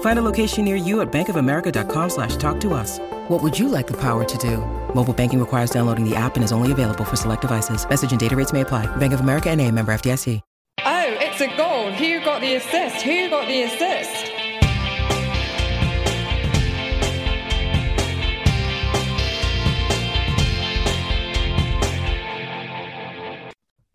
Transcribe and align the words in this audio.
Find 0.00 0.18
a 0.18 0.22
location 0.22 0.66
near 0.66 0.76
you 0.76 1.00
at 1.00 1.10
bankofamerica.com 1.10 2.10
slash 2.10 2.36
talk 2.36 2.60
to 2.60 2.74
us. 2.74 2.98
What 3.28 3.42
would 3.42 3.58
you 3.58 3.68
like 3.68 3.86
the 3.86 3.96
power 3.96 4.24
to 4.24 4.38
do? 4.38 4.58
Mobile 4.94 5.14
banking 5.14 5.40
requires 5.40 5.70
downloading 5.70 6.04
the 6.04 6.14
app 6.14 6.34
and 6.36 6.44
is 6.44 6.52
only 6.52 6.72
available 6.72 7.04
for 7.04 7.16
select 7.16 7.40
devices. 7.40 7.88
Message 7.88 8.10
and 8.10 8.20
data 8.20 8.36
rates 8.36 8.52
may 8.52 8.60
apply. 8.60 8.84
Bank 8.96 9.14
of 9.14 9.20
America 9.20 9.48
and 9.48 9.58
a 9.58 9.70
member 9.70 9.92
FDIC. 9.92 10.42
Oh, 10.84 11.04
it's 11.20 11.40
a 11.40 11.56
goal. 11.56 11.92
Who 11.92 12.24
got 12.24 12.40
the 12.40 12.54
assist? 12.54 13.02
Who 13.02 13.28
got 13.28 13.46
the 13.46 13.62
assist? 13.62 14.29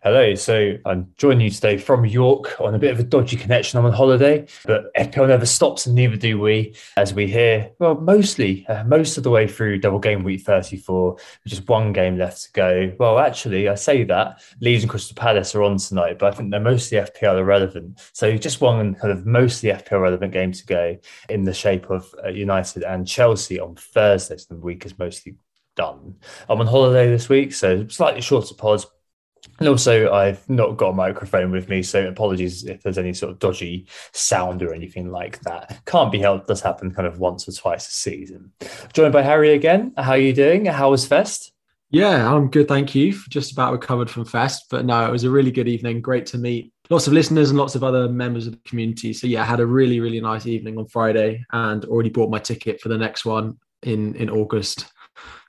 Hello, 0.05 0.35
so 0.35 0.77
I'm 0.85 1.11
joining 1.17 1.41
you 1.41 1.49
today 1.49 1.77
from 1.77 2.05
York 2.05 2.61
on 2.61 2.75
a 2.75 2.77
bit 2.77 2.91
of 2.91 2.99
a 2.99 3.03
dodgy 3.03 3.37
connection. 3.37 3.79
I'm 3.79 3.87
on 3.87 3.91
holiday, 3.91 4.45
but 4.63 4.93
FPL 4.93 5.29
never 5.29 5.47
stops, 5.47 5.87
and 5.87 5.95
neither 5.95 6.15
do 6.15 6.39
we. 6.39 6.75
As 6.95 7.15
we 7.15 7.25
hear, 7.25 7.71
well, 7.79 7.95
mostly 7.95 8.67
uh, 8.67 8.83
most 8.83 9.17
of 9.17 9.23
the 9.23 9.31
way 9.31 9.47
through 9.47 9.79
double 9.79 9.97
game 9.97 10.23
week 10.23 10.41
34, 10.41 11.13
with 11.13 11.23
just 11.47 11.67
one 11.67 11.91
game 11.91 12.19
left 12.19 12.43
to 12.43 12.51
go. 12.51 12.93
Well, 12.99 13.17
actually, 13.17 13.67
I 13.67 13.73
say 13.73 14.03
that 14.03 14.43
Leeds 14.61 14.83
and 14.83 14.91
Crystal 14.91 15.15
Palace 15.15 15.55
are 15.55 15.63
on 15.63 15.77
tonight, 15.77 16.19
but 16.19 16.31
I 16.31 16.37
think 16.37 16.51
they're 16.51 16.59
mostly 16.59 16.99
FPL 16.99 17.39
irrelevant. 17.39 17.99
So 18.13 18.37
just 18.37 18.61
one 18.61 18.93
kind 18.93 19.11
of 19.11 19.25
mostly 19.25 19.69
FPL 19.71 20.03
relevant 20.03 20.31
game 20.31 20.51
to 20.51 20.65
go 20.67 20.99
in 21.29 21.45
the 21.45 21.53
shape 21.55 21.89
of 21.89 22.13
uh, 22.23 22.29
United 22.29 22.83
and 22.83 23.07
Chelsea 23.07 23.59
on 23.59 23.73
Thursday. 23.73 24.37
So 24.37 24.53
the 24.53 24.61
week 24.61 24.85
is 24.85 24.99
mostly 24.99 25.37
done. 25.75 26.15
I'm 26.47 26.59
on 26.59 26.67
holiday 26.67 27.09
this 27.09 27.27
week, 27.27 27.53
so 27.55 27.87
slightly 27.87 28.21
shorter 28.21 28.53
pods, 28.53 28.85
and 29.59 29.67
also, 29.69 30.11
I've 30.11 30.47
not 30.49 30.77
got 30.77 30.89
a 30.89 30.93
microphone 30.93 31.51
with 31.51 31.69
me, 31.69 31.81
so 31.81 32.07
apologies 32.07 32.65
if 32.65 32.83
there's 32.83 32.97
any 32.97 33.13
sort 33.13 33.31
of 33.31 33.39
dodgy 33.39 33.87
sound 34.11 34.61
or 34.61 34.73
anything 34.73 35.11
like 35.11 35.39
that. 35.41 35.81
Can't 35.85 36.11
be 36.11 36.19
helped. 36.19 36.47
Does 36.47 36.61
happen 36.61 36.93
kind 36.93 37.07
of 37.07 37.19
once 37.19 37.47
or 37.47 37.53
twice 37.53 37.87
a 37.87 37.91
season. 37.91 38.51
Joined 38.93 39.13
by 39.13 39.21
Harry 39.21 39.53
again. 39.53 39.93
How 39.97 40.11
are 40.11 40.17
you 40.17 40.33
doing? 40.33 40.65
How 40.65 40.91
was 40.91 41.07
Fest? 41.07 41.53
Yeah, 41.89 42.33
I'm 42.33 42.49
good. 42.49 42.67
Thank 42.67 42.95
you. 42.95 43.13
Just 43.29 43.53
about 43.53 43.71
recovered 43.71 44.09
from 44.09 44.25
Fest, 44.25 44.65
but 44.69 44.83
no, 44.83 45.05
it 45.05 45.11
was 45.11 45.23
a 45.23 45.29
really 45.29 45.51
good 45.51 45.69
evening. 45.69 46.01
Great 46.01 46.25
to 46.27 46.37
meet 46.37 46.73
lots 46.89 47.07
of 47.07 47.13
listeners 47.13 47.49
and 47.49 47.57
lots 47.57 47.75
of 47.75 47.83
other 47.83 48.09
members 48.09 48.47
of 48.47 48.53
the 48.53 48.69
community. 48.69 49.13
So 49.13 49.27
yeah, 49.27 49.41
I 49.41 49.45
had 49.45 49.59
a 49.59 49.65
really 49.65 49.99
really 49.99 50.19
nice 50.19 50.45
evening 50.45 50.77
on 50.77 50.87
Friday, 50.87 51.45
and 51.53 51.85
already 51.85 52.09
bought 52.09 52.29
my 52.29 52.39
ticket 52.39 52.81
for 52.81 52.89
the 52.89 52.97
next 52.97 53.23
one 53.23 53.57
in 53.83 54.15
in 54.15 54.29
August. 54.29 54.91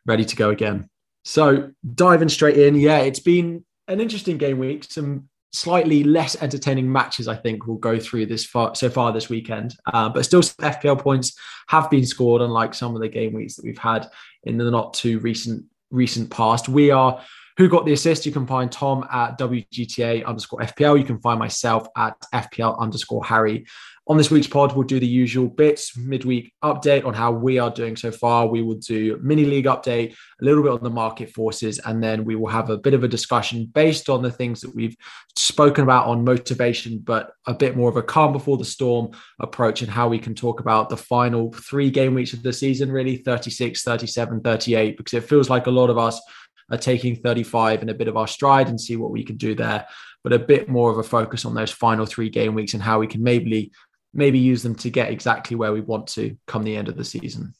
Ready 0.04 0.24
to 0.24 0.36
go 0.36 0.50
again. 0.50 0.88
So 1.24 1.72
diving 1.94 2.28
straight 2.28 2.56
in, 2.56 2.76
yeah, 2.76 2.98
it's 2.98 3.18
been 3.18 3.64
an 3.88 4.00
interesting 4.00 4.38
game 4.38 4.58
week. 4.58 4.84
Some 4.84 5.28
slightly 5.52 6.04
less 6.04 6.41
entertaining 6.42 6.91
matches, 6.91 7.28
I 7.28 7.36
think, 7.36 7.66
will 7.66 7.78
go 7.78 7.98
through 7.98 8.26
this 8.26 8.44
far 8.44 8.74
so 8.74 8.91
far 8.91 9.12
this 9.12 9.28
weekend. 9.28 9.74
Uh, 9.86 10.08
but 10.08 10.24
still, 10.24 10.42
some 10.42 10.70
FPL 10.70 10.98
points 10.98 11.36
have 11.69 11.91
been 11.91 12.06
scored, 12.06 12.42
unlike 12.42 12.75
some 12.75 12.94
of 12.94 13.00
the 13.00 13.08
game 13.08 13.32
weeks 13.32 13.56
that 13.56 13.64
we've 13.64 13.78
had 13.78 14.08
in 14.44 14.58
the 14.58 14.70
not 14.70 14.94
too 14.94 15.19
recent 15.20 15.64
recent 15.91 16.30
past. 16.30 16.69
We 16.69 16.91
are 16.91 17.20
who 17.56 17.69
got 17.69 17.86
the 17.86 17.92
assist. 17.92 18.26
You 18.26 18.32
can 18.32 18.46
find 18.46 18.70
Tom 18.70 19.06
at 19.10 19.38
WGTA 19.38 20.25
underscore 20.26 20.60
FPL. 20.60 20.98
You 20.98 21.04
can 21.04 21.20
find 21.20 21.38
myself 21.38 21.88
at 21.96 22.14
FPL 22.34 22.78
underscore 22.78 23.25
Harry. 23.25 23.66
On 24.09 24.17
this 24.17 24.31
week's 24.31 24.47
pod, 24.47 24.72
we'll 24.72 24.87
do 24.87 25.00
the 25.00 25.06
usual 25.06 25.49
bits, 25.49 25.97
midweek 25.97 26.53
update 26.62 27.05
on 27.05 27.12
how 27.12 27.33
we 27.33 27.59
are 27.59 27.71
doing 27.71 27.97
so 27.97 28.12
far. 28.12 28.47
We 28.47 28.62
will 28.62 28.77
do 28.77 29.19
mini 29.21 29.44
league 29.44 29.65
update, 29.65 30.12
a 30.12 30.44
little 30.44 30.62
bit 30.62 30.71
on 30.71 30.84
the 30.84 30.91
market 30.91 31.31
forces, 31.31 31.81
and 31.84 32.00
then 32.00 32.25
we 32.25 32.37
will 32.37 32.47
have 32.47 32.71
a 32.71 32.78
bit 32.78 32.94
of 32.94 33.03
a 33.03 33.09
discussion 33.09 33.67
based 33.67 34.09
on 34.09 34.22
the 34.22 34.31
things 34.31 34.61
that 34.61 34.72
we've 34.72 34.97
spoken 35.34 35.83
about 35.83 36.06
on 36.06 36.22
motivation, 36.22 37.00
but 37.00 37.33
a 37.49 37.55
bit 37.55 37.77
more 37.77 37.91
of 37.91 37.97
a 37.97 38.03
calm 38.03 38.33
before 38.33 38.56
the 38.56 38.65
storm 38.65 39.11
approach 39.41 39.83
and 39.83 39.91
how 39.91 40.06
we 40.06 40.21
can 40.21 40.37
talk 40.37 40.61
about 40.61 40.88
the 40.88 40.97
final 40.97 41.53
three 41.53 41.91
game 41.91 42.15
weeks 42.15 42.33
of 42.33 42.44
the 42.44 42.53
season, 42.53 42.93
really 42.93 43.17
36, 43.17 43.83
37, 43.83 44.41
38, 44.41 44.97
because 44.97 45.15
it 45.15 45.28
feels 45.28 45.50
like 45.50 45.67
a 45.67 45.71
lot 45.71 45.91
of 45.91 45.99
us 45.99 46.21
are 46.71 46.78
taking 46.78 47.17
35 47.17 47.81
and 47.81 47.91
a 47.91 47.94
bit 47.94 48.06
of 48.06 48.17
our 48.17 48.28
stride 48.28 48.69
and 48.69 48.81
see 48.81 48.94
what 48.94 49.11
we 49.11 49.25
can 49.25 49.37
do 49.37 49.56
there 49.56 49.84
but 50.25 50.33
a 50.33 50.38
bit 50.41 50.69
more 50.69 50.91
of 50.91 50.99
a 50.99 51.05
focus 51.05 51.44
on 51.44 51.55
those 51.55 51.71
final 51.71 52.05
three 52.05 52.28
game 52.28 52.53
weeks 52.53 52.75
and 52.75 52.83
how 52.83 52.99
we 52.99 53.06
can 53.06 53.23
maybe 53.23 53.71
maybe 54.16 54.38
use 54.38 54.62
them 54.62 54.75
to 54.77 54.91
get 54.91 55.10
exactly 55.10 55.56
where 55.56 55.72
we 55.72 55.81
want 55.81 56.06
to 56.09 56.37
come 56.47 56.65
the 56.65 56.77
end 56.77 56.88
of 56.88 56.97
the 56.97 57.04
season. 57.04 57.54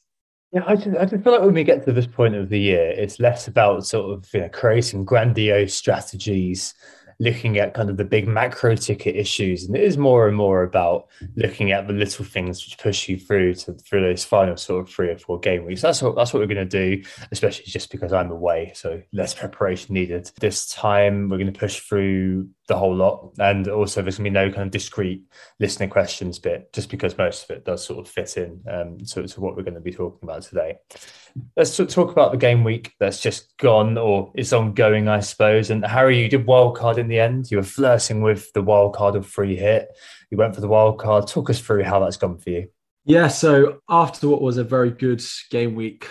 Yeah, 0.51 0.63
I 0.65 0.75
just, 0.75 0.97
I 0.97 1.05
just 1.05 1.23
feel 1.23 1.33
like 1.33 1.41
when 1.41 1.53
we 1.53 1.63
get 1.63 1.85
to 1.85 1.91
this 1.91 2.07
point 2.07 2.35
of 2.35 2.49
the 2.49 2.59
year, 2.59 2.91
it's 2.91 3.19
less 3.19 3.47
about 3.47 3.85
sort 3.85 4.17
of 4.17 4.33
you 4.33 4.41
know, 4.41 4.49
creating 4.49 5.03
grandiose 5.05 5.73
strategies 5.73 6.73
looking 7.19 7.57
at 7.57 7.73
kind 7.73 7.89
of 7.89 7.97
the 7.97 8.05
big 8.05 8.27
macro 8.27 8.75
ticket 8.75 9.15
issues, 9.15 9.65
and 9.65 9.75
it 9.75 9.83
is 9.83 9.97
more 9.97 10.27
and 10.27 10.37
more 10.37 10.63
about 10.63 11.07
looking 11.35 11.71
at 11.71 11.87
the 11.87 11.93
little 11.93 12.23
things 12.23 12.63
which 12.63 12.77
push 12.77 13.09
you 13.09 13.17
through 13.17 13.55
to 13.55 13.73
through 13.73 14.01
those 14.01 14.23
final 14.23 14.55
sort 14.55 14.83
of 14.83 14.93
three 14.93 15.09
or 15.09 15.17
four 15.17 15.39
game 15.39 15.65
weeks. 15.65 15.81
That's 15.81 16.01
what 16.01 16.15
that's 16.15 16.33
what 16.33 16.39
we're 16.39 16.53
going 16.53 16.69
to 16.69 16.95
do, 16.95 17.03
especially 17.31 17.65
just 17.65 17.91
because 17.91 18.13
I'm 18.13 18.31
away, 18.31 18.71
so 18.75 19.01
less 19.11 19.33
preparation 19.33 19.93
needed. 19.93 20.31
This 20.39 20.67
time 20.67 21.29
we're 21.29 21.37
going 21.37 21.51
to 21.51 21.59
push 21.59 21.79
through 21.79 22.49
the 22.67 22.77
whole 22.77 22.95
lot, 22.95 23.33
and 23.39 23.67
also 23.67 24.01
there's 24.01 24.17
going 24.17 24.25
to 24.25 24.39
be 24.39 24.45
no 24.45 24.51
kind 24.51 24.67
of 24.67 24.71
discrete 24.71 25.23
listener 25.59 25.87
questions 25.87 26.37
bit, 26.39 26.71
just 26.73 26.89
because 26.89 27.17
most 27.17 27.43
of 27.43 27.55
it 27.55 27.65
does 27.65 27.83
sort 27.83 27.99
of 27.99 28.11
fit 28.11 28.37
in 28.37 28.61
um, 28.69 28.97
to, 28.99 29.27
to 29.27 29.41
what 29.41 29.55
we're 29.55 29.63
going 29.63 29.73
to 29.73 29.79
be 29.79 29.91
talking 29.91 30.19
about 30.21 30.43
today. 30.43 30.77
Let's 31.55 31.77
talk 31.77 32.11
about 32.11 32.31
the 32.31 32.37
game 32.37 32.63
week 32.63 32.93
that's 32.99 33.21
just 33.21 33.57
gone 33.57 33.97
or 33.97 34.31
is 34.35 34.53
ongoing, 34.53 35.07
I 35.07 35.19
suppose. 35.19 35.69
And 35.69 35.85
Harry, 35.85 36.21
you 36.21 36.29
did 36.29 36.45
wildcard 36.45 36.97
in 36.97 37.07
the 37.07 37.19
end. 37.19 37.51
You 37.51 37.57
were 37.57 37.63
flirting 37.63 38.21
with 38.21 38.51
the 38.53 38.63
wildcard 38.63 39.15
of 39.15 39.25
free 39.25 39.55
hit. 39.55 39.87
You 40.31 40.37
went 40.37 40.55
for 40.55 40.61
the 40.61 40.69
wildcard. 40.69 41.29
Talk 41.29 41.49
us 41.49 41.59
through 41.59 41.83
how 41.83 41.99
that's 41.99 42.17
gone 42.17 42.37
for 42.37 42.49
you. 42.49 42.69
Yeah. 43.05 43.27
So 43.29 43.79
after 43.87 44.27
what 44.27 44.41
was 44.41 44.57
a 44.57 44.63
very 44.63 44.91
good 44.91 45.23
game 45.49 45.75
week, 45.75 46.07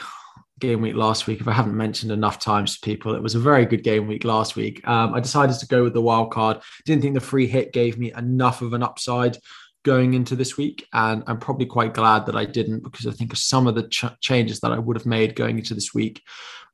game 0.59 0.81
week 0.81 0.95
last 0.95 1.27
week, 1.27 1.41
if 1.41 1.49
I 1.49 1.53
haven't 1.53 1.77
mentioned 1.77 2.13
enough 2.13 2.39
times 2.39 2.75
to 2.75 2.81
people, 2.81 3.15
it 3.15 3.23
was 3.23 3.35
a 3.35 3.41
very 3.41 3.67
good 3.67 3.83
game 3.83 4.07
week 4.07 4.25
last 4.25 4.57
week. 4.57 4.87
Um, 4.89 5.15
I 5.15 5.21
decided 5.21 5.59
to 5.59 5.67
go 5.67 5.83
with 5.83 5.93
the 5.93 6.01
wild 6.01 6.33
card. 6.33 6.61
Didn't 6.85 7.03
think 7.03 7.15
the 7.15 7.21
free 7.21 7.47
hit 7.47 7.73
gave 7.73 7.99
me 7.99 8.13
enough 8.15 8.63
of 8.63 8.73
an 8.73 8.83
upside 8.83 9.39
going 9.85 10.15
into 10.15 10.35
this 10.35 10.57
week. 10.57 10.87
And 10.93 11.23
I'm 11.27 11.39
probably 11.39 11.67
quite 11.67 11.95
glad 11.95 12.27
that 12.27 12.37
I 12.37 12.45
didn't 12.45 12.83
because 12.83 13.07
I 13.07 13.13
think 13.13 13.37
some 13.37 13.67
of 13.67 13.75
the 13.75 13.89
ch- 13.89 14.21
changes 14.21 14.61
that 14.61 14.73
I 14.73 14.79
would 14.79 14.97
have 14.97 15.07
made 15.07 15.37
going 15.37 15.59
into 15.59 15.75
this 15.75 15.95
week 15.95 16.23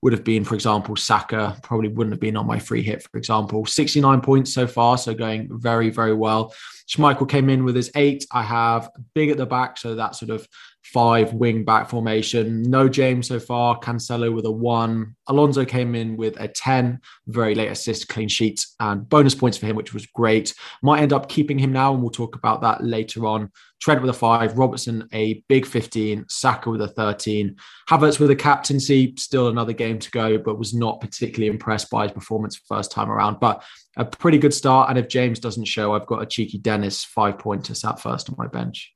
would 0.00 0.12
have 0.12 0.24
been, 0.24 0.44
for 0.44 0.54
example, 0.54 0.96
Saka 0.96 1.56
probably 1.62 1.88
wouldn't 1.88 2.12
have 2.12 2.20
been 2.20 2.36
on 2.36 2.46
my 2.46 2.58
free 2.58 2.82
hit, 2.82 3.02
for 3.02 3.18
example. 3.18 3.66
69 3.66 4.20
points 4.20 4.52
so 4.52 4.66
far, 4.66 4.98
so 4.98 5.14
going 5.14 5.48
very, 5.52 5.90
very 5.90 6.14
well. 6.14 6.54
Schmeichel 6.92 7.28
came 7.28 7.48
in 7.48 7.64
with 7.64 7.74
his 7.74 7.90
eight. 7.94 8.26
I 8.32 8.42
have 8.42 8.90
big 9.14 9.30
at 9.30 9.38
the 9.38 9.46
back, 9.46 9.78
so 9.78 9.94
that 9.94 10.14
sort 10.14 10.30
of 10.30 10.46
five 10.82 11.32
wing 11.32 11.64
back 11.64 11.88
formation. 11.88 12.62
No 12.62 12.88
James 12.88 13.28
so 13.28 13.40
far. 13.40 13.78
Cancelo 13.78 14.34
with 14.34 14.44
a 14.44 14.50
one. 14.50 15.14
Alonso 15.28 15.64
came 15.64 15.94
in 15.94 16.16
with 16.16 16.38
a 16.40 16.48
10, 16.48 17.00
very 17.28 17.54
late 17.54 17.70
assist, 17.70 18.08
clean 18.08 18.28
sheet, 18.28 18.66
and 18.80 19.08
bonus 19.08 19.34
points 19.34 19.56
for 19.56 19.66
him, 19.66 19.76
which 19.76 19.94
was 19.94 20.06
great. 20.06 20.54
Might 20.82 21.00
end 21.00 21.12
up 21.12 21.28
keeping 21.28 21.58
him 21.58 21.72
now, 21.72 21.94
and 21.94 22.02
we'll 22.02 22.10
talk 22.10 22.34
about 22.36 22.60
that 22.62 22.84
later 22.84 23.26
on. 23.26 23.50
Trent 23.80 24.00
with 24.00 24.10
a 24.10 24.14
five, 24.14 24.58
Robertson 24.58 25.08
a 25.12 25.42
big 25.48 25.66
15, 25.66 26.26
Saka 26.28 26.70
with 26.70 26.82
a 26.82 26.88
13, 26.88 27.56
Havertz 27.88 28.20
with 28.20 28.30
a 28.30 28.36
captaincy, 28.36 29.14
still 29.16 29.48
another 29.48 29.72
game 29.72 29.98
to 29.98 30.10
go, 30.10 30.38
but 30.38 30.58
was 30.58 30.74
not 30.74 31.00
particularly 31.00 31.48
impressed 31.48 31.90
by 31.90 32.04
his 32.04 32.12
performance 32.12 32.60
first 32.68 32.92
time 32.92 33.10
around. 33.10 33.40
But 33.40 33.64
a 33.96 34.04
pretty 34.04 34.38
good 34.38 34.54
start. 34.54 34.90
And 34.90 34.98
if 34.98 35.08
James 35.08 35.38
doesn't 35.38 35.66
show, 35.66 35.94
I've 35.94 36.06
got 36.06 36.22
a 36.22 36.26
cheeky 36.26 36.58
Dennis 36.58 37.04
five 37.04 37.38
pointer 37.38 37.74
sat 37.74 38.00
first 38.00 38.28
on 38.30 38.36
my 38.38 38.46
bench. 38.46 38.92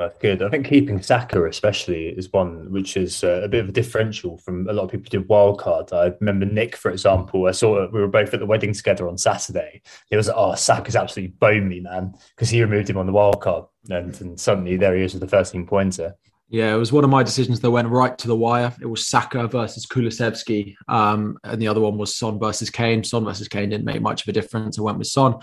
That's 0.00 0.16
good. 0.16 0.42
I 0.42 0.48
think 0.48 0.66
keeping 0.66 1.02
Saka 1.02 1.44
especially 1.44 2.06
is 2.06 2.32
one 2.32 2.72
which 2.72 2.96
is 2.96 3.22
uh, 3.22 3.42
a 3.44 3.48
bit 3.48 3.62
of 3.62 3.68
a 3.68 3.72
differential 3.72 4.38
from 4.38 4.66
a 4.66 4.72
lot 4.72 4.84
of 4.84 4.90
people 4.90 5.04
who 5.04 5.18
did 5.18 5.28
wildcard. 5.28 5.92
I 5.92 6.14
remember 6.20 6.46
Nick, 6.46 6.74
for 6.74 6.90
example. 6.90 7.46
I 7.46 7.50
saw 7.50 7.86
we 7.90 8.00
were 8.00 8.08
both 8.08 8.32
at 8.32 8.40
the 8.40 8.46
wedding 8.46 8.72
together 8.72 9.06
on 9.08 9.18
Saturday. 9.18 9.82
He 10.08 10.16
was 10.16 10.28
like, 10.28 10.38
"Oh, 10.38 10.54
Saka's 10.54 10.96
absolutely 10.96 11.34
boned 11.38 11.68
me, 11.68 11.80
man," 11.80 12.14
because 12.34 12.48
he 12.48 12.62
removed 12.62 12.88
him 12.88 12.96
on 12.96 13.06
the 13.06 13.12
wildcard, 13.12 13.68
and, 13.90 14.18
and 14.22 14.40
suddenly 14.40 14.78
there 14.78 14.96
he 14.96 15.02
is 15.02 15.12
with 15.12 15.20
the 15.20 15.28
first 15.28 15.52
team 15.52 15.66
pointer. 15.66 16.14
Yeah, 16.50 16.74
it 16.74 16.78
was 16.78 16.92
one 16.92 17.04
of 17.04 17.10
my 17.10 17.22
decisions 17.22 17.60
that 17.60 17.70
went 17.70 17.88
right 17.88 18.18
to 18.18 18.26
the 18.28 18.36
wire. 18.36 18.74
It 18.80 18.86
was 18.86 19.06
Saka 19.06 19.46
versus 19.46 19.86
Kulusevski, 19.86 20.74
um, 20.88 21.38
and 21.44 21.62
the 21.62 21.68
other 21.68 21.80
one 21.80 21.96
was 21.96 22.14
Son 22.14 22.38
versus 22.38 22.70
Kane. 22.70 23.04
Son 23.04 23.24
versus 23.24 23.48
Kane 23.48 23.70
didn't 23.70 23.84
make 23.84 24.02
much 24.02 24.22
of 24.22 24.28
a 24.28 24.32
difference. 24.32 24.78
I 24.78 24.82
went 24.82 24.98
with 24.98 25.06
Son 25.06 25.36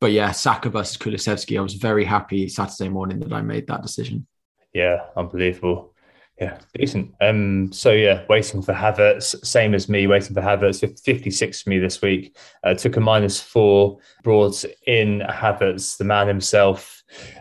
but 0.00 0.12
yeah, 0.12 0.30
Saka 0.32 0.68
versus 0.68 0.96
Kulusevski, 0.96 1.58
I 1.58 1.62
was 1.62 1.74
very 1.74 2.04
happy 2.04 2.48
Saturday 2.48 2.88
morning 2.88 3.20
that 3.20 3.32
I 3.32 3.40
made 3.40 3.66
that 3.68 3.82
decision. 3.82 4.26
Yeah, 4.72 5.04
unbelievable. 5.16 5.94
Yeah, 6.38 6.58
decent. 6.74 7.14
Um, 7.22 7.72
so 7.72 7.92
yeah, 7.92 8.24
waiting 8.28 8.60
for 8.60 8.74
Havertz, 8.74 9.42
same 9.44 9.74
as 9.74 9.88
me, 9.88 10.06
waiting 10.06 10.34
for 10.34 10.42
Havertz. 10.42 11.00
56 11.00 11.62
for 11.62 11.70
me 11.70 11.78
this 11.78 12.02
week. 12.02 12.36
Uh, 12.62 12.74
took 12.74 12.96
a 12.96 13.00
minus 13.00 13.40
four, 13.40 13.98
brought 14.22 14.62
in 14.86 15.20
Havertz, 15.20 15.96
the 15.96 16.04
man 16.04 16.28
himself, 16.28 16.95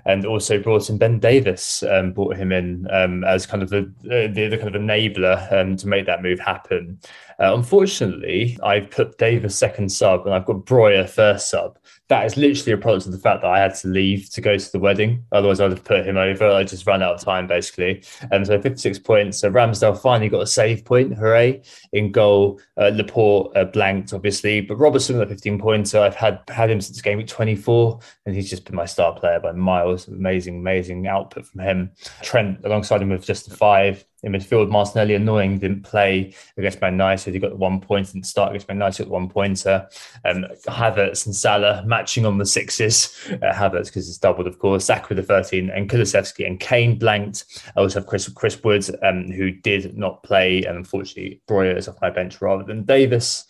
and 0.06 0.26
also 0.26 0.60
brought 0.60 0.90
in 0.90 0.98
Ben 0.98 1.20
Davies, 1.20 1.84
Um, 1.90 2.14
brought 2.14 2.36
him 2.38 2.52
in 2.52 2.88
um, 2.92 3.24
as 3.24 3.46
kind 3.46 3.64
of 3.64 3.70
the, 3.70 3.92
the, 4.04 4.48
the 4.50 4.58
kind 4.58 4.76
of 4.76 4.82
enabler 4.82 5.52
um, 5.52 5.76
to 5.78 5.88
make 5.88 6.06
that 6.06 6.24
move 6.24 6.40
happen. 6.40 7.00
Uh, 7.40 7.54
unfortunately, 7.54 8.58
I've 8.64 8.90
put 8.90 9.18
Davies 9.18 9.56
second 9.56 9.90
sub, 9.90 10.26
and 10.26 10.34
I've 10.34 10.46
got 10.46 10.66
Broja 10.66 11.10
first 11.10 11.50
sub 11.50 11.78
that 12.08 12.26
is 12.26 12.38
literally 12.38 12.74
a 12.74 12.78
product 12.78 13.08
of 13.08 13.12
the 13.12 13.18
fact 13.18 13.42
that 13.42 13.50
I 13.50 13.60
had 13.60 13.74
to 13.76 13.88
leave 13.88 14.30
to 14.32 14.42
go 14.42 14.56
to 14.56 14.72
the 14.72 14.78
wedding. 14.78 15.26
Otherwise, 15.32 15.60
I'd 15.60 15.72
have 15.72 15.84
put 15.84 16.06
him 16.06 16.18
over. 16.18 16.48
I 16.48 16.64
just 16.64 16.86
ran 16.86 17.02
out 17.02 17.16
of 17.16 17.22
time, 17.22 17.48
basically. 17.48 18.04
And 18.32 18.46
so 18.46 18.62
56 18.62 19.00
points. 19.00 19.40
So 19.40 19.50
Ramsdale 19.50 20.00
finally 20.00 20.30
got 20.30 20.42
a 20.42 20.48
save 20.48 20.86
point. 20.86 21.18
Hooray. 21.18 21.64
In 21.94 22.12
goal, 22.12 22.62
uh, 22.78 22.92
Laporte 22.94 23.58
uh, 23.58 23.66
blanked, 23.66 24.14
obviously. 24.14 24.62
But 24.62 24.76
Robertson 24.76 25.18
with 25.18 25.32
a 25.32 25.34
15 25.34 25.60
pointer. 25.60 26.00
I've 26.00 26.16
had 26.16 26.42
had 26.48 26.70
him 26.70 26.80
since 26.80 27.02
game 27.02 27.18
week 27.18 27.28
24, 27.28 28.00
and 28.28 28.36
he's 28.36 28.52
just 28.52 28.66
been 28.66 28.76
my 28.76 28.86
star 28.86 29.18
player 29.18 29.40
by 29.40 29.54
miles. 29.57 30.07
Amazing, 30.07 30.60
amazing 30.60 31.07
output 31.07 31.46
from 31.46 31.62
him. 31.62 31.92
Trent 32.22 32.60
alongside 32.63 33.02
him 33.02 33.10
with 33.10 33.25
just 33.25 33.48
a 33.48 33.56
five 33.56 34.06
in 34.24 34.34
midfield. 34.34 34.69
Martinelli 34.69 35.13
annoying 35.13 35.60
didn't 35.60 35.84
play 35.84 36.34
against 36.57 36.81
Man 36.81 36.94
United. 36.94 37.34
He 37.34 37.40
got 37.40 37.52
the 37.52 37.56
one 37.56 37.80
point 37.80 38.13
and 38.13 38.25
start 38.25 38.50
against 38.50 38.68
Man 38.68 38.78
United 38.78 39.04
at 39.04 39.10
one 39.10 39.30
pointer. 39.30 39.88
Um, 40.25 40.46
Havertz 40.68 41.25
and 41.25 41.36
Salah 41.36 41.84
matching 41.86 42.25
on 42.25 42.38
the 42.38 42.46
sixes. 42.46 43.16
Uh, 43.31 43.54
Havertz 43.54 43.86
because 43.88 44.10
it's 44.10 44.18
doubled, 44.18 44.48
of 44.48 44.60
course. 44.60 44.86
Saka 44.86 45.07
with 45.10 45.18
the 45.18 45.24
13 45.24 45.69
and 45.69 45.90
Kulusevski 45.90 46.46
and 46.46 46.60
Kane 46.60 46.98
blanked. 46.98 47.46
I 47.75 47.81
also 47.81 48.00
have 48.00 48.07
Chris 48.07 48.28
Chris 48.30 48.62
Woods 48.63 48.92
um, 49.04 49.31
who 49.31 49.52
did 49.52 49.98
not 49.98 50.24
play 50.24 50.63
and 50.63 50.78
unfortunately 50.78 51.42
Broja 51.48 51.78
is 51.78 51.88
off 51.88 52.02
my 52.02 52.10
bench 52.10 52.42
rather 52.42 52.63
than 52.63 52.84
Davies. 52.84 53.46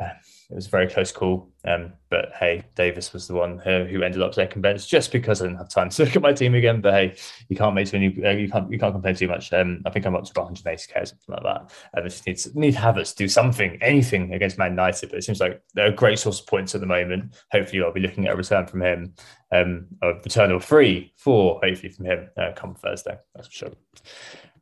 Uh, 0.00 0.10
it 0.50 0.54
was 0.56 0.66
a 0.66 0.70
very 0.70 0.88
close 0.88 1.12
call. 1.12 1.48
Um, 1.64 1.92
but 2.08 2.32
hey, 2.38 2.64
Davies 2.74 3.12
was 3.12 3.28
the 3.28 3.34
one 3.34 3.58
who, 3.58 3.84
who 3.84 4.02
ended 4.02 4.20
up 4.20 4.34
second 4.34 4.62
bench 4.62 4.88
just 4.88 5.12
because 5.12 5.40
I 5.40 5.44
didn't 5.44 5.58
have 5.58 5.68
time 5.68 5.88
to 5.90 6.04
look 6.04 6.16
at 6.16 6.22
my 6.22 6.32
team 6.32 6.54
again. 6.54 6.80
But 6.80 6.94
hey, 6.94 7.16
you 7.48 7.56
can't 7.56 7.74
make 7.74 7.88
too 7.88 8.00
many, 8.00 8.24
uh, 8.24 8.30
you 8.30 8.50
can't 8.50 8.70
you 8.70 8.78
can't 8.78 8.92
complain 8.92 9.14
too 9.14 9.28
much. 9.28 9.52
Um, 9.52 9.82
I 9.86 9.90
think 9.90 10.06
I'm 10.06 10.16
up 10.16 10.24
to 10.24 10.32
about 10.32 10.52
180k 10.52 11.02
or 11.02 11.06
something 11.06 11.34
like 11.34 11.42
that. 11.44 11.72
And 11.92 12.04
I 12.04 12.08
just 12.08 12.26
need 12.26 12.38
to, 12.38 12.58
need 12.58 12.74
Havertz 12.74 13.10
to 13.10 13.16
do 13.16 13.28
something, 13.28 13.78
anything 13.80 14.34
against 14.34 14.58
Man 14.58 14.72
United. 14.72 15.10
But 15.10 15.18
it 15.18 15.24
seems 15.24 15.40
like 15.40 15.62
they're 15.74 15.86
a 15.86 15.92
great 15.92 16.18
source 16.18 16.40
of 16.40 16.46
points 16.46 16.74
at 16.74 16.80
the 16.80 16.86
moment. 16.86 17.34
Hopefully, 17.52 17.82
I'll 17.82 17.92
be 17.92 18.00
looking 18.00 18.26
at 18.26 18.34
a 18.34 18.36
return 18.36 18.66
from 18.66 18.82
him, 18.82 19.14
um, 19.52 19.86
a 20.02 20.14
return 20.14 20.50
of 20.50 20.64
three, 20.64 21.12
four, 21.16 21.60
hopefully 21.62 21.92
from 21.92 22.06
him 22.06 22.28
uh, 22.36 22.52
come 22.56 22.74
Thursday. 22.74 23.16
That's 23.34 23.46
for 23.46 23.54
sure. 23.54 23.70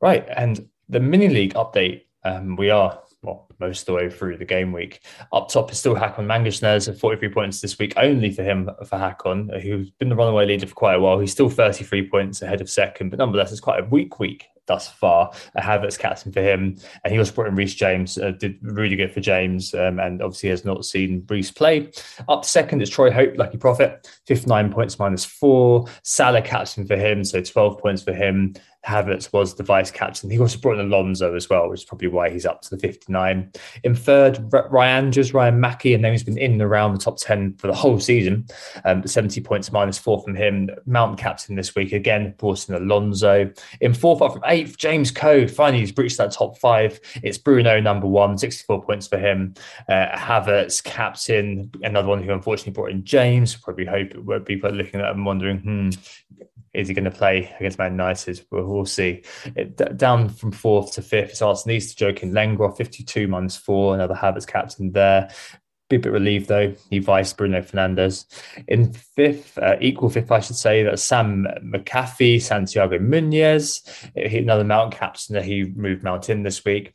Right, 0.03 0.27
and 0.37 0.69
the 0.89 1.01
mini 1.01 1.29
league 1.29 1.55
update. 1.55 2.03
Um, 2.25 2.57
we 2.57 2.69
are 2.69 3.01
most 3.59 3.81
of 3.81 3.87
the 3.87 3.93
way 3.95 4.11
through 4.11 4.37
the 4.37 4.45
game 4.45 4.73
week. 4.73 5.01
Up 5.33 5.49
top 5.49 5.71
is 5.71 5.79
still 5.79 5.95
Haakon 5.95 6.27
Mangersnes 6.27 6.89
at 6.89 6.99
43 6.99 7.29
points 7.31 7.61
this 7.61 7.79
week, 7.79 7.95
only 7.97 8.31
for 8.31 8.43
him, 8.43 8.71
for 8.87 8.99
Haakon, 8.99 9.61
who's 9.63 9.91
been 9.91 10.09
the 10.09 10.17
runaway 10.17 10.47
leader 10.47 10.67
for 10.67 10.75
quite 10.75 10.95
a 10.95 11.01
while. 11.01 11.19
He's 11.19 11.33
still 11.33 11.49
33 11.49 12.09
points 12.09 12.43
ahead 12.43 12.61
of 12.61 12.71
second, 12.71 13.11
but 13.11 13.19
nonetheless, 13.19 13.53
it's 13.53 13.61
quite 13.61 13.81
a 13.81 13.87
weak 13.87 14.19
week 14.19 14.49
thus 14.69 14.89
far. 14.89 15.33
A 15.57 15.61
Havertz 15.61 15.99
captain 15.99 16.31
for 16.31 16.41
him, 16.41 16.77
and 17.03 17.13
he 17.13 17.19
also 17.19 17.33
brought 17.33 17.49
in 17.49 17.57
Reece 17.57 17.75
James. 17.75 18.17
Uh, 18.17 18.31
did 18.31 18.59
really 18.63 18.95
good 18.95 19.13
for 19.13 19.21
James, 19.21 19.75
um, 19.75 19.99
and 19.99 20.23
obviously 20.23 20.51
has 20.51 20.65
not 20.65 20.85
seen 20.85 21.27
Reece 21.29 21.51
play. 21.51 21.91
Up 22.29 22.45
second 22.45 22.81
is 22.81 22.91
Troy 22.91 23.11
Hope, 23.11 23.37
lucky 23.37 23.57
prophet, 23.57 24.09
59 24.27 24.71
points 24.71 24.99
minus 25.01 25.25
four. 25.25 25.87
Salah 26.05 26.43
captain 26.43 26.87
for 26.87 26.97
him, 26.97 27.25
so 27.25 27.43
12 27.43 27.81
points 27.81 28.03
for 28.03 28.13
him. 28.13 28.55
Havertz 28.89 29.33
was 29.33 29.55
the 29.55 29.63
vice 29.63 29.91
captain. 29.91 30.31
He 30.31 30.41
also 30.41 30.59
brought 30.59 30.79
in 30.79 30.87
Alonso 30.87 31.35
as 31.35 31.51
well, 31.51 31.69
which 31.69 31.81
is 31.81 31.85
probably 31.85 32.09
why 32.09 32.31
he's 32.31 32.47
up 32.47 32.63
to 32.63 32.71
the 32.71 32.79
59. 32.79 33.53
In 33.85 33.95
third, 33.95 34.51
Ryan 34.71 35.13
just 35.13 35.35
Ryan 35.35 35.61
Mackie, 35.61 35.93
and 35.93 36.03
then 36.03 36.13
he's 36.13 36.25
been 36.25 36.39
in 36.39 36.53
and 36.53 36.63
around 36.63 36.95
the 36.95 36.99
top 36.99 37.19
10 37.19 37.57
for 37.59 37.67
the 37.67 37.75
whole 37.75 38.01
season. 38.01 38.47
Um, 38.87 39.07
70 39.07 39.43
points 39.43 39.71
minus 39.71 39.99
four 39.99 40.23
from 40.23 40.35
him. 40.35 40.71
Mountain 40.87 41.19
captain 41.19 41.55
this 41.55 41.75
week 41.75 41.93
again, 41.93 42.35
brought 42.39 42.67
in 42.69 42.75
Alonso. 42.75 43.51
In 43.81 43.93
fourth, 43.93 44.23
up 44.23 44.33
from 44.33 44.43
eighth, 44.47 44.79
James 44.79 45.11
Coe. 45.11 45.47
Finally, 45.47 45.81
he's 45.81 45.93
breached 45.93 46.17
that 46.17 46.33
top 46.33 46.57
five. 46.59 46.99
It's 47.23 47.37
Bruno, 47.37 47.81
number 47.81 48.07
one, 48.07 48.39
64 48.39 48.83
points 48.83 49.07
for 49.07 49.19
him. 49.19 49.53
Uh, 49.89 50.17
Havertz, 50.17 50.83
captain, 50.83 51.71
another 51.83 52.09
one 52.09 52.23
who 52.23 52.33
unfortunately 52.33 52.73
brought 52.73 52.91
in 52.91 53.05
James. 53.05 53.55
Probably 53.55 53.85
hope 53.85 54.13
it 54.13 54.25
would 54.25 54.47
be 54.47 54.59
looking 54.59 55.01
at 55.01 55.11
him 55.11 55.25
wondering, 55.27 55.59
hmm, 55.59 55.91
is 56.79 56.87
he 56.87 56.95
going 56.95 57.05
to 57.05 57.11
play 57.11 57.53
against 57.59 57.79
Man 57.79 57.93
United? 57.93 58.45
We'll, 58.51 58.65
we'll 58.65 58.87
see. 58.87 59.25
It, 59.57 59.77
down 59.97 60.29
from 60.29 60.53
fourth 60.53 60.93
to 60.93 61.03
fifth, 61.03 61.31
it's 61.31 61.43
Arsenal 61.43 61.81
to 61.81 61.87
Joakim 61.87 62.31
Lengroth, 62.31 62.77
52 62.77 63.27
minus 63.27 63.57
four, 63.57 63.95
another 63.95 64.15
Havertz 64.15 64.47
captain 64.47 64.93
there. 64.93 65.29
Be 65.91 65.97
a 65.97 65.99
bit 65.99 66.13
relieved 66.13 66.49
though. 66.49 66.75
He 66.91 66.99
viced 66.99 67.37
Bruno 67.37 67.63
Fernandes. 67.63 68.27
In 68.69 68.93
fifth, 68.93 69.59
uh, 69.59 69.77
equal 69.81 70.11
fifth, 70.11 70.31
I 70.31 70.41
should 70.41 70.57
say, 70.57 70.83
that's 70.83 71.03
Sam 71.03 71.47
McAfee, 71.65 72.41
Santiago 72.41 72.99
Munez, 72.99 73.83
another 74.15 74.65
Mount 74.65 74.95
captain 74.95 75.35
that 75.35 75.45
he 75.45 75.65
moved 75.65 76.05
Mount 76.05 76.31
in 76.31 76.43
this 76.43 76.65
week. 76.65 76.93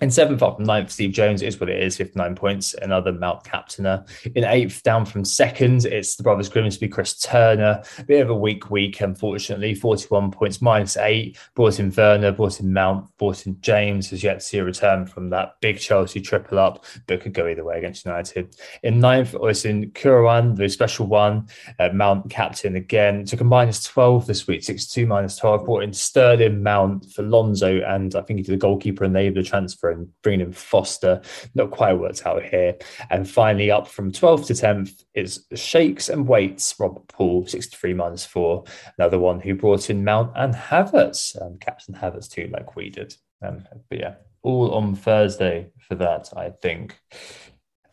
In 0.00 0.10
seventh 0.10 0.42
up 0.42 0.56
from 0.56 0.64
ninth, 0.64 0.90
Steve 0.90 1.12
Jones 1.12 1.42
is 1.42 1.60
what 1.60 1.68
it 1.68 1.82
is, 1.82 1.98
59 1.98 2.34
points, 2.34 2.72
another 2.80 3.12
Mount 3.12 3.44
captainer. 3.44 4.06
In 4.34 4.44
eighth, 4.44 4.82
down 4.82 5.04
from 5.04 5.26
second, 5.26 5.84
it's 5.84 6.16
the 6.16 6.22
brothers 6.22 6.48
Grimsby, 6.48 6.88
Chris 6.88 7.18
Turner. 7.18 7.82
Bit 8.06 8.22
of 8.22 8.30
a 8.30 8.34
weak 8.34 8.70
week, 8.70 9.02
unfortunately, 9.02 9.74
41 9.74 10.30
points, 10.30 10.62
minus 10.62 10.96
eight. 10.96 11.36
Brought 11.54 11.80
in 11.80 11.92
Werner, 11.94 12.32
brought 12.32 12.60
in 12.60 12.72
Mount, 12.72 13.14
brought 13.18 13.46
in 13.46 13.60
James, 13.60 14.08
has 14.08 14.24
yet 14.24 14.40
to 14.40 14.40
see 14.40 14.56
a 14.56 14.64
return 14.64 15.04
from 15.04 15.28
that 15.30 15.56
big 15.60 15.78
Chelsea 15.78 16.22
triple 16.22 16.58
up, 16.58 16.86
but 17.06 17.20
could 17.20 17.34
go 17.34 17.46
either 17.46 17.64
way 17.64 17.76
against 17.76 18.06
United. 18.06 18.56
In 18.82 19.00
ninth, 19.00 19.36
it's 19.42 19.66
in 19.66 19.90
Kurawan, 19.90 20.56
the 20.56 20.70
special 20.70 21.08
one, 21.08 21.46
uh, 21.78 21.90
Mount 21.92 22.30
captain 22.30 22.76
again. 22.76 23.26
Took 23.26 23.42
a 23.42 23.44
minus 23.44 23.82
12 23.84 24.26
this 24.26 24.46
week, 24.46 24.62
62 24.62 25.06
minus 25.06 25.36
12. 25.36 25.66
Brought 25.66 25.82
in 25.82 25.92
Sterling, 25.92 26.62
Mount 26.62 27.12
for 27.12 27.22
Lonzo, 27.22 27.82
and 27.82 28.14
I 28.14 28.22
think 28.22 28.38
he 28.38 28.42
did 28.42 28.52
the 28.52 28.56
goalkeeper 28.56 29.06
enabler 29.06 29.46
transfer 29.46 29.89
and 29.90 30.08
bringing 30.22 30.46
in 30.46 30.52
Foster. 30.52 31.20
Not 31.54 31.70
quite 31.70 31.94
worked 31.94 32.26
out 32.26 32.42
here. 32.42 32.76
And 33.10 33.28
finally, 33.28 33.70
up 33.70 33.88
from 33.88 34.12
12th 34.12 34.46
to 34.46 34.52
10th 34.54 35.04
is 35.14 35.46
Shakes 35.54 36.08
and 36.08 36.26
Weights, 36.26 36.74
Robert 36.78 37.06
Poole, 37.08 37.46
63 37.46 37.94
minus 37.94 38.24
four. 38.24 38.64
Another 38.98 39.18
one 39.18 39.40
who 39.40 39.54
brought 39.54 39.90
in 39.90 40.04
Mount 40.04 40.32
and 40.36 40.54
Havertz, 40.54 41.40
um, 41.40 41.58
Captain 41.60 41.94
Havertz 41.94 42.28
too, 42.28 42.48
like 42.52 42.76
we 42.76 42.90
did. 42.90 43.14
Um, 43.42 43.64
but 43.88 43.98
yeah, 43.98 44.14
all 44.42 44.72
on 44.72 44.94
Thursday 44.94 45.70
for 45.88 45.94
that, 45.96 46.30
I 46.36 46.50
think. 46.50 46.98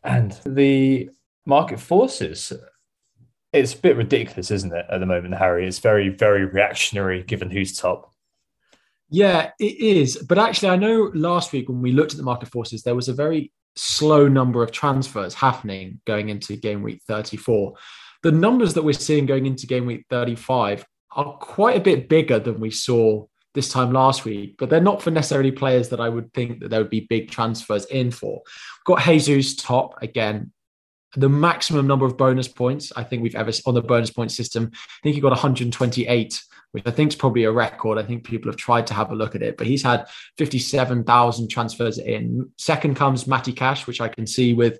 And 0.03 0.31
the 0.45 1.09
market 1.45 1.79
forces 1.79 2.53
it's 3.53 3.73
a 3.73 3.77
bit 3.77 3.95
ridiculous, 3.95 4.51
isn't 4.51 4.73
it, 4.73 4.85
at 4.89 4.99
the 4.99 5.05
moment, 5.05 5.35
Harry? 5.35 5.67
It's 5.67 5.79
very, 5.79 6.09
very 6.09 6.45
reactionary 6.45 7.23
given 7.23 7.49
who's 7.49 7.77
top. 7.77 8.13
Yeah, 9.09 9.51
it 9.59 9.77
is. 9.79 10.17
But 10.17 10.37
actually, 10.37 10.69
I 10.69 10.75
know 10.75 11.11
last 11.13 11.53
week 11.53 11.69
when 11.69 11.81
we 11.81 11.91
looked 11.91 12.11
at 12.11 12.17
the 12.17 12.23
market 12.23 12.49
forces, 12.49 12.83
there 12.83 12.95
was 12.95 13.07
a 13.07 13.13
very 13.13 13.51
slow 13.75 14.27
number 14.27 14.63
of 14.63 14.71
transfers 14.71 15.33
happening 15.33 16.01
going 16.05 16.29
into 16.29 16.55
game 16.55 16.81
week 16.81 17.01
34. 17.07 17.73
The 18.23 18.31
numbers 18.31 18.73
that 18.73 18.83
we're 18.83 18.93
seeing 18.93 19.25
going 19.25 19.45
into 19.45 19.67
game 19.67 19.85
week 19.85 20.05
35 20.09 20.85
are 21.15 21.33
quite 21.37 21.77
a 21.77 21.81
bit 21.81 22.09
bigger 22.09 22.39
than 22.39 22.59
we 22.59 22.71
saw 22.71 23.25
this 23.53 23.69
time 23.69 23.91
last 23.91 24.25
week, 24.25 24.55
but 24.59 24.69
they're 24.69 24.81
not 24.81 25.01
for 25.01 25.09
necessarily 25.09 25.51
players 25.51 25.89
that 25.89 25.99
I 25.99 26.09
would 26.09 26.31
think 26.33 26.59
that 26.59 26.69
there 26.69 26.79
would 26.79 26.89
be 26.89 27.07
big 27.09 27.31
transfers 27.31 27.85
in 27.85 28.11
for. 28.11 28.41
We've 28.87 28.97
Got 28.97 29.03
Jesus 29.03 29.55
top 29.55 30.01
again. 30.01 30.51
The 31.17 31.29
maximum 31.29 31.87
number 31.87 32.05
of 32.05 32.15
bonus 32.15 32.47
points 32.47 32.93
I 32.95 33.03
think 33.03 33.23
we've 33.23 33.35
ever 33.35 33.51
on 33.65 33.73
the 33.73 33.81
bonus 33.81 34.11
point 34.11 34.31
system. 34.31 34.71
I 34.73 35.01
think 35.03 35.15
he 35.15 35.21
got 35.21 35.31
128, 35.31 36.41
which 36.71 36.83
I 36.85 36.91
think 36.91 37.11
is 37.11 37.15
probably 37.15 37.43
a 37.43 37.51
record. 37.51 37.97
I 37.97 38.03
think 38.03 38.23
people 38.23 38.51
have 38.51 38.57
tried 38.57 38.87
to 38.87 38.93
have 38.93 39.11
a 39.11 39.15
look 39.15 39.35
at 39.35 39.41
it, 39.41 39.57
but 39.57 39.67
he's 39.67 39.81
had 39.83 40.05
57,000 40.37 41.49
transfers 41.49 41.97
in. 41.97 42.49
Second 42.57 42.95
comes 42.95 43.27
Matty 43.27 43.51
Cash, 43.51 43.87
which 43.87 43.99
I 43.99 44.09
can 44.09 44.27
see 44.27 44.53
with 44.53 44.79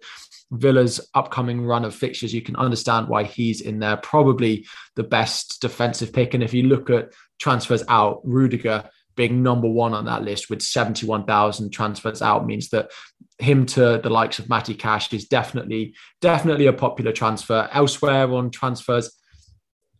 Villa's 0.51 1.09
upcoming 1.13 1.65
run 1.65 1.83
of 1.83 1.95
fixtures, 1.95 2.33
you 2.33 2.41
can 2.41 2.55
understand 2.55 3.07
why 3.07 3.23
he's 3.23 3.61
in 3.61 3.79
there. 3.79 3.97
Probably 3.97 4.65
the 4.95 5.03
best 5.03 5.59
defensive 5.59 6.13
pick. 6.13 6.33
And 6.33 6.43
if 6.43 6.53
you 6.53 6.63
look 6.63 6.89
at 6.89 7.13
transfers 7.39 7.83
out, 7.89 8.21
Rudiger 8.23 8.89
being 9.15 9.43
number 9.43 9.67
one 9.67 9.93
on 9.93 10.05
that 10.05 10.23
list 10.23 10.49
with 10.49 10.61
71,000 10.61 11.71
transfers 11.71 12.21
out 12.21 12.45
means 12.45 12.69
that 12.69 12.91
him 13.39 13.65
to 13.67 13.99
the 14.01 14.09
likes 14.09 14.39
of 14.39 14.49
Matty 14.49 14.73
Cash 14.73 15.13
is 15.13 15.25
definitely, 15.25 15.93
definitely 16.21 16.67
a 16.67 16.73
popular 16.73 17.11
transfer. 17.11 17.69
Elsewhere 17.71 18.31
on 18.33 18.49
transfers, 18.49 19.11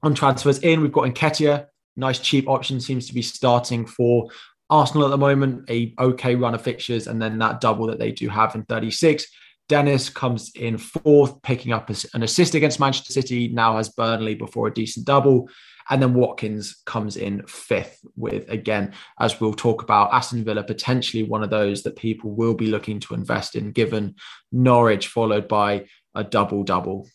on 0.04 0.16
transfers 0.16 0.60
in, 0.60 0.82
we've 0.82 0.92
got 0.92 1.14
Nketiah, 1.14 1.68
nice 1.96 2.20
cheap 2.20 2.48
option 2.48 2.80
seems 2.80 3.08
to 3.08 3.14
be 3.14 3.22
starting 3.22 3.86
for 3.86 4.30
Arsenal 4.70 5.06
at 5.06 5.12
the 5.12 5.18
moment, 5.18 5.70
a 5.70 5.94
okay 6.00 6.36
run 6.36 6.56
of 6.56 6.62
fixtures, 6.62 7.08
and 7.08 7.22
then 7.22 7.38
that 7.40 7.62
double 7.62 7.88
that 7.88 8.00
they 8.00 8.12
do 8.12 8.28
have 8.30 8.56
in 8.56 8.64
36. 8.64 9.26
Dennis 9.70 10.10
comes 10.10 10.52
in 10.56 10.78
fourth, 10.78 11.42
picking 11.42 11.74
up 11.74 11.90
an 12.14 12.24
assist 12.24 12.56
against 12.56 12.80
Manchester 12.80 13.14
City, 13.14 13.50
now 13.50 13.78
has 13.78 13.90
Burnley 13.90 14.36
before 14.36 14.68
a 14.68 14.74
decent 14.74 15.06
double. 15.06 15.50
And 15.90 16.02
then 16.02 16.14
Watkins 16.14 16.82
comes 16.86 17.16
in 17.18 17.46
fifth 17.48 18.00
with, 18.16 18.50
again, 18.50 18.94
as 19.20 19.40
we'll 19.40 19.54
talk 19.54 19.82
about, 19.84 20.14
Aston 20.14 20.44
Villa 20.44 20.64
potentially 20.64 21.24
one 21.24 21.44
of 21.44 21.50
those 21.50 21.84
that 21.84 21.96
people 21.96 22.32
will 22.32 22.54
be 22.54 22.68
looking 22.68 23.00
to 23.02 23.14
invest 23.14 23.56
in, 23.56 23.72
given 23.72 24.16
Norwich 24.52 25.08
followed 25.08 25.48
by 25.48 25.86
a 26.14 26.24
double 26.24 26.64
double. 26.64 27.08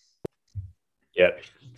Yeah. 1.14 1.30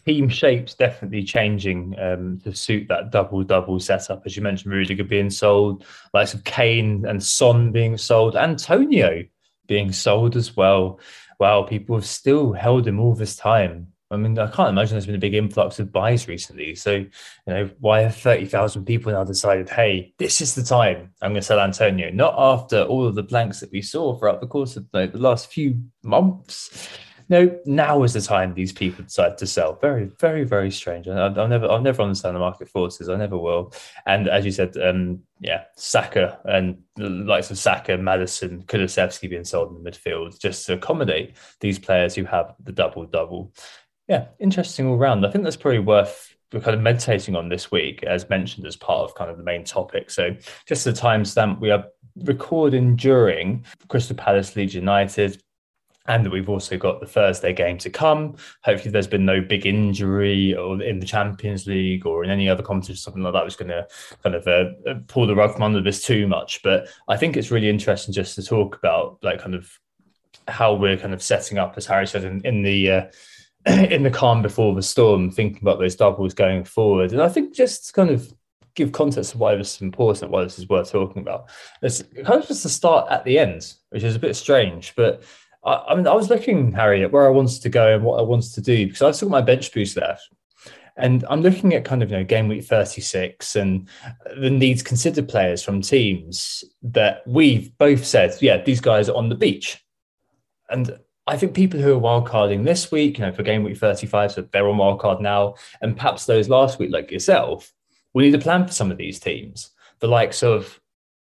Team 0.06 0.28
shape's 0.28 0.74
definitely 0.74 1.24
changing 1.24 1.96
um, 1.98 2.38
to 2.44 2.54
suit 2.54 2.88
that 2.88 3.10
double 3.10 3.42
double 3.42 3.80
setup. 3.80 4.22
As 4.26 4.36
you 4.36 4.42
mentioned, 4.42 4.72
Rudiger 4.72 5.02
being 5.02 5.30
sold, 5.30 5.84
likes 6.12 6.34
of 6.34 6.44
Kane 6.44 7.06
and 7.06 7.22
Son 7.22 7.72
being 7.72 7.96
sold, 7.96 8.36
Antonio 8.36 9.24
being 9.66 9.92
sold 9.92 10.36
as 10.36 10.54
well. 10.54 11.00
Wow, 11.40 11.62
people 11.62 11.96
have 11.96 12.04
still 12.04 12.52
held 12.52 12.86
him 12.86 13.00
all 13.00 13.14
this 13.14 13.34
time. 13.34 13.93
I 14.14 14.16
mean, 14.16 14.38
I 14.38 14.50
can't 14.50 14.70
imagine 14.70 14.94
there's 14.94 15.06
been 15.06 15.14
a 15.14 15.18
big 15.18 15.34
influx 15.34 15.78
of 15.78 15.92
buys 15.92 16.28
recently. 16.28 16.74
So, 16.74 16.92
you 16.92 17.10
know, 17.46 17.70
why 17.80 18.00
have 18.02 18.16
30,000 18.16 18.84
people 18.84 19.12
now 19.12 19.24
decided, 19.24 19.68
hey, 19.68 20.14
this 20.18 20.40
is 20.40 20.54
the 20.54 20.62
time 20.62 21.12
I'm 21.20 21.32
going 21.32 21.40
to 21.40 21.46
sell 21.46 21.60
Antonio? 21.60 22.10
Not 22.10 22.34
after 22.36 22.82
all 22.82 23.06
of 23.06 23.14
the 23.14 23.22
blanks 23.22 23.60
that 23.60 23.72
we 23.72 23.82
saw 23.82 24.16
throughout 24.16 24.40
the 24.40 24.46
course 24.46 24.76
of 24.76 24.90
the 24.92 25.10
last 25.14 25.52
few 25.52 25.82
months 26.02 26.88
no, 27.28 27.58
now 27.64 28.02
is 28.02 28.12
the 28.12 28.20
time 28.20 28.52
these 28.52 28.72
people 28.72 29.04
decide 29.04 29.38
to 29.38 29.46
sell. 29.46 29.78
Very, 29.80 30.10
very, 30.20 30.44
very 30.44 30.70
strange. 30.70 31.08
I, 31.08 31.28
will 31.28 31.48
never, 31.48 31.70
I'll 31.70 31.80
never 31.80 32.02
understand 32.02 32.36
the 32.36 32.40
market 32.40 32.68
forces. 32.68 33.08
I 33.08 33.16
never 33.16 33.38
will. 33.38 33.72
And 34.06 34.28
as 34.28 34.44
you 34.44 34.50
said, 34.50 34.76
um, 34.76 35.20
yeah, 35.40 35.64
Saka 35.76 36.38
and 36.44 36.82
the 36.96 37.08
likes 37.08 37.50
of 37.50 37.58
Saka, 37.58 37.96
Maddison, 37.96 38.64
Kulusevski 38.64 39.30
being 39.30 39.44
sold 39.44 39.74
in 39.74 39.82
the 39.82 39.90
midfield 39.90 40.38
just 40.38 40.66
to 40.66 40.74
accommodate 40.74 41.36
these 41.60 41.78
players 41.78 42.14
who 42.14 42.24
have 42.24 42.54
the 42.62 42.72
double 42.72 43.06
double. 43.06 43.52
Yeah, 44.08 44.26
interesting 44.38 44.86
all 44.86 44.96
round. 44.96 45.24
I 45.26 45.30
think 45.30 45.44
that's 45.44 45.56
probably 45.56 45.78
worth 45.78 46.36
kind 46.52 46.74
of 46.74 46.80
meditating 46.80 47.34
on 47.34 47.48
this 47.48 47.70
week, 47.70 48.02
as 48.04 48.28
mentioned 48.28 48.66
as 48.66 48.76
part 48.76 49.00
of 49.00 49.14
kind 49.14 49.30
of 49.30 49.38
the 49.38 49.42
main 49.42 49.64
topic. 49.64 50.10
So, 50.10 50.36
just 50.66 50.84
the 50.84 50.92
timestamp, 50.92 51.60
we 51.60 51.70
are 51.70 51.86
recording 52.22 52.96
during 52.96 53.64
Crystal 53.88 54.16
Palace 54.16 54.54
Leeds 54.54 54.74
United 54.74 55.42
and 56.06 56.24
that 56.24 56.30
we've 56.30 56.50
also 56.50 56.76
got 56.76 57.00
the 57.00 57.06
Thursday 57.06 57.52
game 57.52 57.78
to 57.78 57.88
come. 57.88 58.36
Hopefully, 58.62 58.90
there's 58.90 59.06
been 59.06 59.24
no 59.24 59.40
big 59.40 59.64
injury 59.64 60.54
or 60.54 60.80
in 60.82 60.98
the 60.98 61.06
Champions 61.06 61.66
League 61.66 62.06
or 62.06 62.24
in 62.24 62.30
any 62.30 62.48
other 62.48 62.62
competition, 62.62 62.96
something 62.96 63.22
like 63.22 63.32
that 63.32 63.44
was 63.44 63.56
going 63.56 63.70
to 63.70 63.86
kind 64.22 64.36
of 64.36 64.46
uh, 64.46 64.66
uh, 64.88 64.94
pull 65.06 65.26
the 65.26 65.34
rug 65.34 65.54
from 65.54 65.62
under 65.62 65.80
this 65.80 66.04
too 66.04 66.26
much. 66.26 66.62
But 66.62 66.88
I 67.08 67.16
think 67.16 67.36
it's 67.36 67.50
really 67.50 67.70
interesting 67.70 68.12
just 68.12 68.34
to 68.34 68.42
talk 68.42 68.76
about 68.76 69.18
like 69.22 69.40
kind 69.40 69.54
of 69.54 69.70
how 70.46 70.74
we're 70.74 70.98
kind 70.98 71.14
of 71.14 71.22
setting 71.22 71.56
up, 71.56 71.74
as 71.78 71.86
Harry 71.86 72.06
said, 72.06 72.24
in, 72.24 72.42
in 72.44 72.62
the 72.62 72.90
uh, 72.90 73.02
in 73.90 74.02
the 74.02 74.10
calm 74.10 74.42
before 74.42 74.74
the 74.74 74.82
storm, 74.82 75.30
thinking 75.30 75.60
about 75.62 75.78
those 75.78 75.96
doubles 75.96 76.34
going 76.34 76.64
forward. 76.64 77.12
And 77.12 77.22
I 77.22 77.28
think 77.28 77.54
just 77.54 77.94
kind 77.94 78.10
of 78.10 78.32
give 78.74 78.92
context 78.92 79.34
of 79.34 79.40
why 79.40 79.54
this 79.54 79.76
is 79.76 79.82
important, 79.82 80.30
why 80.30 80.42
this 80.42 80.58
is 80.58 80.68
worth 80.68 80.90
talking 80.90 81.22
about. 81.22 81.48
It's 81.80 82.02
kind 82.02 82.42
of 82.42 82.46
just 82.46 82.62
to 82.62 82.68
start 82.68 83.10
at 83.10 83.24
the 83.24 83.38
end, 83.38 83.72
which 83.90 84.02
is 84.02 84.16
a 84.16 84.20
bit 84.20 84.34
strange, 84.36 84.94
but 84.96 85.22
I, 85.64 85.84
I, 85.88 85.94
mean, 85.94 86.06
I 86.06 86.14
was 86.14 86.28
looking, 86.28 86.72
Harry, 86.72 87.02
at 87.02 87.12
where 87.12 87.26
I 87.26 87.30
wanted 87.30 87.62
to 87.62 87.68
go 87.68 87.94
and 87.94 88.04
what 88.04 88.18
I 88.18 88.22
wanted 88.22 88.52
to 88.54 88.60
do 88.60 88.86
because 88.86 89.02
I 89.02 89.10
still 89.12 89.28
got 89.28 89.38
my 89.38 89.42
bench 89.42 89.72
boost 89.72 89.96
left. 89.96 90.28
And 90.96 91.24
I'm 91.28 91.40
looking 91.40 91.74
at 91.74 91.84
kind 91.84 92.02
of, 92.02 92.10
you 92.10 92.18
know, 92.18 92.24
game 92.24 92.46
week 92.46 92.64
36 92.64 93.56
and 93.56 93.88
the 94.36 94.50
needs 94.50 94.82
considered 94.82 95.28
players 95.28 95.62
from 95.62 95.82
teams 95.82 96.62
that 96.82 97.22
we've 97.26 97.76
both 97.78 98.04
said, 98.04 98.36
yeah, 98.40 98.62
these 98.62 98.80
guys 98.80 99.08
are 99.08 99.16
on 99.16 99.28
the 99.28 99.34
beach. 99.34 99.84
And 100.70 100.96
I 101.26 101.36
think 101.36 101.54
people 101.54 101.80
who 101.80 101.96
are 101.96 102.00
wildcarding 102.00 102.64
this 102.64 102.92
week, 102.92 103.18
you 103.18 103.24
know, 103.24 103.32
for 103.32 103.42
game 103.42 103.64
week 103.64 103.78
35, 103.78 104.32
so 104.32 104.42
they're 104.42 104.68
on 104.68 104.76
wildcard 104.76 105.20
now, 105.20 105.54
and 105.80 105.96
perhaps 105.96 106.26
those 106.26 106.48
last 106.48 106.78
week, 106.78 106.90
like 106.92 107.10
yourself, 107.10 107.72
we 108.12 108.24
need 108.24 108.34
a 108.34 108.38
plan 108.38 108.66
for 108.66 108.72
some 108.72 108.90
of 108.90 108.98
these 108.98 109.18
teams. 109.18 109.70
The 110.00 110.08
likes 110.08 110.42
of 110.42 110.80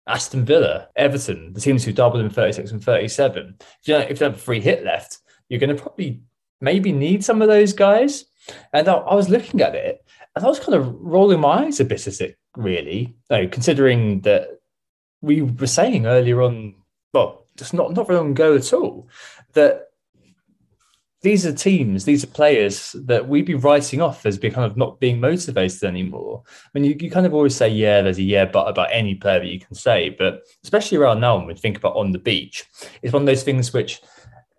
Aston 0.08 0.44
Villa, 0.44 0.90
Everton, 0.96 1.54
the 1.54 1.62
teams 1.62 1.84
who 1.84 1.94
doubled 1.94 2.24
in 2.24 2.30
36 2.30 2.72
and 2.72 2.84
37. 2.84 3.56
If 3.60 3.88
you, 3.88 3.96
if 3.96 4.20
you 4.20 4.24
have 4.26 4.36
a 4.36 4.40
free 4.40 4.60
hit 4.60 4.84
left, 4.84 5.20
you're 5.50 5.60
going 5.60 5.76
to 5.76 5.82
probably 5.82 6.22
maybe 6.60 6.92
need 6.92 7.24
some 7.24 7.42
of 7.42 7.48
those 7.48 7.74
guys. 7.74 8.26
And 8.74 8.88
I, 8.88 8.94
I, 8.94 9.16
was 9.16 9.30
looking 9.30 9.62
at 9.62 9.76
it 9.76 10.04
and 10.36 10.44
I 10.44 10.48
was 10.48 10.60
kind 10.60 10.74
of 10.74 10.94
rolling 11.00 11.40
my 11.40 11.66
eyes 11.66 11.80
a 11.80 11.86
bit 11.86 12.08
at 12.08 12.22
it, 12.22 12.38
really, 12.58 13.16
no, 13.30 13.48
considering 13.48 14.22
that 14.22 14.60
we 15.22 15.44
were 15.44 15.68
saying 15.68 16.08
earlier 16.08 16.42
on, 16.42 16.76
well, 17.14 17.46
just 17.56 17.74
not, 17.74 17.94
not 17.94 18.08
very 18.08 18.18
long 18.18 18.32
ago 18.32 18.56
at 18.56 18.74
all, 18.74 19.08
that 19.54 19.91
these 21.22 21.46
are 21.46 21.54
teams, 21.54 22.06
these 22.06 22.24
are 22.24 22.28
players 22.28 22.96
that 23.06 23.28
we'd 23.28 23.46
be 23.46 23.54
writing 23.54 24.02
off 24.02 24.26
as 24.26 24.40
being 24.40 24.54
kind 24.54 24.70
of 24.70 24.76
not 24.76 25.00
being 25.00 25.20
motivated 25.20 25.84
anymore. 25.84 26.44
I 26.48 26.70
mean, 26.74 26.84
you, 26.84 26.96
you 27.00 27.12
kind 27.12 27.28
of 27.28 27.34
always 27.34 27.56
say, 27.56 27.70
yeah, 27.70 28.02
there's 28.02 28.18
a 28.18 28.24
yeah, 28.24 28.46
but 28.46 28.68
about 28.68 28.90
any 28.92 29.16
player 29.16 29.40
that 29.40 29.48
you 29.48 29.60
can 29.60 29.76
say, 29.76 30.10
but 30.10 30.42
especially 30.64 30.98
around 30.98 31.20
now 31.20 31.38
when 31.38 31.46
we 31.46 31.54
think 31.54 31.78
about 31.78 31.96
on 31.96 32.12
the 32.12 32.18
beach, 32.18 32.66
it's 33.04 33.14
one 33.14 33.22
of 33.22 33.28
those 33.28 33.44
things 33.44 33.72
which 33.72 34.02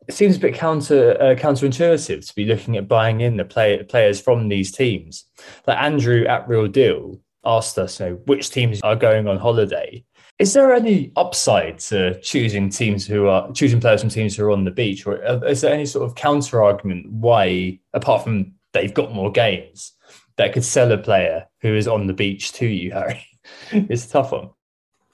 seems 0.09 0.37
a 0.37 0.40
bit 0.40 0.54
counter 0.54 1.21
uh, 1.21 1.35
counterintuitive 1.35 2.26
to 2.26 2.35
be 2.35 2.45
looking 2.45 2.76
at 2.76 2.88
buying 2.88 3.21
in 3.21 3.37
the 3.37 3.45
play, 3.45 3.83
players 3.83 4.21
from 4.21 4.49
these 4.49 4.71
teams. 4.71 5.25
Like 5.66 5.78
Andrew 5.78 6.25
at 6.26 6.49
Real 6.49 6.69
Deal 6.69 7.21
asked 7.45 7.78
us, 7.78 7.99
you 7.99 8.07
know, 8.07 8.12
which 8.26 8.50
teams 8.50 8.81
are 8.83 8.97
going 8.97 9.26
on 9.26 9.38
holiday. 9.38 10.04
Is 10.39 10.55
there 10.55 10.73
any 10.73 11.12
upside 11.17 11.79
to 11.81 12.21
choosing 12.21 12.69
teams 12.69 13.07
who 13.07 13.29
are 13.29 13.53
choosing 13.53 13.81
players 13.81 14.01
from 14.01 14.11
teams 14.11 14.37
who 14.37 14.45
are 14.45 14.51
on 14.51 14.65
the 14.65 14.71
beach, 14.71 15.07
or 15.07 15.25
uh, 15.25 15.39
is 15.41 15.61
there 15.61 15.73
any 15.73 15.87
sort 15.87 16.05
of 16.05 16.15
counter 16.15 16.62
argument 16.62 17.11
why, 17.11 17.79
apart 17.93 18.25
from 18.25 18.55
they've 18.73 18.95
got 18.95 19.12
more 19.12 19.31
games, 19.31 19.93
that 20.37 20.53
could 20.53 20.65
sell 20.65 20.91
a 20.91 20.99
player 20.99 21.47
who 21.61 21.75
is 21.75 21.87
on 21.87 22.07
the 22.07 22.12
beach 22.12 22.53
to 22.55 22.67
you, 22.67 22.93
Harry? 22.93 23.25
it's 23.71 24.07
a 24.07 24.11
tough 24.11 24.33
one. 24.33 24.51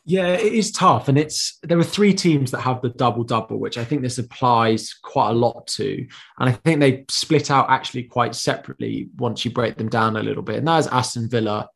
Yeah, 0.07 0.29
it 0.29 0.55
is 0.55 0.73
tough, 0.73 1.09
and 1.09 1.19
it's 1.19 1.59
there 1.63 1.79
are 1.79 1.85
three 1.85 2.15
teams 2.15 2.51
that 2.53 2.63
have 2.63 2.81
the 2.81 2.89
double 2.89 3.25
double, 3.25 3.59
which 3.59 3.77
I 3.77 3.85
think 3.85 4.01
this 4.01 4.17
applies 4.17 4.95
quite 5.03 5.29
a 5.29 5.35
lot 5.35 5.67
to, 5.77 6.07
and 6.39 6.49
I 6.49 6.53
think 6.53 6.81
they 6.81 7.05
split 7.11 7.51
out 7.51 7.69
actually 7.69 8.05
quite 8.05 8.35
separately 8.35 9.11
once 9.19 9.45
you 9.45 9.51
break 9.51 9.77
them 9.77 9.91
down 9.91 10.17
a 10.17 10.23
little 10.23 10.43
bit, 10.43 10.57
and 10.57 10.69
that 10.69 10.79
is 10.79 10.87
Aston 10.87 11.29
Villa, 11.29 11.69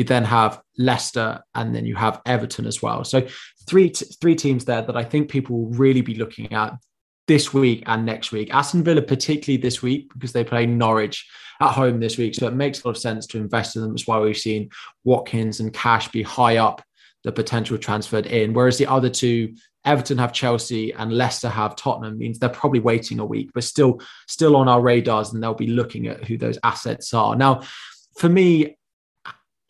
you 0.00 0.04
then 0.04 0.24
have 0.24 0.60
Leicester, 0.78 1.42
and 1.54 1.74
then 1.74 1.86
you 1.86 1.94
have 1.94 2.20
Everton 2.26 2.66
as 2.66 2.82
well. 2.82 3.04
So 3.04 3.26
three 3.68 3.90
t- 3.90 4.06
three 4.20 4.34
teams 4.34 4.64
there 4.64 4.82
that 4.82 4.96
I 4.96 5.04
think 5.04 5.30
people 5.30 5.56
will 5.56 5.78
really 5.78 6.00
be 6.00 6.14
looking 6.14 6.52
at 6.52 6.72
this 7.28 7.52
week 7.54 7.84
and 7.86 8.04
next 8.04 8.32
week. 8.32 8.52
Aston 8.52 8.82
Villa, 8.82 9.02
particularly 9.02 9.60
this 9.60 9.82
week, 9.82 10.10
because 10.14 10.32
they 10.32 10.42
play 10.42 10.66
Norwich 10.66 11.28
at 11.60 11.72
home 11.72 12.00
this 12.00 12.18
week. 12.18 12.34
So 12.34 12.48
it 12.48 12.54
makes 12.54 12.82
a 12.82 12.88
lot 12.88 12.96
of 12.96 13.02
sense 13.02 13.26
to 13.28 13.38
invest 13.38 13.76
in 13.76 13.82
them. 13.82 13.92
That's 13.92 14.06
why 14.06 14.18
we've 14.18 14.36
seen 14.36 14.70
Watkins 15.04 15.60
and 15.60 15.72
Cash 15.72 16.08
be 16.08 16.22
high 16.22 16.56
up 16.56 16.82
the 17.22 17.30
potential 17.30 17.76
transferred 17.76 18.26
in. 18.26 18.54
Whereas 18.54 18.78
the 18.78 18.86
other 18.86 19.10
two, 19.10 19.54
Everton 19.84 20.18
have 20.18 20.32
Chelsea 20.32 20.92
and 20.92 21.12
Leicester 21.12 21.50
have 21.50 21.76
Tottenham, 21.76 22.18
means 22.18 22.38
they're 22.38 22.48
probably 22.48 22.80
waiting 22.80 23.18
a 23.18 23.24
week, 23.24 23.50
but 23.54 23.64
still 23.64 24.00
still 24.26 24.56
on 24.56 24.68
our 24.68 24.80
radars 24.80 25.32
and 25.32 25.42
they'll 25.42 25.54
be 25.54 25.66
looking 25.66 26.06
at 26.06 26.24
who 26.24 26.38
those 26.38 26.58
assets 26.64 27.12
are. 27.12 27.36
Now, 27.36 27.62
for 28.16 28.28
me, 28.28 28.76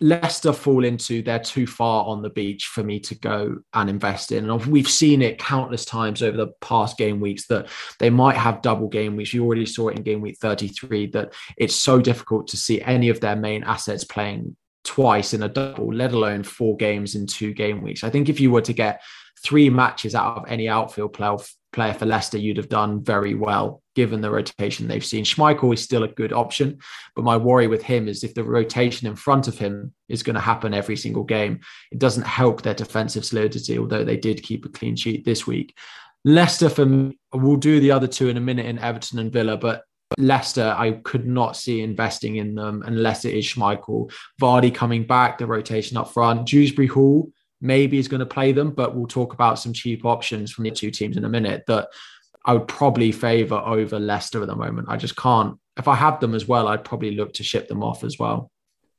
Leicester 0.01 0.53
fall 0.53 0.85
into 0.85 1.23
they're 1.23 1.39
too 1.39 1.67
far 1.67 2.07
on 2.07 2.23
the 2.23 2.31
beach 2.31 2.67
for 2.67 2.83
me 2.83 2.99
to 3.01 3.15
go 3.15 3.59
and 3.75 3.91
invest 3.91 4.33
in. 4.33 4.49
And 4.49 4.67
we've 4.67 4.89
seen 4.89 5.21
it 5.21 5.39
countless 5.39 5.85
times 5.85 6.23
over 6.23 6.37
the 6.37 6.53
past 6.61 6.97
game 6.97 7.21
weeks 7.21 7.47
that 7.49 7.69
they 7.99 8.09
might 8.09 8.37
have 8.37 8.63
double 8.63 8.89
game 8.89 9.17
weeks. 9.17 9.35
You 9.35 9.45
already 9.45 9.67
saw 9.67 9.89
it 9.89 9.99
in 9.99 10.03
game 10.03 10.23
week 10.23 10.39
33 10.39 11.09
that 11.09 11.35
it's 11.59 11.75
so 11.75 12.01
difficult 12.01 12.49
to 12.49 12.57
see 12.57 12.81
any 12.81 13.11
of 13.11 13.21
their 13.21 13.37
main 13.37 13.63
assets 13.65 14.05
playing 14.05 14.57
twice 14.85 15.35
in 15.35 15.43
a 15.43 15.49
double, 15.49 15.93
let 15.93 16.13
alone 16.13 16.45
four 16.45 16.77
games 16.77 17.15
in 17.15 17.27
two 17.27 17.53
game 17.53 17.83
weeks. 17.83 18.03
I 18.03 18.11
think 18.11 18.29
if 18.29 18.41
you 18.41 18.51
were 18.51 18.63
to 18.63 18.73
get 18.73 19.03
three 19.45 19.69
matches 19.69 20.15
out 20.15 20.39
of 20.39 20.45
any 20.49 20.69
outfield 20.69 21.13
player, 21.13 21.37
player 21.73 21.93
for 21.93 22.07
Leicester, 22.07 22.39
you'd 22.39 22.57
have 22.57 22.71
done 22.71 23.05
very 23.05 23.35
well 23.35 23.80
given 23.95 24.21
the 24.21 24.31
rotation 24.31 24.87
they've 24.87 25.05
seen. 25.05 25.25
Schmeichel 25.25 25.75
is 25.75 25.83
still 25.83 26.05
a 26.05 26.09
good 26.09 26.33
option, 26.33 26.79
but 27.15 27.25
my 27.25 27.37
worry 27.37 27.67
with 27.67 27.83
him 27.83 28.09
is 28.09 28.23
if 28.23 28.35
the 28.35 28.45
rotation 28.45 29.07
in 29.07 29.17
front 29.17 29.49
of 29.49 29.59
him 29.59 29.93
is 30.09 30.23
going 30.23 30.35
to 30.35 30.41
happen 30.41 30.75
every 30.75 30.97
single 30.97 31.25
game, 31.25 31.61
it 31.91 31.99
doesn't 31.99 32.27
help 32.27 32.63
their 32.63 32.75
defensive 32.75 33.25
solidity, 33.25 33.79
although 33.79 34.05
they 34.05 34.17
did 34.17 34.43
keep 34.43 34.65
a 34.65 34.69
clean 34.69 34.97
sheet 34.97 35.25
this 35.25 35.47
week. 35.47 35.77
Leicester, 36.25 36.69
for 36.69 36.87
me, 36.87 37.19
we'll 37.33 37.57
do 37.57 37.81
the 37.81 37.91
other 37.91 38.07
two 38.07 38.29
in 38.29 38.37
a 38.37 38.41
minute 38.41 38.67
in 38.67 38.79
Everton 38.79 39.19
and 39.19 39.33
Villa, 39.33 39.57
but 39.57 39.85
Leicester, 40.19 40.75
I 40.77 40.93
could 40.93 41.27
not 41.27 41.57
see 41.57 41.83
investing 41.83 42.37
in 42.37 42.55
them 42.55 42.83
unless 42.85 43.25
it 43.25 43.35
is 43.35 43.47
Schmeichel. 43.47 44.13
Vardy 44.41 44.75
coming 44.75 45.07
back, 45.07 45.39
the 45.39 45.47
rotation 45.47 45.97
up 45.97 46.13
front. 46.13 46.47
Dewsbury 46.47 46.89
Hall 46.89 47.31
maybe 47.61 47.99
is 47.99 48.09
going 48.09 48.21
to 48.21 48.27
play 48.27 48.53
them, 48.53 48.73
but 48.73 48.95
we'll 48.95 49.07
talk 49.07 49.33
about 49.33 49.59
some 49.59 49.73
cheap 49.73 50.05
options 50.05 50.51
from 50.51 50.65
the 50.65 50.71
two 50.71 50.91
teams 50.91 51.17
in 51.17 51.25
a 51.25 51.29
minute 51.29 51.65
that 51.69 51.89
I 52.45 52.55
would 52.55 52.69
probably 52.69 53.13
favour 53.13 53.57
over 53.57 53.99
Leicester 53.99 54.41
at 54.41 54.49
the 54.49 54.57
moment. 54.57 54.89
I 54.89 54.97
just 54.97 55.17
can't. 55.17 55.59
If 55.77 55.89
I 55.89 55.95
had 55.95 56.21
them 56.21 56.35
as 56.35 56.49
well, 56.49 56.69
I'd 56.69 56.85
probably 56.85 57.13
look 57.13 57.35
to 57.35 57.43
ship 57.43 57.69
them 57.69 57.83
off 57.83 58.05
as 58.05 58.19
well. 58.19 58.51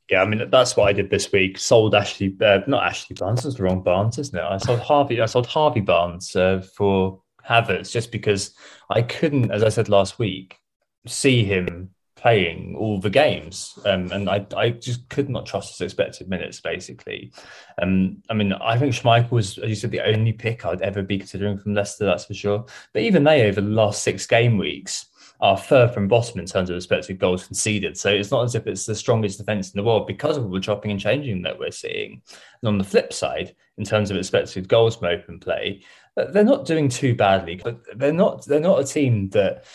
Yeah, 0.10 0.22
I 0.22 0.26
mean 0.26 0.50
that's 0.50 0.76
what 0.76 0.90
I 0.90 0.94
did 0.94 1.10
this 1.10 1.32
week. 1.32 1.58
Sold 1.58 1.96
Ashley, 1.96 2.36
uh, 2.42 2.60
not 2.68 2.84
Ashley 2.84 3.16
Barnes. 3.18 3.44
That's 3.44 3.56
the 3.56 3.64
wrong 3.64 3.82
Barnes, 3.82 4.18
isn't 4.18 4.38
it? 4.38 4.44
I 4.44 4.58
sold 4.58 4.80
Harvey. 4.80 5.22
I 5.22 5.26
sold 5.26 5.48
Harvey 5.48 5.80
Barnes 5.80 6.36
uh, 6.36 6.62
for 6.76 7.22
Havertz 7.48 7.92
just 7.92 8.12
because 8.12 8.54
I 8.90 9.04
couldn't, 9.04 9.52
as 9.52 9.64
I 9.64 9.70
said 9.70 9.90
last 9.90 10.20
week, 10.20 10.58
see 11.08 11.44
him 11.46 11.92
playing 12.22 12.76
all 12.78 13.00
the 13.00 13.10
games, 13.10 13.78
um, 13.86 14.12
and 14.12 14.30
I, 14.30 14.46
I 14.56 14.70
just 14.70 15.10
could 15.10 15.30
not 15.30 15.46
trust 15.46 15.74
his 15.74 15.82
expected 15.82 16.30
minutes. 16.30 16.62
Basically, 16.62 17.34
um, 17.82 18.22
I 18.30 18.34
mean, 18.34 18.54
I 18.54 18.78
think 18.78 18.94
Schmeichel 18.94 19.32
was, 19.32 19.58
as 19.58 19.70
you 19.70 19.76
said, 19.76 19.92
the 19.92 20.06
only 20.06 20.32
pick 20.32 20.66
I'd 20.66 20.82
ever 20.82 21.02
be 21.02 21.18
considering 21.18 21.58
from 21.58 21.74
Leicester. 21.74 22.06
That's 22.06 22.26
for 22.26 22.34
sure. 22.34 22.66
But 22.94 23.02
even 23.02 23.24
they, 23.24 23.48
over 23.48 23.62
the 23.62 23.68
last 23.68 24.04
six 24.04 24.28
game 24.28 24.58
weeks, 24.58 25.08
are 25.42 25.58
third 25.58 25.92
from 25.92 26.08
bottom 26.08 26.40
in 26.40 26.46
terms 26.46 26.70
of 26.70 26.76
expected 26.76 27.18
goals 27.18 27.48
conceded. 27.48 27.98
So 27.98 28.10
it's 28.12 28.30
not 28.30 28.44
as 28.44 28.54
if 28.54 28.68
it's 28.68 28.86
the 28.86 28.94
strongest 28.94 29.40
defence 29.40 29.72
in 29.72 29.78
the 29.78 29.84
world 29.84 30.06
because 30.06 30.38
of 30.38 30.46
all 30.46 30.52
the 30.52 30.60
chopping 30.60 30.92
and 30.92 31.00
changing 31.00 31.42
that 31.42 31.58
we're 31.58 31.72
seeing. 31.72 32.22
And 32.62 32.68
on 32.68 32.78
the 32.78 32.84
flip 32.84 33.12
side, 33.12 33.56
in 33.80 33.84
terms 33.84 34.12
of 34.12 34.18
expected 34.18 34.68
goals 34.68 34.98
from 34.98 35.08
open 35.08 35.40
play, 35.40 35.84
they're 36.16 36.44
not 36.44 36.66
doing 36.66 36.90
too 36.90 37.16
badly. 37.16 37.56
But 37.56 37.82
they're 37.96 38.14
not 38.14 38.46
they're 38.46 38.60
not 38.60 38.80
a 38.80 38.86
team 38.86 39.30
that 39.30 39.66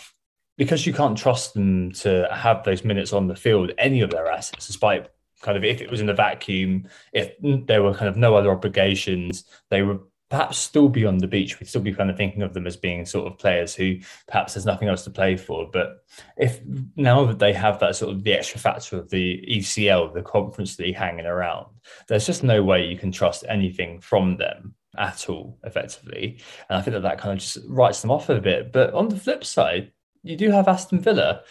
because 0.56 0.86
you 0.86 0.92
can't 0.92 1.18
trust 1.18 1.54
them 1.54 1.92
to 1.92 2.28
have 2.32 2.64
those 2.64 2.84
minutes 2.84 3.12
on 3.12 3.26
the 3.26 3.36
field, 3.36 3.72
any 3.78 4.00
of 4.00 4.10
their 4.10 4.26
assets, 4.26 4.66
despite 4.66 5.08
kind 5.42 5.56
of 5.56 5.64
if 5.64 5.80
it 5.80 5.90
was 5.90 6.00
in 6.00 6.08
a 6.08 6.14
vacuum, 6.14 6.88
if 7.12 7.32
there 7.66 7.82
were 7.82 7.94
kind 7.94 8.08
of 8.08 8.16
no 8.16 8.34
other 8.34 8.50
obligations, 8.50 9.44
they 9.70 9.82
would 9.82 10.00
perhaps 10.28 10.58
still 10.58 10.88
be 10.88 11.04
on 11.04 11.18
the 11.18 11.26
beach. 11.26 11.60
We'd 11.60 11.68
still 11.68 11.82
be 11.82 11.92
kind 11.92 12.10
of 12.10 12.16
thinking 12.16 12.42
of 12.42 12.52
them 12.52 12.66
as 12.66 12.76
being 12.76 13.06
sort 13.06 13.30
of 13.30 13.38
players 13.38 13.74
who 13.74 13.98
perhaps 14.26 14.54
there's 14.54 14.66
nothing 14.66 14.88
else 14.88 15.04
to 15.04 15.10
play 15.10 15.36
for. 15.36 15.68
But 15.72 16.04
if 16.36 16.60
now 16.96 17.24
that 17.26 17.38
they 17.38 17.52
have 17.52 17.78
that 17.80 17.96
sort 17.96 18.12
of 18.12 18.24
the 18.24 18.32
extra 18.32 18.58
factor 18.58 18.98
of 18.98 19.10
the 19.10 19.44
ECL, 19.48 20.12
the 20.12 20.22
Conference 20.22 20.78
League 20.78 20.96
hanging 20.96 21.26
around, 21.26 21.66
there's 22.08 22.26
just 22.26 22.42
no 22.42 22.62
way 22.62 22.86
you 22.86 22.98
can 22.98 23.12
trust 23.12 23.44
anything 23.48 24.00
from 24.00 24.36
them 24.36 24.74
at 24.98 25.28
all 25.28 25.58
effectively. 25.64 26.40
And 26.68 26.78
I 26.78 26.82
think 26.82 26.94
that 26.94 27.02
that 27.02 27.18
kind 27.18 27.34
of 27.34 27.38
just 27.38 27.58
writes 27.68 28.00
them 28.00 28.10
off 28.10 28.28
a 28.28 28.40
bit. 28.40 28.72
But 28.72 28.94
on 28.94 29.08
the 29.08 29.18
flip 29.18 29.44
side, 29.44 29.92
you 30.26 30.36
do 30.36 30.50
have 30.50 30.68
Aston 30.68 31.00
Villa, 31.00 31.42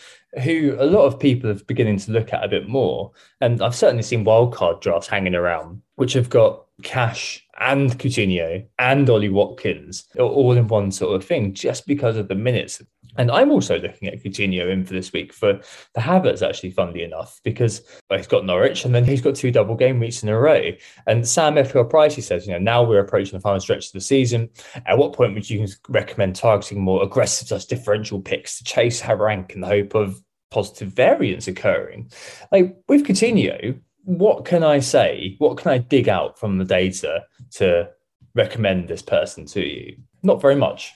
who 0.44 0.75
a 0.79 0.86
lot 0.86 1.05
of 1.05 1.20
people 1.20 1.50
are 1.50 1.55
beginning 1.55 1.98
to 2.00 2.12
look 2.12 2.34
at 2.34 2.44
a 2.44 2.50
bit 2.50 2.67
more. 2.67 3.12
And 3.41 3.62
I've 3.62 3.75
certainly 3.75 4.03
seen 4.03 4.25
wildcard 4.25 4.82
drafts 4.82 5.08
hanging 5.08 5.36
around, 5.36 5.82
which 5.96 6.13
have 6.13 6.29
got 6.29 6.65
Cash 6.84 7.46
and 7.60 7.98
Coutinho 7.98 8.65
and 8.77 9.10
Ollie 9.10 9.29
Watkins 9.29 10.08
all 10.20 10.51
in 10.51 10.67
one 10.67 10.91
sort 10.91 11.15
of 11.15 11.25
thing, 11.25 11.53
just 11.53 11.88
because 11.88 12.17
of 12.17 12.27
the 12.27 12.36
minutes. 12.36 12.84
And 13.18 13.32
I'm 13.32 13.52
also 13.52 13.80
looking 13.80 14.08
at 14.08 14.24
Coutinho 14.24 14.70
in 14.70 14.86
for 14.86 14.94
this 14.94 15.14
week 15.14 15.34
for 15.34 15.60
the 15.94 16.02
Havertz, 16.02 16.48
actually, 16.48 16.72
funnily 16.72 17.04
enough, 17.04 17.40
because 17.44 17.82
he's 18.10 18.28
got 18.28 18.46
Norwich 18.46 18.86
and 18.86 18.94
then 18.94 19.06
he's 19.06 19.22
got 19.22 19.36
two 19.36 19.52
double 19.52 19.76
game 19.76 20.00
weeks 20.00 20.24
in 20.24 20.30
a 20.30 20.38
row. 20.38 20.72
And 21.08 21.28
Sam 21.28 21.56
FPL 21.56 21.90
Price, 21.90 22.16
he 22.16 22.22
says, 22.22 22.46
you 22.46 22.54
know, 22.54 22.60
now 22.60 22.84
we're 22.84 23.00
approaching 23.00 23.38
the 23.38 23.42
final 23.42 23.60
stretch 23.60 23.88
of 23.88 23.94
the 23.94 24.01
season. 24.01 24.50
At 24.86 24.98
what 24.98 25.14
point 25.14 25.34
would 25.34 25.50
you 25.50 25.68
recommend 25.88 26.36
targeting 26.36 26.82
more 26.82 27.04
aggressive, 27.04 27.48
such 27.48 27.68
differential 27.68 28.22
picks 28.22 28.58
to 28.58 28.64
chase 28.64 29.06
rank 29.06 29.54
in 29.54 29.62
the 29.62 29.68
hope 29.68 29.96
of 29.96 30.22
positive 30.51 30.90
variance 30.90 31.48
occurring? 31.48 32.12
Like 32.51 32.75
with 32.88 33.06
Coutinho, 33.06 33.80
what 34.04 34.46
can 34.46 34.64
I 34.64 34.80
say? 34.80 35.36
What 35.40 35.58
can 35.58 35.72
I 35.72 35.80
dig 35.80 36.08
out 36.08 36.40
from 36.40 36.58
the 36.58 36.66
data 36.66 37.24
to 37.54 37.90
recommend 38.36 38.88
this 38.88 39.01
person 39.01 39.46
to 39.48 39.62
you? 39.62 39.98
Not 40.22 40.42
very 40.42 40.56
much. 40.56 40.94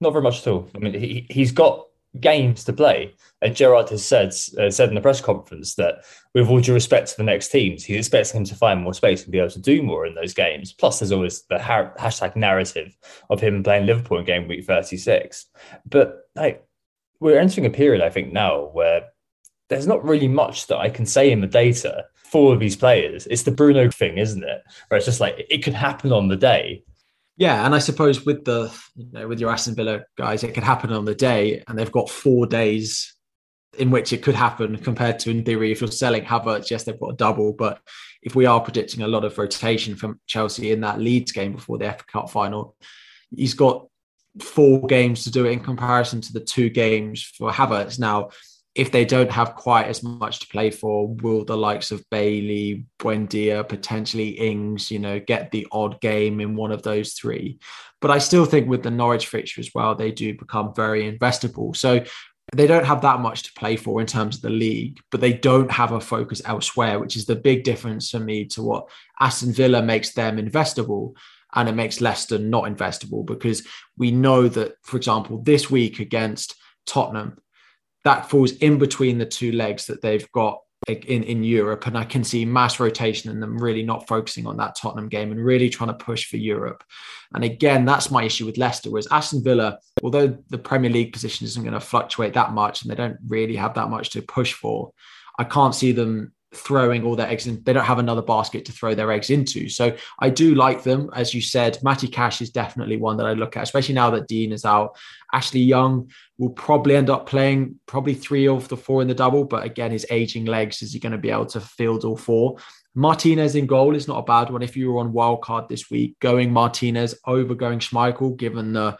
Not 0.00 0.12
very 0.12 0.22
much 0.22 0.40
at 0.40 0.52
all. 0.52 0.68
I 0.74 0.78
mean, 0.78 0.94
he, 0.94 1.26
he's 1.30 1.52
got 1.52 1.86
games 2.20 2.64
to 2.64 2.72
play. 2.72 3.14
And 3.42 3.54
Gerrard 3.54 3.90
has 3.90 4.04
said 4.04 4.28
uh, 4.58 4.70
said 4.70 4.88
in 4.88 4.94
the 4.94 5.00
press 5.00 5.20
conference 5.20 5.74
that, 5.74 6.04
with 6.34 6.48
all 6.48 6.60
due 6.60 6.74
respect 6.74 7.08
to 7.08 7.16
the 7.16 7.22
next 7.22 7.48
teams, 7.48 7.84
he's 7.84 7.98
expecting 7.98 8.40
him 8.40 8.44
to 8.46 8.54
find 8.54 8.82
more 8.82 8.94
space 8.94 9.22
and 9.22 9.32
be 9.32 9.38
able 9.38 9.50
to 9.50 9.60
do 9.60 9.82
more 9.82 10.06
in 10.06 10.14
those 10.14 10.34
games. 10.34 10.72
Plus, 10.72 10.98
there's 10.98 11.12
always 11.12 11.42
the 11.44 11.58
ha- 11.58 11.92
hashtag 11.98 12.36
narrative 12.36 12.96
of 13.30 13.40
him 13.40 13.62
playing 13.62 13.86
Liverpool 13.86 14.18
in 14.18 14.24
game 14.24 14.48
week 14.48 14.64
36. 14.64 15.46
But 15.86 16.28
like, 16.34 16.66
we're 17.20 17.38
entering 17.38 17.66
a 17.66 17.70
period, 17.70 18.02
I 18.02 18.10
think, 18.10 18.32
now 18.32 18.70
where 18.72 19.08
there's 19.68 19.86
not 19.86 20.04
really 20.04 20.28
much 20.28 20.66
that 20.68 20.78
I 20.78 20.90
can 20.90 21.06
say 21.06 21.30
in 21.30 21.40
the 21.40 21.46
data 21.46 22.04
for 22.14 22.56
these 22.56 22.76
players. 22.76 23.26
It's 23.26 23.42
the 23.42 23.50
Bruno 23.50 23.90
thing, 23.90 24.18
isn't 24.18 24.44
it? 24.44 24.62
Where 24.88 24.96
it's 24.96 25.06
just 25.06 25.20
like 25.20 25.46
it 25.50 25.64
could 25.64 25.74
happen 25.74 26.12
on 26.12 26.28
the 26.28 26.36
day. 26.36 26.84
Yeah, 27.36 27.66
and 27.66 27.74
I 27.74 27.80
suppose 27.80 28.24
with 28.24 28.44
the 28.44 28.72
you 28.94 29.08
know 29.12 29.28
with 29.28 29.40
your 29.40 29.50
Aston 29.50 29.74
Villa 29.74 30.04
guys, 30.16 30.42
it 30.42 30.54
could 30.54 30.64
happen 30.64 30.92
on 30.92 31.04
the 31.04 31.14
day, 31.14 31.62
and 31.68 31.78
they've 31.78 31.92
got 31.92 32.08
four 32.08 32.46
days 32.46 33.16
in 33.78 33.90
which 33.90 34.12
it 34.12 34.22
could 34.22 34.34
happen 34.34 34.76
compared 34.78 35.18
to 35.20 35.30
in 35.30 35.44
theory 35.44 35.70
if 35.70 35.80
you're 35.80 35.90
selling 35.90 36.24
Havertz, 36.24 36.70
yes, 36.70 36.84
they've 36.84 36.98
got 36.98 37.12
a 37.12 37.16
double, 37.16 37.52
but 37.52 37.80
if 38.22 38.34
we 38.34 38.46
are 38.46 38.60
predicting 38.60 39.02
a 39.02 39.08
lot 39.08 39.24
of 39.24 39.36
rotation 39.38 39.96
from 39.96 40.20
Chelsea 40.26 40.72
in 40.72 40.80
that 40.80 40.98
Leeds 40.98 41.32
game 41.32 41.52
before 41.52 41.78
the 41.78 41.92
FA 41.92 42.04
Cup 42.10 42.30
final, 42.30 42.74
he's 43.34 43.54
got 43.54 43.86
four 44.40 44.86
games 44.86 45.24
to 45.24 45.30
do 45.30 45.46
it 45.46 45.52
in 45.52 45.60
comparison 45.60 46.20
to 46.20 46.32
the 46.32 46.40
two 46.40 46.70
games 46.70 47.22
for 47.22 47.50
Havertz. 47.50 47.98
Now, 47.98 48.30
if 48.76 48.92
they 48.92 49.06
don't 49.06 49.30
have 49.30 49.54
quite 49.54 49.86
as 49.86 50.02
much 50.02 50.40
to 50.40 50.46
play 50.48 50.70
for, 50.70 51.08
will 51.08 51.46
the 51.46 51.56
likes 51.56 51.90
of 51.90 52.04
Bailey, 52.10 52.84
Buendia, 52.98 53.66
potentially 53.66 54.28
Ings, 54.28 54.90
you 54.90 54.98
know, 54.98 55.18
get 55.18 55.50
the 55.50 55.66
odd 55.72 55.98
game 56.02 56.40
in 56.40 56.56
one 56.56 56.70
of 56.70 56.82
those 56.82 57.14
three? 57.14 57.58
But 58.02 58.10
I 58.10 58.18
still 58.18 58.44
think 58.44 58.68
with 58.68 58.82
the 58.82 58.90
Norwich 58.90 59.28
fixture 59.28 59.62
as 59.62 59.70
well, 59.74 59.94
they 59.94 60.12
do 60.12 60.36
become 60.36 60.74
very 60.74 61.10
investable. 61.10 61.74
So 61.74 62.04
they 62.54 62.66
don't 62.66 62.84
have 62.84 63.00
that 63.00 63.20
much 63.20 63.44
to 63.44 63.52
play 63.54 63.76
for 63.76 63.98
in 64.00 64.06
terms 64.06 64.36
of 64.36 64.42
the 64.42 64.50
league, 64.50 65.00
but 65.10 65.22
they 65.22 65.32
don't 65.32 65.70
have 65.70 65.92
a 65.92 66.00
focus 66.00 66.42
elsewhere, 66.44 66.98
which 66.98 67.16
is 67.16 67.24
the 67.24 67.34
big 67.34 67.64
difference 67.64 68.10
for 68.10 68.20
me 68.20 68.44
to 68.48 68.62
what 68.62 68.90
Aston 69.18 69.52
Villa 69.52 69.82
makes 69.82 70.12
them 70.12 70.36
investable 70.36 71.14
and 71.54 71.66
it 71.66 71.74
makes 71.74 72.02
Leicester 72.02 72.38
not 72.38 72.64
investable 72.64 73.24
because 73.24 73.66
we 73.96 74.10
know 74.10 74.48
that, 74.48 74.74
for 74.82 74.98
example, 74.98 75.40
this 75.42 75.70
week 75.70 75.98
against 75.98 76.54
Tottenham, 76.84 77.38
that 78.06 78.30
falls 78.30 78.52
in 78.52 78.78
between 78.78 79.18
the 79.18 79.26
two 79.26 79.50
legs 79.50 79.86
that 79.86 80.00
they've 80.00 80.30
got 80.30 80.60
in, 80.86 81.24
in 81.24 81.42
Europe. 81.42 81.88
And 81.88 81.98
I 81.98 82.04
can 82.04 82.22
see 82.22 82.44
mass 82.44 82.78
rotation 82.78 83.32
and 83.32 83.42
them 83.42 83.58
really 83.58 83.82
not 83.82 84.06
focusing 84.06 84.46
on 84.46 84.56
that 84.58 84.76
Tottenham 84.76 85.08
game 85.08 85.32
and 85.32 85.44
really 85.44 85.68
trying 85.68 85.88
to 85.88 86.04
push 86.04 86.30
for 86.30 86.36
Europe. 86.36 86.84
And 87.34 87.42
again, 87.42 87.84
that's 87.84 88.12
my 88.12 88.22
issue 88.22 88.46
with 88.46 88.58
Leicester, 88.58 88.92
whereas 88.92 89.08
Aston 89.10 89.42
Villa, 89.42 89.80
although 90.04 90.38
the 90.50 90.58
Premier 90.58 90.88
League 90.88 91.12
position 91.12 91.46
isn't 91.46 91.64
going 91.64 91.74
to 91.74 91.80
fluctuate 91.80 92.34
that 92.34 92.52
much 92.52 92.82
and 92.82 92.92
they 92.92 92.94
don't 92.94 93.18
really 93.26 93.56
have 93.56 93.74
that 93.74 93.90
much 93.90 94.10
to 94.10 94.22
push 94.22 94.52
for, 94.52 94.92
I 95.36 95.42
can't 95.42 95.74
see 95.74 95.90
them 95.90 96.32
throwing 96.54 97.04
all 97.04 97.16
their 97.16 97.28
eggs 97.28 97.46
in. 97.46 97.62
They 97.62 97.72
don't 97.72 97.84
have 97.84 97.98
another 97.98 98.22
basket 98.22 98.64
to 98.66 98.72
throw 98.72 98.94
their 98.94 99.12
eggs 99.12 99.30
into. 99.30 99.68
So 99.68 99.96
I 100.18 100.30
do 100.30 100.54
like 100.54 100.82
them. 100.82 101.10
As 101.14 101.34
you 101.34 101.40
said, 101.40 101.78
Matty 101.82 102.08
Cash 102.08 102.40
is 102.40 102.50
definitely 102.50 102.96
one 102.96 103.16
that 103.16 103.26
I 103.26 103.32
look 103.32 103.56
at, 103.56 103.64
especially 103.64 103.94
now 103.94 104.10
that 104.10 104.28
Digne 104.28 104.52
is 104.52 104.64
out. 104.64 104.96
Ashley 105.32 105.60
Young 105.60 106.10
will 106.38 106.50
probably 106.50 106.96
end 106.96 107.10
up 107.10 107.26
playing 107.26 107.78
probably 107.86 108.14
three 108.14 108.46
of 108.48 108.68
the 108.68 108.76
four 108.76 109.02
in 109.02 109.08
the 109.08 109.14
double, 109.14 109.44
but 109.44 109.64
again, 109.64 109.90
his 109.90 110.06
aging 110.10 110.44
legs, 110.44 110.82
is 110.82 110.92
he 110.92 110.98
going 110.98 111.12
to 111.12 111.18
be 111.18 111.30
able 111.30 111.46
to 111.46 111.60
field 111.60 112.04
all 112.04 112.16
four? 112.16 112.56
Martinez 112.94 113.54
in 113.54 113.66
goal 113.66 113.94
is 113.94 114.08
not 114.08 114.18
a 114.18 114.22
bad 114.22 114.50
one. 114.50 114.62
If 114.62 114.76
you 114.76 114.90
were 114.90 115.00
on 115.00 115.12
wildcard 115.12 115.68
this 115.68 115.90
week, 115.90 116.18
going 116.20 116.50
Martinez 116.50 117.14
over 117.26 117.54
going 117.54 117.78
Schmeichel, 117.78 118.36
given 118.36 118.72
the 118.72 118.96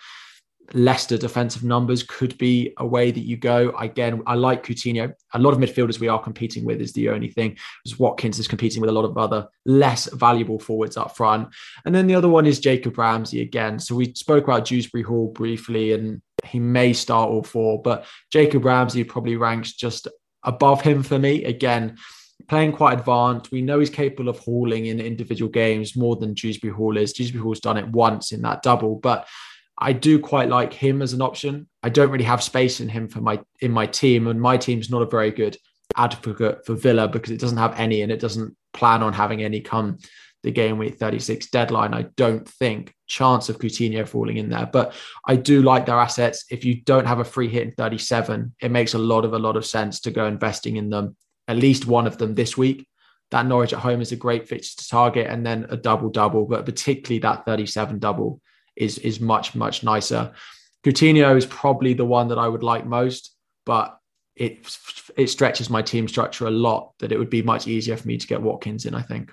Leicester 0.75 1.17
defensive 1.17 1.65
numbers 1.65 2.03
could 2.03 2.37
be 2.39 2.73
a 2.79 2.87
way 2.87 3.11
that 3.11 3.21
you 3.21 3.37
go. 3.37 3.71
Again, 3.79 4.23
I 4.27 4.35
like 4.35 4.65
Coutinho. 4.65 5.13
A 5.35 5.39
lot 5.39 5.53
of 5.53 5.59
midfielders 5.59 6.01
we 6.01 6.09
are 6.09 6.23
competing 6.23 6.65
with 6.65 6.81
is 6.81 6.93
the 6.93 7.09
only 7.09 7.29
thing. 7.29 7.57
Because 7.85 7.99
Watkins 7.99 8.39
is 8.39 8.49
competing 8.49 8.81
with 8.81 8.91
a 8.91 8.93
lot 8.93 9.05
of 9.05 9.17
other 9.17 9.49
less 9.65 10.13
valuable 10.13 10.59
forwards 10.59 10.97
up 10.97 11.17
front. 11.17 11.49
And 11.85 11.95
then 11.95 12.07
the 12.07 12.15
other 12.15 12.29
one 12.29 12.47
is 12.47 12.61
Jacob 12.61 12.99
Ramsey 12.99 13.43
again. 13.43 13.79
So 13.79 13.95
we 13.95 14.15
spoke 14.15 14.45
about 14.45 14.65
Dewsbury 14.65 15.03
Hall 15.03 15.29
briefly, 15.29 15.93
and 15.93 16.21
he 16.45 16.59
may 16.59 16.93
start 16.93 17.31
all 17.31 17.43
four, 17.43 17.81
but 17.83 18.07
Jacob 18.33 18.65
Ramsey 18.65 19.05
probably 19.05 19.37
ranks 19.37 19.73
just 19.73 20.09
above 20.43 20.81
him 20.81 21.03
for 21.03 21.19
me. 21.19 21.45
Again, 21.45 21.97
playing 22.49 22.73
quite 22.73 22.99
advanced. 22.99 23.51
We 23.51 23.63
know 23.63 23.79
he's 23.79 23.91
capable 23.91 24.29
of 24.29 24.39
hauling 24.39 24.87
in 24.87 25.01
individual 25.01 25.51
games 25.51 25.97
more 25.97 26.17
than 26.17 26.35
Dewsbury 26.35 26.73
Hall 26.73 26.97
is. 26.97 27.13
Dewsbury 27.13 27.43
Hall's 27.43 27.61
done 27.61 27.77
it 27.77 27.89
once 27.89 28.33
in 28.33 28.43
that 28.43 28.63
double, 28.63 28.97
but 28.97 29.27
I 29.79 29.93
do 29.93 30.19
quite 30.19 30.49
like 30.49 30.73
him 30.73 31.03
as 31.03 31.13
an 31.13 31.21
option. 31.21 31.69
I 31.83 31.91
don't 31.91 32.11
really 32.11 32.25
have 32.25 32.43
space 32.43 32.81
in 32.81 32.89
him 32.89 33.09
for 33.09 33.21
my 33.21 33.41
in 33.61 33.71
my 33.71 33.87
team, 33.87 34.27
and 34.27 34.41
my 34.41 34.57
team's 34.57 34.91
not 34.91 35.03
a 35.03 35.07
very 35.07 35.31
good 35.31 35.57
advocate 35.97 36.65
for 36.67 36.75
Villa 36.75 37.09
because 37.09 37.31
it 37.31 37.41
doesn't 37.41 37.59
have 37.59 37.79
any 37.79 38.03
and 38.03 38.11
it 38.11 38.21
doesn't 38.21 38.57
plan 38.73 39.03
on 39.03 39.13
having 39.13 39.43
any 39.43 39.61
come 39.61 39.99
the 40.43 40.51
game 40.51 40.79
week 40.79 40.97
36 40.97 41.49
deadline. 41.51 41.93
I 41.93 42.03
don't 42.17 42.49
think 42.49 42.95
chance 43.07 43.49
of 43.49 43.59
Coutinho 43.59 44.07
falling 44.07 44.37
in 44.37 44.49
there, 44.49 44.69
but 44.73 44.95
I 45.27 45.37
do 45.37 45.63
like 45.63 45.87
their 45.87 45.99
assets. 45.99 46.45
If 46.51 46.65
you 46.65 46.83
don't 46.83 47.07
have 47.07 47.19
a 47.19 47.25
free 47.25 47.49
hit 47.49 47.67
in 47.67 47.73
37, 47.73 48.55
it 48.61 48.71
makes 48.71 48.95
a 48.95 48.99
lot 48.99 49.25
of 49.25 49.33
a 49.33 49.39
lot 49.39 49.57
of 49.57 49.67
sense 49.67 50.01
to 50.01 50.11
go 50.11 50.27
investing 50.27 50.77
in 50.77 50.89
them. 50.89 51.17
At 51.49 51.57
least 51.57 51.87
one 51.87 52.07
of 52.07 52.19
them 52.19 52.35
this 52.35 52.57
week. 52.57 52.87
That 53.33 53.47
Norwich 53.47 53.73
at 53.73 53.81
home 53.81 54.01
is 54.01 54.13
a 54.13 54.17
great 54.17 54.49
fixture 54.49 54.83
to 54.83 54.89
target, 54.89 55.27
and 55.27 55.45
then 55.45 55.67
a 55.69 55.77
double 55.77 56.11
double, 56.11 56.47
but 56.47 56.65
particularly 56.65 57.19
that 57.21 57.45
37 57.45 57.99
double 57.99 58.41
is 58.77 58.99
is 58.99 59.21
much 59.21 59.55
much 59.55 59.83
nicer. 59.83 60.33
Coutinho 60.85 61.37
is 61.37 61.47
probably 61.47 61.95
the 61.95 62.05
one 62.05 62.29
that 62.29 62.39
I 62.39 62.49
would 62.49 62.63
like 62.63 62.87
most, 62.87 63.35
but 63.65 63.99
it 64.37 64.59
it 65.17 65.29
stretches 65.29 65.71
my 65.71 65.83
team 65.83 66.07
structure 66.09 66.47
a 66.47 66.51
lot. 66.51 66.93
That 66.99 67.13
it 67.13 67.19
would 67.19 67.31
be 67.31 67.43
much 67.43 67.67
easier 67.67 67.97
for 67.97 68.07
me 68.07 68.19
to 68.19 68.27
get 68.27 68.43
Watkins 68.43 68.87
in. 68.87 68.95
I 68.95 69.03
think. 69.03 69.31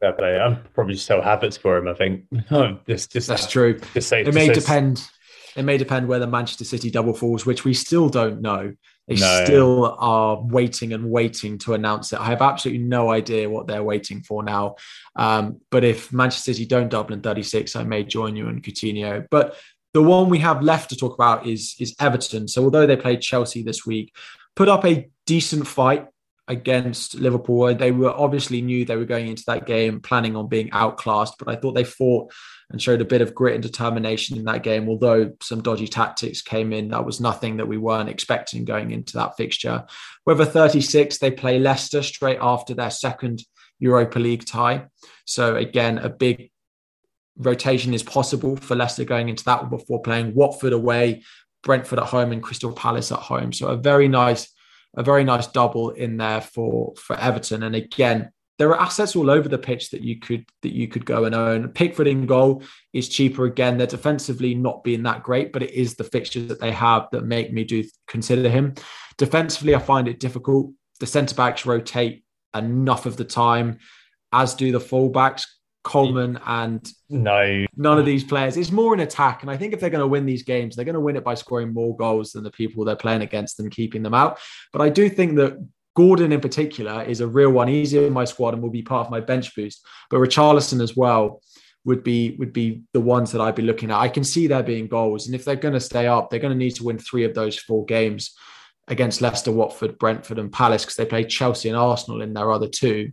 Fair 0.00 0.12
play. 0.12 0.38
I'm 0.38 0.62
probably 0.74 0.94
still 0.94 1.20
habits 1.20 1.56
for 1.56 1.76
him. 1.76 1.88
I 1.88 1.94
think. 1.94 2.24
Oh, 2.50 2.78
just, 2.88 3.12
just 3.12 3.28
that's 3.28 3.50
true. 3.50 3.78
Just 3.94 4.08
say, 4.08 4.22
it 4.22 4.34
may 4.34 4.52
depend. 4.52 5.08
It 5.56 5.64
may 5.64 5.76
depend 5.76 6.06
whether 6.06 6.26
Manchester 6.26 6.64
City 6.64 6.90
double 6.90 7.14
falls, 7.14 7.44
which 7.44 7.64
we 7.64 7.74
still 7.74 8.08
don't 8.08 8.40
know. 8.40 8.74
They 9.08 9.16
no. 9.16 9.44
still 9.44 9.96
are 9.98 10.40
waiting 10.40 10.92
and 10.92 11.10
waiting 11.10 11.58
to 11.58 11.74
announce 11.74 12.12
it. 12.12 12.20
I 12.20 12.26
have 12.26 12.42
absolutely 12.42 12.84
no 12.84 13.10
idea 13.10 13.48
what 13.48 13.66
they're 13.66 13.82
waiting 13.82 14.20
for 14.20 14.42
now. 14.42 14.76
Um, 15.16 15.60
but 15.70 15.82
if 15.82 16.12
Manchester 16.12 16.52
City 16.52 16.66
don't 16.66 16.90
double 16.90 17.14
in 17.14 17.22
36, 17.22 17.74
I 17.74 17.84
may 17.84 18.04
join 18.04 18.36
you 18.36 18.48
in 18.48 18.60
Coutinho. 18.60 19.26
But 19.30 19.56
the 19.94 20.02
one 20.02 20.28
we 20.28 20.38
have 20.40 20.62
left 20.62 20.90
to 20.90 20.96
talk 20.96 21.14
about 21.14 21.46
is 21.46 21.74
is 21.80 21.96
Everton. 21.98 22.48
So 22.48 22.64
although 22.64 22.86
they 22.86 22.96
played 22.96 23.22
Chelsea 23.22 23.62
this 23.62 23.86
week, 23.86 24.14
put 24.54 24.68
up 24.68 24.84
a 24.84 25.08
decent 25.26 25.66
fight 25.66 26.06
against 26.46 27.14
Liverpool. 27.14 27.74
They 27.74 27.92
were 27.92 28.10
obviously 28.10 28.60
knew 28.60 28.84
they 28.84 28.96
were 28.96 29.04
going 29.04 29.28
into 29.28 29.44
that 29.46 29.66
game 29.66 30.00
planning 30.00 30.36
on 30.36 30.48
being 30.48 30.70
outclassed, 30.72 31.34
but 31.38 31.48
I 31.48 31.56
thought 31.56 31.74
they 31.74 31.84
fought 31.84 32.32
and 32.70 32.82
showed 32.82 33.00
a 33.00 33.06
bit 33.06 33.22
of 33.22 33.34
grit 33.34 33.54
and 33.54 33.62
determination 33.62 34.36
in 34.36 34.44
that 34.44 34.62
game. 34.62 34.88
Although 34.88 35.32
some 35.42 35.62
dodgy 35.62 35.88
tactics 35.88 36.42
came 36.42 36.72
in, 36.72 36.88
that 36.88 37.04
was 37.04 37.20
nothing 37.20 37.56
that 37.56 37.68
we 37.68 37.78
weren't 37.78 38.10
expecting 38.10 38.64
going 38.64 38.90
into 38.90 39.14
that 39.14 39.36
fixture. 39.36 39.86
Whether 40.24 40.44
36, 40.44 41.18
they 41.18 41.30
play 41.30 41.58
Leicester 41.58 42.02
straight 42.02 42.38
after 42.40 42.74
their 42.74 42.90
second 42.90 43.42
Europa 43.78 44.18
League 44.18 44.44
tie. 44.44 44.86
So 45.24 45.56
again, 45.56 45.98
a 45.98 46.10
big 46.10 46.50
rotation 47.36 47.94
is 47.94 48.02
possible 48.02 48.56
for 48.56 48.74
Leicester 48.74 49.04
going 49.04 49.28
into 49.28 49.44
that 49.44 49.62
one 49.62 49.70
before 49.70 50.02
playing 50.02 50.34
Watford 50.34 50.72
away, 50.72 51.22
Brentford 51.62 52.00
at 52.00 52.06
home, 52.06 52.32
and 52.32 52.42
Crystal 52.42 52.72
Palace 52.72 53.12
at 53.12 53.18
home. 53.18 53.52
So 53.52 53.68
a 53.68 53.76
very 53.76 54.08
nice 54.08 54.52
a 54.96 55.02
very 55.02 55.22
nice 55.22 55.46
double 55.46 55.90
in 55.90 56.16
there 56.16 56.40
for 56.40 56.94
for 56.96 57.16
Everton. 57.16 57.62
And 57.62 57.76
again, 57.76 58.30
there 58.58 58.70
are 58.70 58.80
assets 58.80 59.14
all 59.14 59.30
over 59.30 59.48
the 59.48 59.58
pitch 59.58 59.90
that 59.90 60.02
you 60.02 60.18
could 60.18 60.44
that 60.62 60.74
you 60.74 60.88
could 60.88 61.06
go 61.06 61.24
and 61.24 61.34
own. 61.34 61.68
Pickford 61.68 62.08
in 62.08 62.26
goal 62.26 62.62
is 62.92 63.08
cheaper 63.08 63.44
again. 63.44 63.78
They're 63.78 63.86
defensively 63.86 64.54
not 64.54 64.84
being 64.84 65.04
that 65.04 65.22
great, 65.22 65.52
but 65.52 65.62
it 65.62 65.70
is 65.70 65.94
the 65.94 66.04
fixtures 66.04 66.48
that 66.48 66.60
they 66.60 66.72
have 66.72 67.06
that 67.12 67.24
make 67.24 67.52
me 67.52 67.64
do 67.64 67.84
consider 68.08 68.48
him. 68.48 68.74
Defensively, 69.16 69.74
I 69.74 69.78
find 69.78 70.08
it 70.08 70.20
difficult. 70.20 70.72
The 71.00 71.06
centre 71.06 71.34
backs 71.34 71.64
rotate 71.64 72.24
enough 72.54 73.06
of 73.06 73.16
the 73.16 73.24
time, 73.24 73.78
as 74.32 74.54
do 74.54 74.72
the 74.72 74.80
fullbacks. 74.80 75.44
Coleman 75.84 76.38
and 76.44 76.86
no, 77.08 77.64
none 77.74 77.98
of 77.98 78.04
these 78.04 78.22
players. 78.22 78.58
It's 78.58 78.72
more 78.72 78.92
an 78.92 79.00
attack, 79.00 79.40
and 79.40 79.50
I 79.50 79.56
think 79.56 79.72
if 79.72 79.80
they're 79.80 79.88
going 79.88 80.02
to 80.02 80.08
win 80.08 80.26
these 80.26 80.42
games, 80.42 80.76
they're 80.76 80.84
going 80.84 80.94
to 80.94 81.00
win 81.00 81.16
it 81.16 81.24
by 81.24 81.34
scoring 81.34 81.72
more 81.72 81.96
goals 81.96 82.32
than 82.32 82.42
the 82.44 82.50
people 82.50 82.84
they're 82.84 82.96
playing 82.96 83.22
against 83.22 83.58
and 83.58 83.70
keeping 83.70 84.02
them 84.02 84.12
out. 84.12 84.38
But 84.70 84.82
I 84.82 84.90
do 84.90 85.08
think 85.08 85.36
that 85.36 85.56
Gordon 85.98 86.30
in 86.30 86.40
particular 86.40 87.02
is 87.02 87.20
a 87.20 87.26
real 87.26 87.50
one. 87.50 87.66
He's 87.66 87.92
in 87.92 88.12
my 88.12 88.24
squad 88.24 88.54
and 88.54 88.62
will 88.62 88.70
be 88.70 88.82
part 88.82 89.04
of 89.04 89.10
my 89.10 89.18
bench 89.18 89.52
boost. 89.56 89.84
But 90.10 90.18
Richarlison 90.18 90.80
as 90.80 90.96
well 90.96 91.42
would 91.84 92.04
be 92.04 92.36
would 92.38 92.52
be 92.52 92.82
the 92.92 93.00
ones 93.00 93.32
that 93.32 93.40
I'd 93.40 93.56
be 93.56 93.62
looking 93.62 93.90
at. 93.90 93.98
I 93.98 94.08
can 94.08 94.22
see 94.22 94.46
there 94.46 94.62
being 94.62 94.86
goals, 94.86 95.26
and 95.26 95.34
if 95.34 95.44
they're 95.44 95.56
going 95.56 95.74
to 95.74 95.80
stay 95.80 96.06
up, 96.06 96.30
they're 96.30 96.38
going 96.38 96.52
to 96.52 96.64
need 96.64 96.76
to 96.76 96.84
win 96.84 97.00
three 97.00 97.24
of 97.24 97.34
those 97.34 97.58
four 97.58 97.84
games 97.84 98.36
against 98.86 99.20
Leicester, 99.20 99.50
Watford, 99.50 99.98
Brentford, 99.98 100.38
and 100.38 100.52
Palace 100.52 100.84
because 100.84 100.94
they 100.94 101.04
play 101.04 101.24
Chelsea 101.24 101.68
and 101.68 101.76
Arsenal 101.76 102.22
in 102.22 102.32
their 102.32 102.52
other 102.52 102.68
two. 102.68 103.10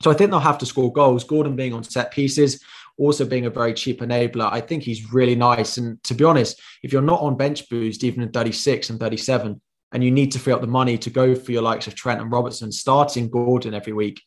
So 0.00 0.10
I 0.10 0.14
think 0.14 0.30
they'll 0.30 0.40
have 0.40 0.56
to 0.58 0.66
score 0.66 0.90
goals. 0.90 1.24
Gordon 1.24 1.56
being 1.56 1.74
on 1.74 1.84
set 1.84 2.10
pieces, 2.10 2.64
also 2.96 3.26
being 3.26 3.44
a 3.44 3.50
very 3.50 3.74
cheap 3.74 4.00
enabler. 4.00 4.50
I 4.50 4.62
think 4.62 4.82
he's 4.82 5.12
really 5.12 5.34
nice. 5.34 5.76
And 5.76 6.02
to 6.04 6.14
be 6.14 6.24
honest, 6.24 6.58
if 6.82 6.90
you're 6.90 7.02
not 7.02 7.20
on 7.20 7.36
bench 7.36 7.68
boost, 7.68 8.02
even 8.02 8.22
in 8.22 8.30
36 8.30 8.88
and 8.88 8.98
37, 8.98 9.60
and 9.94 10.02
you 10.02 10.10
need 10.10 10.32
to 10.32 10.40
free 10.40 10.52
up 10.52 10.60
the 10.60 10.66
money 10.66 10.98
to 10.98 11.08
go 11.08 11.36
for 11.36 11.52
your 11.52 11.62
likes 11.62 11.86
of 11.86 11.94
Trent 11.94 12.20
and 12.20 12.30
Robertson, 12.30 12.72
starting 12.72 13.30
Gordon 13.30 13.72
every 13.72 13.92
week 13.92 14.20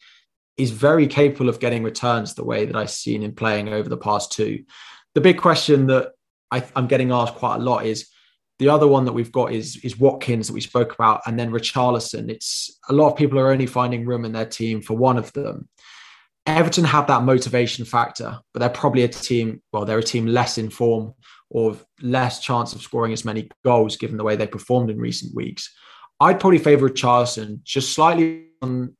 is 0.56 0.71
very 0.71 1.06
capable 1.06 1.49
of 1.49 1.60
getting 1.60 1.84
returns 1.84 2.34
the 2.34 2.43
way 2.43 2.65
that 2.65 2.75
I've 2.75 2.89
seen 2.89 3.21
him 3.21 3.36
playing 3.36 3.69
over 3.69 3.89
the 3.89 3.97
past 3.97 4.32
two. 4.32 4.63
The 5.13 5.21
big 5.21 5.38
question 5.38 5.88
that 5.88 6.13
I, 6.51 6.63
I'm 6.75 6.88
getting 6.88 7.12
asked 7.12 7.36
quite 7.36 7.58
a 7.58 7.63
lot 7.63 7.86
is 7.86 8.10
the 8.60 8.69
other 8.69 8.88
one 8.88 9.06
that 9.06 9.13
we've 9.13 9.32
got 9.32 9.51
is 9.51 9.75
is 9.84 9.99
Watkins 9.99 10.47
that 10.47 10.53
we 10.53 10.62
spoke 10.62 10.93
about, 10.93 11.21
and 11.27 11.38
then 11.38 11.51
Richarlison. 11.51 12.30
It's 12.30 12.80
a 12.89 12.93
lot 12.93 13.12
of 13.12 13.17
people 13.17 13.38
are 13.38 13.51
only 13.51 13.67
finding 13.67 14.06
room 14.06 14.25
in 14.25 14.32
their 14.32 14.45
team 14.45 14.82
for 14.82 14.95
one 14.95 15.17
of 15.17 15.32
them. 15.34 15.67
Everton 16.47 16.86
have 16.86 17.08
that 17.08 17.23
motivation 17.23 17.84
factor, 17.84 18.39
but 18.53 18.62
they're 18.62 18.69
probably 18.69 19.03
a 19.03 19.10
team. 19.10 19.62
Well, 19.73 19.86
they're 19.86 19.99
a 19.99 20.03
team 20.03 20.25
less 20.25 20.58
in 20.58 20.69
form 20.69 21.13
or 21.50 21.78
less 22.02 22.40
chance 22.40 22.74
of 22.74 22.82
scoring 22.82 23.14
as 23.14 23.26
many 23.26 23.50
goals 23.64 23.98
given 23.98 24.18
the 24.18 24.24
way 24.24 24.36
they 24.36 24.48
performed 24.48 24.90
in 24.90 25.00
recent 25.00 25.34
weeks. 25.36 25.74
I'd 26.20 26.40
probably 26.40 26.60
favour 26.60 26.90
Richarlison 26.90 27.64
just 27.64 27.94
slightly 27.94 28.48
on 28.62 28.96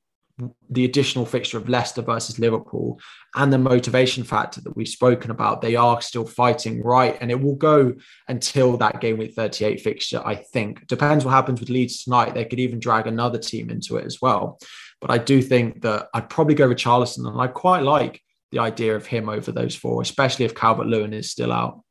the 0.70 0.86
additional 0.86 1.26
fixture 1.26 1.58
of 1.58 1.68
Leicester 1.68 2.02
versus 2.02 2.38
Liverpool 2.38 3.00
and 3.36 3.52
the 3.52 3.58
motivation 3.58 4.24
factor 4.24 4.62
that 4.62 4.76
we've 4.76 4.88
spoken 4.88 5.32
about, 5.32 5.62
they 5.62 5.76
are 5.76 6.00
still 6.00 6.26
fighting 6.26 6.84
right. 6.84 7.18
And 7.20 7.32
it 7.32 7.42
will 7.42 7.56
go 7.56 7.94
until 8.28 8.78
that 8.78 9.02
game 9.02 9.18
week 9.18 9.34
38 9.34 9.82
fixture, 9.82 10.22
I 10.24 10.36
think. 10.36 10.86
Depends 10.88 11.26
what 11.26 11.32
happens 11.32 11.60
with 11.60 11.70
Leeds 11.70 12.04
tonight. 12.04 12.36
They 12.36 12.46
could 12.46 12.60
even 12.60 12.80
drag 12.80 13.08
another 13.08 13.40
team 13.40 13.72
into 13.72 13.98
it 13.98 14.06
as 14.06 14.22
well. 14.22 14.60
But 15.02 15.12
I 15.12 15.18
do 15.18 15.42
think 15.42 15.82
that 15.82 16.08
I'd 16.14 16.30
probably 16.30 16.56
go 16.56 16.68
with 16.68 16.78
Richarlison. 16.78 17.28
And 17.28 17.42
I 17.42 17.48
quite 17.48 17.82
like 17.82 18.22
the 18.52 18.60
idea 18.60 18.96
of 18.96 19.08
him 19.08 19.30
over 19.30 19.52
those 19.52 19.76
four, 19.76 20.02
especially 20.02 20.46
if 20.46 20.56
Calvert 20.56 20.88
Lewin 20.88 21.14
is 21.14 21.32
still 21.32 21.52
out. 21.52 21.84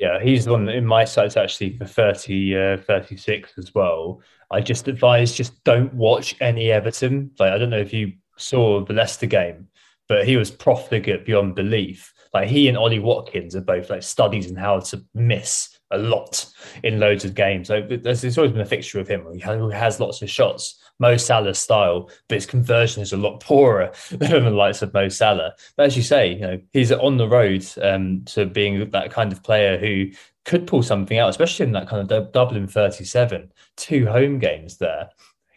Yeah, 0.00 0.18
he's 0.18 0.46
the 0.46 0.52
one 0.52 0.66
in 0.70 0.86
my 0.86 1.04
sights 1.04 1.36
actually 1.36 1.76
for 1.76 1.84
30, 1.84 2.56
uh, 2.56 2.76
36 2.78 3.52
as 3.58 3.74
well. 3.74 4.22
I 4.50 4.62
just 4.62 4.88
advise 4.88 5.34
just 5.34 5.62
don't 5.62 5.92
watch 5.92 6.34
any 6.40 6.72
Everton. 6.72 7.32
Like 7.38 7.52
I 7.52 7.58
don't 7.58 7.68
know 7.68 7.78
if 7.78 7.92
you 7.92 8.14
saw 8.38 8.82
the 8.82 8.94
Leicester 8.94 9.26
game, 9.26 9.68
but 10.08 10.26
he 10.26 10.38
was 10.38 10.50
profligate 10.50 11.26
beyond 11.26 11.54
belief. 11.54 12.14
Like 12.32 12.48
he 12.48 12.66
and 12.68 12.78
Ollie 12.78 12.98
Watkins 12.98 13.54
are 13.54 13.60
both 13.60 13.90
like 13.90 14.02
studies 14.02 14.50
in 14.50 14.56
how 14.56 14.80
to 14.80 15.04
miss 15.14 15.78
a 15.90 15.98
lot 15.98 16.46
in 16.82 17.00
loads 17.00 17.24
of 17.24 17.34
games. 17.34 17.68
So 17.68 17.82
there's, 17.82 18.20
there's 18.22 18.38
always 18.38 18.52
been 18.52 18.60
a 18.60 18.66
fixture 18.66 19.00
of 19.00 19.08
him 19.08 19.22
who 19.22 19.70
has 19.70 20.00
lots 20.00 20.22
of 20.22 20.30
shots. 20.30 20.76
Mo 20.98 21.16
Salah 21.16 21.54
style, 21.54 22.10
but 22.28 22.34
his 22.34 22.44
conversion 22.44 23.02
is 23.02 23.14
a 23.14 23.16
lot 23.16 23.40
poorer 23.40 23.90
than 24.10 24.44
the 24.44 24.50
likes 24.50 24.82
of 24.82 24.92
Mo 24.92 25.08
Salah. 25.08 25.54
But 25.76 25.86
as 25.86 25.96
you 25.96 26.02
say, 26.02 26.34
you 26.34 26.40
know, 26.40 26.60
he's 26.74 26.92
on 26.92 27.16
the 27.16 27.26
road 27.26 27.66
um, 27.80 28.22
to 28.26 28.44
being 28.44 28.90
that 28.90 29.10
kind 29.10 29.32
of 29.32 29.42
player 29.42 29.78
who 29.78 30.10
could 30.44 30.66
pull 30.66 30.82
something 30.82 31.18
out, 31.18 31.30
especially 31.30 31.66
in 31.66 31.72
that 31.72 31.88
kind 31.88 32.10
of 32.10 32.32
Dublin 32.32 32.66
37, 32.66 33.50
two 33.76 34.06
home 34.06 34.38
games 34.38 34.76
there 34.76 35.08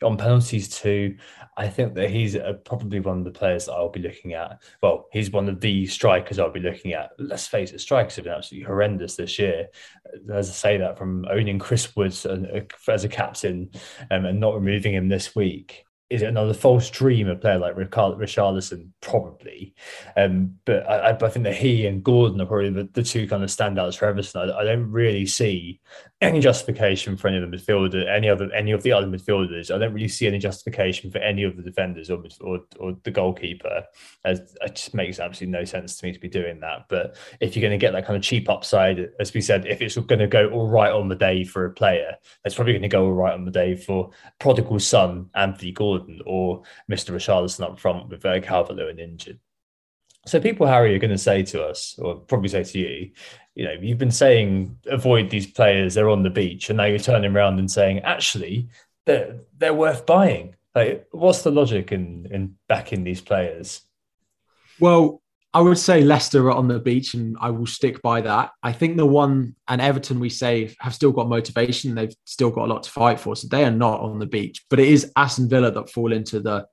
on 0.04 0.18
penalties 0.18 0.70
too. 0.70 1.18
I 1.56 1.68
think 1.68 1.94
that 1.96 2.10
he's 2.10 2.36
uh, 2.36 2.54
probably 2.66 3.00
one 3.00 3.20
of 3.20 3.24
the 3.26 3.32
players 3.32 3.66
that 3.66 3.74
I'll 3.74 3.90
be 3.90 4.00
looking 4.02 4.34
at. 4.34 4.62
Well, 4.82 5.08
he's 5.12 5.32
one 5.32 5.48
of 5.48 5.60
the 5.60 5.86
strikers 5.86 6.40
I'll 6.40 6.52
be 6.52 6.60
looking 6.60 6.94
at. 6.94 7.12
Let's 7.20 7.48
face 7.48 7.72
it, 7.72 7.80
strikers 7.80 8.16
have 8.16 8.26
been 8.26 8.34
absolutely 8.34 8.66
horrendous 8.66 9.16
this 9.16 9.38
year. 9.38 9.68
As 10.34 10.50
I 10.50 10.54
say 10.54 10.78
that 10.78 10.98
from 10.98 11.26
owning 11.30 11.60
Chris 11.60 11.96
Woods 11.96 12.26
as 12.26 13.04
a 13.04 13.10
captain 13.10 13.70
um, 14.10 14.26
and 14.26 14.40
not 14.40 14.56
removing 14.56 14.94
him 14.94 15.10
this 15.10 15.36
week 15.36 15.86
is 16.14 16.22
it 16.22 16.28
another 16.28 16.54
false 16.54 16.92
dream 16.92 17.28
a 17.28 17.36
player 17.36 17.58
like 17.58 17.76
Richarlison? 17.76 18.90
Probably. 19.02 19.74
Um, 20.16 20.60
but 20.64 20.88
I, 20.88 21.10
I, 21.10 21.30
think 21.30 21.44
that 21.46 21.56
he 21.56 21.88
and 21.88 22.04
Gordon 22.04 22.40
are 22.40 22.46
probably 22.46 22.70
the, 22.70 22.88
the 22.94 23.02
two 23.02 23.28
kind 23.28 23.44
of 23.44 23.50
standouts 23.50 23.98
for 23.98 24.06
Everton. 24.06 24.52
I, 24.52 24.60
I, 24.60 24.64
don't 24.64 24.92
really 24.92 25.26
see 25.26 25.82
any 26.22 26.40
justification 26.40 27.18
for 27.18 27.30
any 27.30 27.38
of 27.38 27.50
the 27.50 27.58
midfielders, 27.58 28.08
any 28.08 28.30
other 28.30 28.48
any 28.54 28.72
of 28.72 28.84
the 28.84 28.92
other 28.92 29.08
midfielders. 29.08 29.74
I 29.74 29.80
don't 29.80 29.92
really 29.92 30.08
see 30.08 30.28
any 30.28 30.38
justification 30.38 31.10
for 31.10 31.18
any 31.18 31.42
of 31.44 31.58
the 31.58 31.64
defenders 31.64 32.12
or 32.12 32.24
or, 32.42 32.60
or 32.80 32.96
the 33.04 33.12
goalkeeper. 33.12 33.84
As, 34.24 34.40
it 34.62 34.76
just 34.76 34.94
makes 34.94 35.20
absolutely 35.20 35.58
no 35.58 35.66
sense 35.66 35.98
to 35.98 36.06
me 36.06 36.14
to 36.14 36.20
be 36.20 36.30
doing 36.30 36.60
that. 36.60 36.86
But 36.90 37.18
if 37.42 37.56
you're 37.56 37.68
going 37.68 37.78
to 37.78 37.84
get 37.84 37.94
that 37.94 38.06
kind 38.06 38.18
of 38.18 38.22
cheap 38.22 38.50
upside, 38.50 39.10
as 39.20 39.34
we 39.34 39.42
said, 39.42 39.66
if 39.66 39.82
it's 39.82 39.98
going 39.98 40.20
to 40.20 40.28
go 40.28 40.52
all 40.52 40.70
right 40.70 40.92
on 40.92 41.10
the 41.10 41.16
day 41.16 41.44
for 41.44 41.66
a 41.66 41.72
player, 41.72 42.16
it's 42.46 42.54
probably 42.54 42.74
going 42.74 42.84
to 42.84 42.88
go 42.88 43.06
all 43.06 43.14
right 43.14 43.34
on 43.34 43.46
the 43.46 43.52
day 43.52 43.76
for 43.76 44.12
prodigal 44.40 44.80
son 44.80 45.32
Anthony 45.34 45.72
Gordon 45.72 46.03
Gordon 46.04 46.22
or 46.26 46.64
Mr. 46.90 47.12
Richarlison 47.12 47.62
up 47.62 47.80
front 47.80 48.10
with 48.10 48.26
uh, 48.26 48.40
Calvert 48.42 48.76
Lewin 48.76 49.00
injured. 49.00 49.40
So 50.26 50.40
people, 50.40 50.68
Harry, 50.68 50.96
are 50.96 51.00
going 51.00 51.12
to 51.12 51.18
say 51.18 51.44
to 51.44 51.64
us, 51.64 52.00
or 52.00 52.16
probably 52.16 52.48
say 52.48 52.64
to 52.64 52.80
you, 52.80 53.12
you 53.56 53.66
know, 53.66 53.74
you've 53.74 53.98
been 53.98 54.12
saying 54.12 54.78
avoid 54.88 55.30
these 55.30 55.48
players, 55.48 55.94
they're 55.94 56.10
on 56.10 56.24
the 56.24 56.30
beach, 56.30 56.70
and 56.70 56.78
now 56.78 56.86
you're 56.86 57.00
turning 57.00 57.36
around 57.36 57.60
and 57.60 57.70
saying, 57.70 58.00
actually, 58.00 58.70
they're 59.06 59.42
they're 59.58 59.74
worth 59.74 60.06
buying. 60.06 60.56
Like, 60.74 61.08
what's 61.12 61.42
the 61.42 61.52
logic 61.52 61.92
in 61.92 62.28
in 62.32 62.56
backing 62.70 63.04
these 63.04 63.22
players? 63.22 63.82
Well, 64.80 65.22
I 65.56 65.62
would 65.62 65.78
say 65.78 66.04
Leicester 66.04 66.48
are 66.48 66.52
on 66.52 66.68
the 66.68 66.80
beach, 66.80 67.14
and 67.14 67.38
I 67.40 67.52
will 67.52 67.68
stick 67.68 68.02
by 68.02 68.22
that. 68.22 68.52
I 68.64 68.72
think 68.72 68.98
the 68.98 69.06
one 69.06 69.56
and 69.68 69.80
Everton 69.80 70.20
we 70.20 70.30
say 70.30 70.74
have 70.80 70.96
still 70.96 71.12
got 71.12 71.30
motivation; 71.30 71.94
they've 71.94 72.16
still 72.26 72.50
got 72.50 72.66
a 72.66 72.74
lot 72.74 72.84
to 72.84 72.90
fight 72.90 73.20
for, 73.20 73.36
so 73.36 73.48
they 73.48 73.64
are 73.64 73.72
not 73.72 74.00
on 74.00 74.18
the 74.18 74.26
beach. 74.26 74.66
But 74.70 74.80
it 74.80 74.88
is 74.88 75.12
Aston 75.16 75.50
Villa 75.50 75.70
that 75.72 75.92
fall 75.92 76.12
into 76.12 76.40
the 76.40 76.66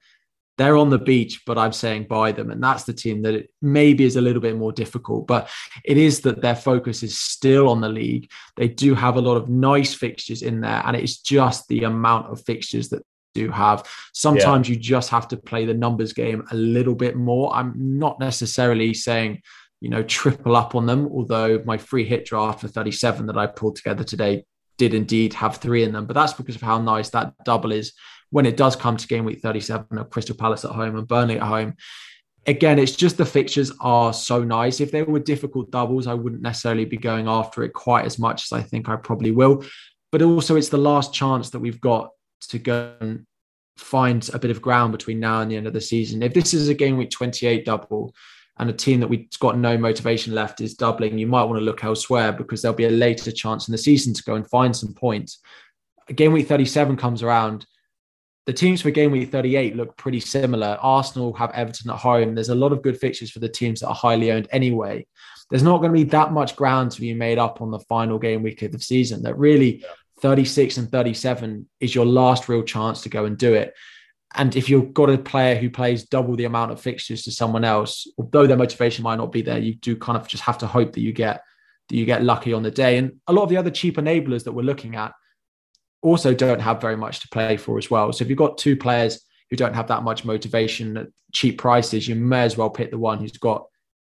they're 0.60 0.76
on 0.76 0.90
the 0.90 0.98
beach, 0.98 1.40
but 1.46 1.56
I'm 1.56 1.72
saying 1.72 2.04
buy 2.04 2.32
them, 2.32 2.50
and 2.50 2.62
that's 2.62 2.84
the 2.84 2.92
team 2.92 3.22
that 3.22 3.48
maybe 3.62 4.04
is 4.04 4.16
a 4.16 4.20
little 4.20 4.42
bit 4.42 4.58
more 4.58 4.72
difficult. 4.72 5.26
But 5.26 5.48
it 5.86 5.96
is 5.96 6.20
that 6.20 6.42
their 6.42 6.54
focus 6.54 7.02
is 7.02 7.18
still 7.18 7.70
on 7.70 7.80
the 7.80 7.88
league. 7.88 8.30
They 8.56 8.68
do 8.68 8.94
have 8.94 9.16
a 9.16 9.22
lot 9.22 9.36
of 9.36 9.48
nice 9.48 9.94
fixtures 9.94 10.42
in 10.42 10.60
there, 10.60 10.82
and 10.84 10.94
it's 10.96 11.18
just 11.18 11.66
the 11.68 11.84
amount 11.84 12.26
of 12.26 12.44
fixtures 12.44 12.90
that 12.90 13.06
do 13.34 13.50
have. 13.50 13.88
Sometimes 14.12 14.68
yeah. 14.68 14.74
you 14.74 14.80
just 14.80 15.10
have 15.10 15.28
to 15.28 15.36
play 15.36 15.64
the 15.64 15.74
numbers 15.74 16.12
game 16.12 16.44
a 16.50 16.54
little 16.54 16.94
bit 16.94 17.16
more. 17.16 17.52
I'm 17.54 17.74
not 17.76 18.18
necessarily 18.20 18.94
saying, 18.94 19.42
you 19.80 19.88
know, 19.88 20.02
triple 20.02 20.56
up 20.56 20.74
on 20.74 20.86
them, 20.86 21.08
although 21.12 21.62
my 21.64 21.78
free 21.78 22.04
hit 22.04 22.24
draft 22.24 22.60
for 22.60 22.68
37 22.68 23.26
that 23.26 23.38
I 23.38 23.46
pulled 23.46 23.76
together 23.76 24.04
today 24.04 24.44
did 24.78 24.94
indeed 24.94 25.34
have 25.34 25.56
three 25.56 25.82
in 25.82 25.92
them. 25.92 26.06
But 26.06 26.14
that's 26.14 26.32
because 26.32 26.56
of 26.56 26.62
how 26.62 26.80
nice 26.80 27.10
that 27.10 27.34
double 27.44 27.72
is 27.72 27.92
when 28.30 28.46
it 28.46 28.56
does 28.56 28.76
come 28.76 28.96
to 28.96 29.06
game 29.06 29.24
week 29.24 29.40
37 29.40 29.98
of 29.98 30.10
Crystal 30.10 30.36
Palace 30.36 30.64
at 30.64 30.70
home 30.70 30.96
and 30.96 31.06
Burnley 31.06 31.36
at 31.36 31.46
home. 31.46 31.74
Again, 32.46 32.78
it's 32.78 32.96
just 32.96 33.18
the 33.18 33.26
fixtures 33.26 33.70
are 33.80 34.14
so 34.14 34.42
nice. 34.42 34.80
If 34.80 34.90
they 34.90 35.02
were 35.02 35.20
difficult 35.20 35.70
doubles, 35.70 36.06
I 36.06 36.14
wouldn't 36.14 36.40
necessarily 36.40 36.86
be 36.86 36.96
going 36.96 37.28
after 37.28 37.62
it 37.62 37.74
quite 37.74 38.06
as 38.06 38.18
much 38.18 38.44
as 38.44 38.52
I 38.52 38.62
think 38.62 38.88
I 38.88 38.96
probably 38.96 39.30
will. 39.30 39.64
But 40.10 40.22
also, 40.22 40.56
it's 40.56 40.70
the 40.70 40.78
last 40.78 41.12
chance 41.12 41.50
that 41.50 41.60
we've 41.60 41.80
got 41.80 42.10
to 42.48 42.58
go 42.58 42.94
and 43.00 43.26
find 43.76 44.28
a 44.32 44.38
bit 44.38 44.50
of 44.50 44.62
ground 44.62 44.92
between 44.92 45.20
now 45.20 45.40
and 45.40 45.50
the 45.50 45.56
end 45.56 45.66
of 45.66 45.72
the 45.72 45.80
season. 45.80 46.22
If 46.22 46.34
this 46.34 46.54
is 46.54 46.68
a 46.68 46.74
game 46.74 46.96
week 46.96 47.10
28 47.10 47.64
double 47.64 48.14
and 48.58 48.68
a 48.68 48.74
team 48.74 49.00
that 49.00 49.08
we've 49.08 49.28
got 49.38 49.58
no 49.58 49.78
motivation 49.78 50.34
left 50.34 50.60
is 50.60 50.74
doubling, 50.74 51.18
you 51.18 51.26
might 51.26 51.44
want 51.44 51.58
to 51.58 51.64
look 51.64 51.82
elsewhere 51.82 52.32
because 52.32 52.62
there'll 52.62 52.76
be 52.76 52.86
a 52.86 52.90
later 52.90 53.32
chance 53.32 53.68
in 53.68 53.72
the 53.72 53.78
season 53.78 54.12
to 54.14 54.22
go 54.22 54.34
and 54.34 54.48
find 54.48 54.76
some 54.76 54.92
points. 54.92 55.40
Game 56.14 56.32
week 56.32 56.46
37 56.46 56.96
comes 56.96 57.22
around. 57.22 57.66
The 58.46 58.52
teams 58.52 58.82
for 58.82 58.90
game 58.90 59.12
week 59.12 59.30
38 59.30 59.76
look 59.76 59.96
pretty 59.96 60.20
similar. 60.20 60.76
Arsenal 60.80 61.32
have 61.34 61.52
Everton 61.52 61.90
at 61.90 61.98
home. 61.98 62.34
There's 62.34 62.48
a 62.48 62.54
lot 62.54 62.72
of 62.72 62.82
good 62.82 62.98
fixtures 62.98 63.30
for 63.30 63.38
the 63.38 63.48
teams 63.48 63.80
that 63.80 63.88
are 63.88 63.94
highly 63.94 64.32
owned 64.32 64.48
anyway. 64.50 65.06
There's 65.50 65.62
not 65.62 65.78
going 65.78 65.92
to 65.92 66.04
be 66.04 66.10
that 66.10 66.32
much 66.32 66.56
ground 66.56 66.92
to 66.92 67.00
be 67.00 67.12
made 67.14 67.38
up 67.38 67.60
on 67.60 67.70
the 67.70 67.80
final 67.80 68.18
game 68.18 68.42
week 68.42 68.62
of 68.62 68.72
the 68.72 68.78
season 68.78 69.22
that 69.22 69.38
really 69.38 69.84
36 70.20 70.76
and 70.76 70.90
37 70.90 71.68
is 71.80 71.94
your 71.94 72.06
last 72.06 72.48
real 72.48 72.62
chance 72.62 73.02
to 73.02 73.08
go 73.08 73.24
and 73.24 73.36
do 73.36 73.54
it. 73.54 73.74
And 74.34 74.54
if 74.54 74.68
you've 74.68 74.94
got 74.94 75.10
a 75.10 75.18
player 75.18 75.56
who 75.56 75.70
plays 75.70 76.04
double 76.04 76.36
the 76.36 76.44
amount 76.44 76.70
of 76.70 76.80
fixtures 76.80 77.22
to 77.24 77.32
someone 77.32 77.64
else, 77.64 78.06
although 78.16 78.46
their 78.46 78.56
motivation 78.56 79.02
might 79.02 79.16
not 79.16 79.32
be 79.32 79.42
there, 79.42 79.58
you 79.58 79.74
do 79.74 79.96
kind 79.96 80.16
of 80.16 80.28
just 80.28 80.44
have 80.44 80.58
to 80.58 80.66
hope 80.66 80.92
that 80.92 81.00
you 81.00 81.12
get 81.12 81.42
that 81.88 81.96
you 81.96 82.04
get 82.04 82.22
lucky 82.22 82.52
on 82.52 82.62
the 82.62 82.70
day. 82.70 82.98
And 82.98 83.20
a 83.26 83.32
lot 83.32 83.42
of 83.42 83.48
the 83.48 83.56
other 83.56 83.70
cheap 83.70 83.96
enablers 83.96 84.44
that 84.44 84.52
we're 84.52 84.62
looking 84.62 84.94
at 84.94 85.12
also 86.02 86.32
don't 86.32 86.60
have 86.60 86.80
very 86.80 86.96
much 86.96 87.20
to 87.20 87.28
play 87.28 87.56
for 87.56 87.78
as 87.78 87.90
well. 87.90 88.12
So 88.12 88.22
if 88.22 88.28
you've 88.28 88.38
got 88.38 88.58
two 88.58 88.76
players 88.76 89.20
who 89.50 89.56
don't 89.56 89.74
have 89.74 89.88
that 89.88 90.04
much 90.04 90.24
motivation 90.24 90.96
at 90.96 91.08
cheap 91.32 91.58
prices, 91.58 92.06
you 92.06 92.14
may 92.14 92.42
as 92.42 92.56
well 92.56 92.70
pick 92.70 92.92
the 92.92 92.98
one 92.98 93.18
who's 93.18 93.32
got 93.32 93.66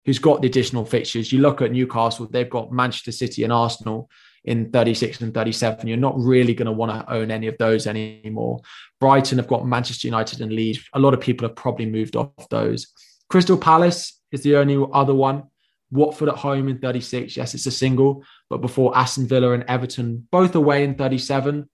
who's 0.05 0.19
got 0.19 0.41
the 0.41 0.47
additional 0.47 0.85
fixtures. 0.85 1.31
You 1.31 1.41
look 1.41 1.61
at 1.61 1.71
Newcastle, 1.71 2.27
they've 2.31 2.49
got 2.49 2.71
Manchester 2.71 3.11
City 3.11 3.43
and 3.43 3.53
Arsenal 3.53 4.09
in 4.47 4.71
36 4.71 5.21
and 5.21 5.33
37. 5.33 5.87
You're 5.87 5.97
not 5.97 6.17
really 6.17 6.53
going 6.53 6.67
to 6.67 6.71
want 6.71 6.91
to 6.91 7.13
own 7.13 7.29
any 7.29 7.47
of 7.47 7.57
those 7.57 7.85
anymore. 7.85 8.61
Brighton 8.99 9.37
have 9.37 9.47
got 9.47 9.67
Manchester 9.67 10.07
United 10.07 10.41
and 10.41 10.51
Leeds. 10.51 10.79
A 10.93 10.99
lot 10.99 11.13
of 11.13 11.19
people 11.19 11.47
have 11.47 11.55
probably 11.55 11.85
moved 11.85 12.15
off 12.15 12.31
those. 12.49 12.87
Crystal 13.29 13.57
Palace 13.57 14.19
is 14.31 14.41
the 14.41 14.55
only 14.55 14.83
other 14.93 15.13
one. 15.13 15.43
Watford 15.91 16.29
at 16.29 16.35
home 16.35 16.69
in 16.69 16.79
36. 16.79 17.35
Yes, 17.35 17.53
it's 17.53 17.65
a 17.65 17.71
single, 17.71 18.23
but 18.49 18.61
before 18.61 18.97
Aston 18.97 19.27
Villa 19.27 19.51
and 19.51 19.63
Everton, 19.67 20.27
both 20.31 20.55
away 20.55 20.83
in 20.83 20.95
37. 20.95 21.69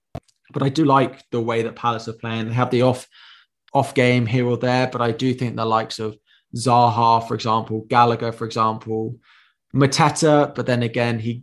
But 0.52 0.62
I 0.62 0.68
do 0.68 0.84
like 0.84 1.24
the 1.30 1.40
way 1.40 1.62
that 1.62 1.76
Palace 1.76 2.08
are 2.08 2.12
playing. 2.12 2.48
They 2.48 2.54
have 2.54 2.70
the 2.70 2.82
off 2.82 3.06
off 3.72 3.94
game 3.94 4.26
here 4.26 4.46
or 4.46 4.56
there, 4.56 4.86
but 4.86 5.00
I 5.00 5.10
do 5.10 5.34
think 5.34 5.56
the 5.56 5.64
likes 5.64 5.98
of 5.98 6.16
Zaha, 6.56 7.26
for 7.26 7.34
example, 7.34 7.84
Gallagher, 7.88 8.30
for 8.30 8.44
example, 8.44 9.18
Mateta, 9.74 10.54
but 10.54 10.66
then 10.66 10.84
again, 10.84 11.18
he 11.18 11.42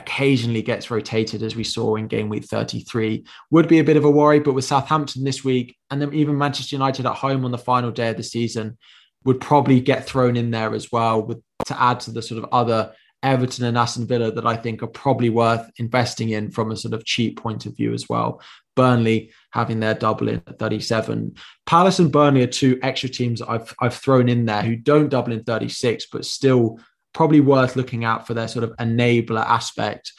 occasionally 0.00 0.62
gets 0.62 0.90
rotated, 0.90 1.42
as 1.42 1.54
we 1.54 1.64
saw 1.64 1.96
in 1.96 2.08
game 2.08 2.28
week 2.28 2.44
33, 2.44 3.24
would 3.50 3.68
be 3.68 3.78
a 3.78 3.84
bit 3.84 3.96
of 3.96 4.04
a 4.04 4.10
worry. 4.10 4.40
But 4.40 4.54
with 4.54 4.64
Southampton 4.64 5.24
this 5.24 5.44
week, 5.44 5.76
and 5.90 6.00
then 6.00 6.12
even 6.14 6.38
Manchester 6.38 6.76
United 6.76 7.06
at 7.06 7.14
home 7.14 7.44
on 7.44 7.50
the 7.50 7.58
final 7.58 7.90
day 7.90 8.08
of 8.08 8.16
the 8.16 8.22
season, 8.22 8.78
would 9.24 9.40
probably 9.40 9.80
get 9.80 10.06
thrown 10.06 10.36
in 10.36 10.50
there 10.50 10.74
as 10.74 10.90
well, 10.90 11.22
with 11.22 11.42
to 11.66 11.80
add 11.80 12.00
to 12.00 12.10
the 12.10 12.22
sort 12.22 12.42
of 12.42 12.48
other 12.52 12.92
Everton 13.22 13.66
and 13.66 13.76
Aston 13.76 14.06
Villa 14.06 14.32
that 14.32 14.46
I 14.46 14.56
think 14.56 14.82
are 14.82 14.86
probably 14.86 15.28
worth 15.28 15.70
investing 15.76 16.30
in 16.30 16.50
from 16.50 16.70
a 16.70 16.76
sort 16.76 16.94
of 16.94 17.04
cheap 17.04 17.38
point 17.38 17.66
of 17.66 17.76
view 17.76 17.92
as 17.92 18.08
well. 18.08 18.40
Burnley 18.76 19.30
having 19.50 19.80
their 19.80 19.94
double 19.94 20.28
in 20.28 20.42
at 20.46 20.58
37. 20.58 21.34
Palace 21.66 21.98
and 21.98 22.10
Burnley 22.10 22.42
are 22.42 22.46
two 22.46 22.78
extra 22.82 23.10
teams 23.10 23.42
I've 23.42 23.74
I've 23.78 23.94
thrown 23.94 24.28
in 24.28 24.46
there 24.46 24.62
who 24.62 24.76
don't 24.76 25.10
double 25.10 25.32
in 25.32 25.44
36, 25.44 26.06
but 26.10 26.24
still 26.24 26.78
probably 27.12 27.40
worth 27.40 27.76
looking 27.76 28.04
out 28.04 28.26
for 28.26 28.34
their 28.34 28.48
sort 28.48 28.64
of 28.64 28.76
enabler 28.76 29.44
aspect. 29.44 30.12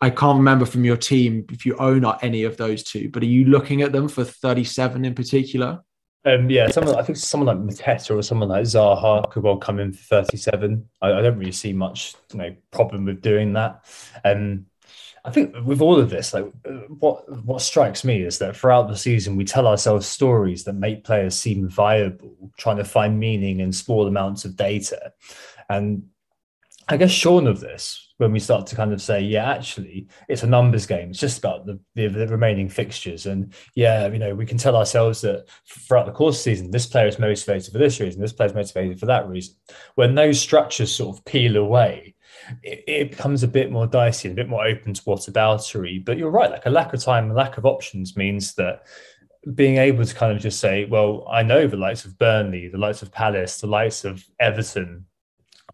I 0.00 0.10
can't 0.10 0.38
remember 0.38 0.64
from 0.64 0.84
your 0.84 0.96
team 0.96 1.44
if 1.50 1.66
you 1.66 1.76
own 1.76 2.04
any 2.22 2.44
of 2.44 2.56
those 2.56 2.82
two, 2.82 3.10
but 3.10 3.22
are 3.22 3.26
you 3.26 3.44
looking 3.44 3.82
at 3.82 3.92
them 3.92 4.08
for 4.08 4.24
37 4.24 5.04
in 5.04 5.14
particular? 5.14 5.80
Um, 6.24 6.50
yeah, 6.50 6.66
I 6.66 7.02
think 7.02 7.16
someone 7.16 7.64
like 7.64 7.76
Mateta 7.76 8.16
or 8.16 8.22
someone 8.22 8.50
like 8.50 8.64
Zaha 8.64 9.30
could 9.30 9.42
well 9.42 9.56
come 9.56 9.78
in 9.78 9.92
for 9.92 10.22
37. 10.22 10.86
I, 11.00 11.12
I 11.12 11.22
don't 11.22 11.38
really 11.38 11.52
see 11.52 11.72
much 11.72 12.14
you 12.32 12.38
know 12.38 12.56
problem 12.70 13.06
with 13.06 13.22
doing 13.22 13.54
that. 13.54 13.84
Um, 14.24 14.66
I 15.24 15.30
think 15.30 15.54
with 15.64 15.80
all 15.80 15.98
of 15.98 16.10
this, 16.10 16.34
like 16.34 16.50
what 16.88 17.44
what 17.44 17.62
strikes 17.62 18.04
me 18.04 18.22
is 18.22 18.38
that 18.38 18.56
throughout 18.56 18.88
the 18.88 18.96
season 18.96 19.36
we 19.36 19.44
tell 19.44 19.66
ourselves 19.66 20.06
stories 20.06 20.64
that 20.64 20.74
make 20.74 21.04
players 21.04 21.38
seem 21.38 21.68
viable, 21.68 22.52
trying 22.58 22.78
to 22.78 22.84
find 22.84 23.18
meaning 23.18 23.60
in 23.60 23.72
small 23.72 24.06
amounts 24.06 24.44
of 24.44 24.56
data. 24.56 25.12
And 25.68 26.04
I 26.90 26.96
guess 26.96 27.12
shorn 27.12 27.46
of 27.46 27.60
this, 27.60 28.12
when 28.16 28.32
we 28.32 28.40
start 28.40 28.66
to 28.66 28.76
kind 28.76 28.92
of 28.92 29.00
say, 29.00 29.20
yeah, 29.20 29.48
actually, 29.48 30.08
it's 30.28 30.42
a 30.42 30.46
numbers 30.48 30.86
game. 30.86 31.10
It's 31.10 31.20
just 31.20 31.38
about 31.38 31.64
the, 31.64 31.78
the, 31.94 32.08
the, 32.08 32.26
remaining 32.26 32.68
fixtures. 32.68 33.26
And 33.26 33.54
yeah, 33.76 34.08
you 34.08 34.18
know, 34.18 34.34
we 34.34 34.44
can 34.44 34.58
tell 34.58 34.74
ourselves 34.74 35.20
that 35.20 35.46
throughout 35.68 36.06
the 36.06 36.12
course 36.12 36.40
of 36.40 36.44
the 36.44 36.50
season, 36.50 36.70
this 36.72 36.86
player 36.86 37.06
is 37.06 37.20
motivated 37.20 37.70
for 37.70 37.78
this 37.78 38.00
reason, 38.00 38.20
this 38.20 38.32
player 38.32 38.48
is 38.48 38.54
motivated 38.54 38.98
for 38.98 39.06
that 39.06 39.28
reason. 39.28 39.54
When 39.94 40.16
those 40.16 40.40
structures 40.40 40.92
sort 40.92 41.16
of 41.16 41.24
peel 41.24 41.56
away, 41.56 42.16
it, 42.64 42.82
it 42.88 43.10
becomes 43.12 43.44
a 43.44 43.48
bit 43.48 43.70
more 43.70 43.86
dicey 43.86 44.28
and 44.28 44.36
a 44.36 44.42
bit 44.42 44.50
more 44.50 44.66
open 44.66 44.92
to 44.92 45.02
whataboutery. 45.02 46.04
But 46.04 46.18
you're 46.18 46.30
right, 46.30 46.50
like 46.50 46.66
a 46.66 46.70
lack 46.70 46.92
of 46.92 47.00
time, 47.00 47.30
a 47.30 47.34
lack 47.34 47.56
of 47.56 47.66
options 47.66 48.16
means 48.16 48.54
that 48.54 48.82
being 49.54 49.76
able 49.76 50.04
to 50.04 50.14
kind 50.14 50.32
of 50.32 50.42
just 50.42 50.58
say, 50.58 50.86
well, 50.86 51.24
I 51.30 51.44
know 51.44 51.68
the 51.68 51.76
likes 51.76 52.04
of 52.04 52.18
Burnley, 52.18 52.66
the 52.66 52.78
likes 52.78 53.02
of 53.02 53.12
Palace, 53.12 53.60
the 53.60 53.68
likes 53.68 54.04
of 54.04 54.24
Everton, 54.40 55.06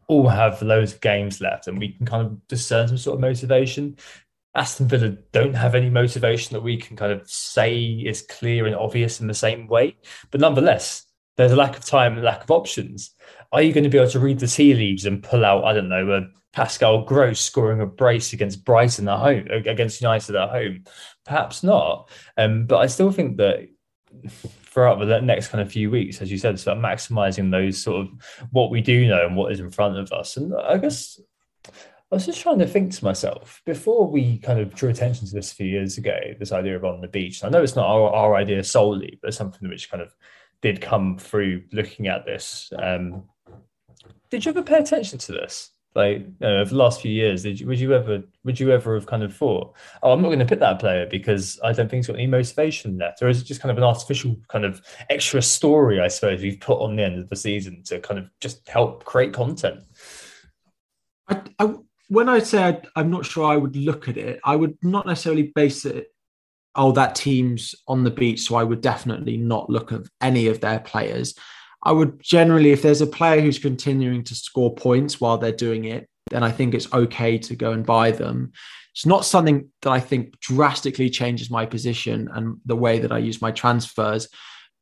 all 0.09 0.29
have 0.29 0.63
loads 0.63 0.93
of 0.93 1.01
games 1.01 1.41
left 1.41 1.67
and 1.67 1.79
we 1.79 1.93
can 1.93 2.07
kind 2.07 2.27
of 2.27 2.49
discern 2.49 2.89
some 2.89 2.99
sort 2.99 3.15
of 3.15 3.21
motivation. 3.21 3.97
Aston 4.55 4.89
Villa 4.89 5.11
don't 5.33 5.55
have 5.55 5.75
any 5.75 5.91
motivation 5.91 6.55
that 6.55 6.63
we 6.63 6.77
can 6.77 6.97
kind 6.97 7.13
of 7.13 7.29
say 7.29 7.77
is 7.79 8.23
clear 8.23 8.67
and 8.67 8.75
obvious 8.75 9.21
in 9.21 9.27
the 9.27 9.35
same 9.35 9.67
way. 9.67 9.97
But 10.31 10.41
nonetheless, 10.41 11.05
there's 11.37 11.53
a 11.53 11.57
lack 11.57 11.77
of 11.77 11.85
time 11.85 12.15
and 12.15 12.23
lack 12.23 12.45
of 12.45 12.51
options. 12.51 13.15
Are 13.53 13.61
you 13.61 13.73
going 13.73 13.85
to 13.85 13.91
be 13.91 13.99
able 13.99 14.11
to 14.11 14.21
read 14.21 14.39
the 14.39 14.47
tea 14.47 14.75
leaves 14.75 15.05
and 15.05 15.23
pull 15.23 15.45
out, 15.45 15.65
I 15.65 15.75
don't 15.75 15.91
know, 15.91 16.11
a 16.11 16.23
Pascal 16.53 17.03
Gross 17.05 17.39
scoring 17.39 17.83
a 17.83 17.87
brace 17.87 18.33
against 18.33 18.65
Brighton 18.65 19.09
at 19.09 19.19
home, 19.19 19.47
against 19.51 20.01
United 20.01 20.35
at 20.35 20.49
home? 20.49 20.85
Perhaps 21.27 21.63
not. 21.63 22.09
Um, 22.39 22.65
but 22.67 22.79
I 22.79 22.87
still 22.87 23.13
think 23.13 23.37
that 23.37 23.69
throughout 24.77 24.99
the 24.99 25.21
next 25.23 25.49
kind 25.49 25.63
of 25.63 25.73
few 25.73 25.91
weeks, 25.91 26.21
as 26.21 26.31
you 26.31 26.37
said, 26.37 26.61
start 26.61 26.77
maximizing 26.77 27.51
those 27.51 27.81
sort 27.81 28.03
of 28.03 28.47
what 28.51 28.71
we 28.71 28.83
do 28.83 29.09
know 29.09 29.25
and 29.25 29.35
what 29.35 29.51
is 29.51 29.59
in 29.59 29.71
front 29.71 29.97
of 29.97 30.13
us. 30.13 30.37
And 30.37 30.53
I 30.55 30.77
guess 30.77 31.19
I 31.67 31.71
was 32.11 32.27
just 32.27 32.43
trying 32.43 32.59
to 32.59 32.67
think 32.67 32.93
to 32.93 33.03
myself 33.03 33.63
before 33.65 34.07
we 34.07 34.37
kind 34.37 34.61
of 34.61 34.75
drew 34.75 34.91
attention 34.91 35.27
to 35.29 35.33
this 35.33 35.51
a 35.51 35.55
few 35.55 35.67
years 35.67 35.97
ago, 35.97 36.19
this 36.39 36.53
idea 36.53 36.77
of 36.77 36.85
on 36.85 37.01
the 37.01 37.09
beach. 37.09 37.43
I 37.43 37.49
know 37.49 37.63
it's 37.63 37.75
not 37.75 37.87
our, 37.87 38.11
our 38.11 38.35
idea 38.35 38.63
solely, 38.63 39.19
but 39.23 39.33
something 39.33 39.67
which 39.67 39.91
kind 39.91 40.03
of 40.03 40.15
did 40.61 40.83
come 40.83 41.17
through 41.17 41.63
looking 41.73 42.09
at 42.09 42.27
this. 42.27 42.71
Um, 42.79 43.25
did 44.29 44.45
you 44.45 44.51
ever 44.51 44.63
pay 44.63 44.77
attention 44.77 45.19
to 45.21 45.33
this? 45.33 45.71
Like 45.97 46.19
uh, 46.19 46.21
you 46.21 46.35
know, 46.41 46.61
over 46.61 46.71
the 46.71 46.77
last 46.77 47.01
few 47.01 47.11
years, 47.11 47.43
did 47.43 47.59
you, 47.59 47.67
would 47.67 47.81
you 47.81 47.95
ever 47.95 48.23
would 48.45 48.61
you 48.61 48.71
ever 48.71 48.95
have 48.95 49.07
kind 49.07 49.23
of 49.23 49.35
thought, 49.35 49.75
oh, 50.03 50.13
I'm 50.13 50.21
not 50.21 50.29
going 50.29 50.41
to 50.41 50.45
pick 50.45 50.61
that 50.61 50.79
player 50.79 51.07
because 51.07 51.59
I 51.65 51.73
don't 51.73 51.91
think 51.91 52.01
he's 52.01 52.07
got 52.07 52.17
any 52.17 52.27
motivation 52.27 52.99
left, 52.99 53.23
or 53.23 53.29
is 53.29 53.41
it 53.41 53.47
just 53.47 53.63
kind 53.63 53.71
of 53.71 53.79
an 53.79 53.85
artificial 53.85 54.37
kind 54.49 54.67
of 54.67 54.83
extra 55.09 55.41
story, 55.41 55.99
I 55.99 56.09
suppose, 56.09 56.43
you've 56.43 56.61
put 56.61 56.83
on 56.83 56.97
the 56.97 57.03
end 57.03 57.19
of 57.19 57.31
the 57.31 57.37
season 57.37 57.83
to 57.85 57.99
kind 57.99 58.21
of 58.21 58.29
just 58.41 58.69
help 58.69 59.05
create 59.05 59.33
content? 59.33 59.81
I, 61.29 61.41
I 61.59 61.75
when 62.09 62.29
I 62.29 62.41
said 62.41 62.87
I'm 62.95 63.11
not 63.11 63.25
sure 63.25 63.47
I 63.47 63.57
would 63.57 63.75
look 63.75 64.07
at 64.07 64.19
it, 64.19 64.39
I 64.45 64.55
would 64.55 64.77
not 64.83 65.07
necessarily 65.07 65.51
base 65.55 65.87
it. 65.87 66.09
Oh, 66.75 66.93
that 66.93 67.15
team's 67.15 67.75
on 67.89 68.05
the 68.05 68.11
beach, 68.11 68.41
so 68.41 68.57
I 68.57 68.65
would 68.65 68.83
definitely 68.83 69.39
not 69.39 69.71
look 69.71 69.93
at 69.93 70.03
any 70.21 70.49
of 70.49 70.61
their 70.61 70.79
players. 70.81 71.35
I 71.83 71.93
would 71.93 72.21
generally, 72.21 72.73
if 72.73 72.83
there's 72.83 73.01
a 73.01 73.07
player 73.07 73.41
who's 73.41 73.59
continuing 73.59 74.25
to 74.25 74.35
score 74.35 74.75
points 74.75 75.21
while 75.21 75.39
they're 75.39 75.53
doing 75.53 75.85
it, 75.85 76.09
then 76.31 76.43
I 76.43 76.51
think 76.51 76.75
it's 76.75 76.93
okay 76.93 77.39
to 77.39 77.55
go 77.55 77.73
and 77.73 77.87
buy 77.87 78.11
them. 78.11 78.53
It's 78.93 79.07
not 79.07 79.25
something 79.25 79.71
that 79.83 79.91
I 79.91 80.01
think 80.01 80.41
drastically 80.41 81.11
changes 81.11 81.51
my 81.51 81.67
position 81.67 82.29
and 82.33 82.57
the 82.65 82.77
way 82.77 82.99
that 83.01 83.13
I 83.13 83.19
use 83.19 83.43
my 83.43 83.53
transfers. 83.53 84.29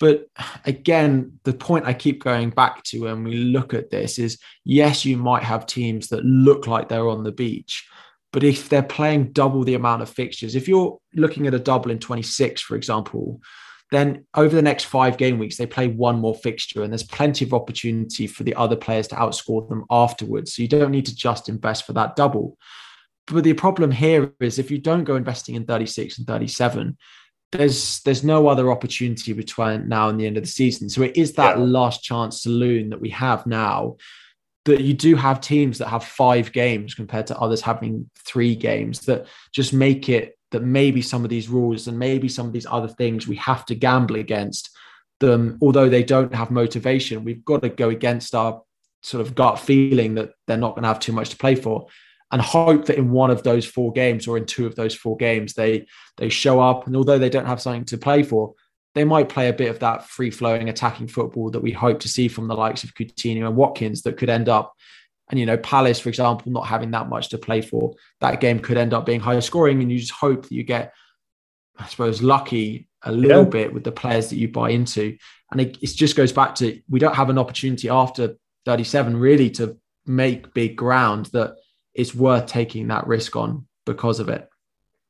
But 0.00 0.26
again, 0.64 1.38
the 1.44 1.52
point 1.52 1.86
I 1.86 1.94
keep 1.94 2.22
going 2.22 2.50
back 2.50 2.82
to 2.84 3.00
when 3.00 3.24
we 3.24 3.36
look 3.36 3.74
at 3.74 3.90
this 3.90 4.18
is 4.18 4.38
yes, 4.64 5.04
you 5.04 5.16
might 5.16 5.42
have 5.42 5.66
teams 5.66 6.08
that 6.08 6.24
look 6.24 6.66
like 6.66 6.88
they're 6.88 7.08
on 7.08 7.24
the 7.24 7.32
beach, 7.32 7.86
but 8.32 8.42
if 8.42 8.68
they're 8.68 8.82
playing 8.82 9.32
double 9.32 9.62
the 9.62 9.74
amount 9.74 10.02
of 10.02 10.10
fixtures, 10.10 10.56
if 10.56 10.66
you're 10.66 10.98
looking 11.14 11.46
at 11.46 11.54
a 11.54 11.58
double 11.58 11.92
in 11.92 12.00
26, 12.00 12.60
for 12.62 12.74
example, 12.74 13.40
then 13.94 14.26
over 14.34 14.54
the 14.54 14.62
next 14.62 14.84
five 14.84 15.16
game 15.16 15.38
weeks, 15.38 15.56
they 15.56 15.66
play 15.66 15.88
one 15.88 16.18
more 16.18 16.34
fixture, 16.34 16.82
and 16.82 16.92
there's 16.92 17.02
plenty 17.02 17.44
of 17.44 17.54
opportunity 17.54 18.26
for 18.26 18.42
the 18.42 18.54
other 18.54 18.76
players 18.76 19.08
to 19.08 19.16
outscore 19.16 19.68
them 19.68 19.84
afterwards. 19.90 20.54
So 20.54 20.62
you 20.62 20.68
don't 20.68 20.90
need 20.90 21.06
to 21.06 21.14
just 21.14 21.48
invest 21.48 21.86
for 21.86 21.92
that 21.94 22.16
double. 22.16 22.58
But 23.26 23.44
the 23.44 23.54
problem 23.54 23.90
here 23.90 24.32
is 24.40 24.58
if 24.58 24.70
you 24.70 24.78
don't 24.78 25.04
go 25.04 25.16
investing 25.16 25.54
in 25.54 25.64
36 25.64 26.18
and 26.18 26.26
37, 26.26 26.96
there's 27.52 28.00
there's 28.00 28.24
no 28.24 28.48
other 28.48 28.70
opportunity 28.70 29.32
between 29.32 29.88
now 29.88 30.08
and 30.08 30.18
the 30.18 30.26
end 30.26 30.36
of 30.36 30.42
the 30.42 30.48
season. 30.48 30.88
So 30.88 31.02
it 31.02 31.16
is 31.16 31.34
that 31.34 31.56
yeah. 31.56 31.64
last 31.64 32.02
chance 32.02 32.42
saloon 32.42 32.90
that 32.90 33.00
we 33.00 33.10
have 33.10 33.46
now. 33.46 33.96
That 34.64 34.80
you 34.80 34.94
do 34.94 35.14
have 35.14 35.42
teams 35.42 35.76
that 35.78 35.88
have 35.88 36.02
five 36.02 36.50
games 36.50 36.94
compared 36.94 37.26
to 37.26 37.38
others 37.38 37.60
having 37.60 38.10
three 38.18 38.54
games 38.54 39.00
that 39.00 39.26
just 39.52 39.74
make 39.74 40.08
it 40.08 40.38
that 40.54 40.62
maybe 40.62 41.02
some 41.02 41.24
of 41.24 41.30
these 41.30 41.48
rules 41.48 41.88
and 41.88 41.98
maybe 41.98 42.28
some 42.28 42.46
of 42.46 42.52
these 42.52 42.66
other 42.70 42.86
things 42.86 43.26
we 43.26 43.34
have 43.34 43.66
to 43.66 43.74
gamble 43.74 44.14
against 44.14 44.70
them, 45.18 45.58
although 45.60 45.88
they 45.88 46.04
don't 46.04 46.32
have 46.32 46.52
motivation. 46.52 47.24
We've 47.24 47.44
got 47.44 47.62
to 47.62 47.68
go 47.68 47.88
against 47.90 48.36
our 48.36 48.62
sort 49.02 49.26
of 49.26 49.34
gut 49.34 49.58
feeling 49.58 50.14
that 50.14 50.30
they're 50.46 50.56
not 50.56 50.76
going 50.76 50.84
to 50.84 50.88
have 50.88 51.00
too 51.00 51.12
much 51.12 51.30
to 51.30 51.36
play 51.36 51.56
for 51.56 51.88
and 52.30 52.40
hope 52.40 52.84
that 52.84 52.98
in 52.98 53.10
one 53.10 53.32
of 53.32 53.42
those 53.42 53.66
four 53.66 53.90
games 53.90 54.28
or 54.28 54.38
in 54.38 54.46
two 54.46 54.64
of 54.64 54.76
those 54.76 54.94
four 54.94 55.16
games 55.16 55.54
they 55.54 55.86
they 56.16 56.28
show 56.28 56.58
up 56.60 56.86
and 56.86 56.96
although 56.96 57.18
they 57.18 57.28
don't 57.28 57.46
have 57.46 57.60
something 57.60 57.84
to 57.84 57.98
play 57.98 58.22
for 58.22 58.54
they 58.94 59.04
might 59.04 59.28
play 59.28 59.48
a 59.48 59.52
bit 59.52 59.68
of 59.68 59.80
that 59.80 60.08
free 60.08 60.30
flowing 60.30 60.68
attacking 60.68 61.06
football 61.06 61.50
that 61.50 61.62
we 61.62 61.70
hope 61.70 62.00
to 62.00 62.08
see 62.08 62.28
from 62.28 62.48
the 62.48 62.54
likes 62.54 62.82
of 62.82 62.94
Coutinho 62.94 63.46
and 63.46 63.56
Watkins 63.56 64.02
that 64.02 64.16
could 64.16 64.30
end 64.30 64.48
up 64.48 64.72
and 65.34 65.40
you 65.40 65.46
know 65.46 65.58
Palace 65.58 65.98
for 65.98 66.08
example 66.08 66.52
not 66.52 66.68
having 66.68 66.92
that 66.92 67.08
much 67.08 67.30
to 67.30 67.38
play 67.38 67.60
for 67.60 67.94
that 68.20 68.40
game 68.40 68.60
could 68.60 68.76
end 68.76 68.94
up 68.94 69.04
being 69.04 69.18
high 69.18 69.40
scoring 69.40 69.82
and 69.82 69.90
you 69.90 69.98
just 69.98 70.12
hope 70.12 70.42
that 70.42 70.52
you 70.52 70.62
get 70.62 70.92
I 71.76 71.86
suppose 71.88 72.22
lucky 72.22 72.88
a 73.02 73.10
little 73.10 73.42
yeah. 73.42 73.50
bit 73.50 73.74
with 73.74 73.82
the 73.82 73.90
players 73.90 74.30
that 74.30 74.36
you 74.36 74.48
buy 74.48 74.70
into 74.70 75.18
and 75.50 75.60
it, 75.60 75.76
it 75.82 75.88
just 75.88 76.14
goes 76.14 76.30
back 76.30 76.54
to 76.56 76.80
we 76.88 77.00
don't 77.00 77.16
have 77.16 77.30
an 77.30 77.38
opportunity 77.38 77.88
after 77.88 78.36
37 78.64 79.16
really 79.16 79.50
to 79.50 79.76
make 80.06 80.54
big 80.54 80.76
ground 80.76 81.26
that 81.32 81.56
it's 81.94 82.14
worth 82.14 82.46
taking 82.46 82.88
that 82.88 83.06
risk 83.06 83.36
on 83.36 83.66
because 83.86 84.20
of 84.20 84.28
it. 84.28 84.48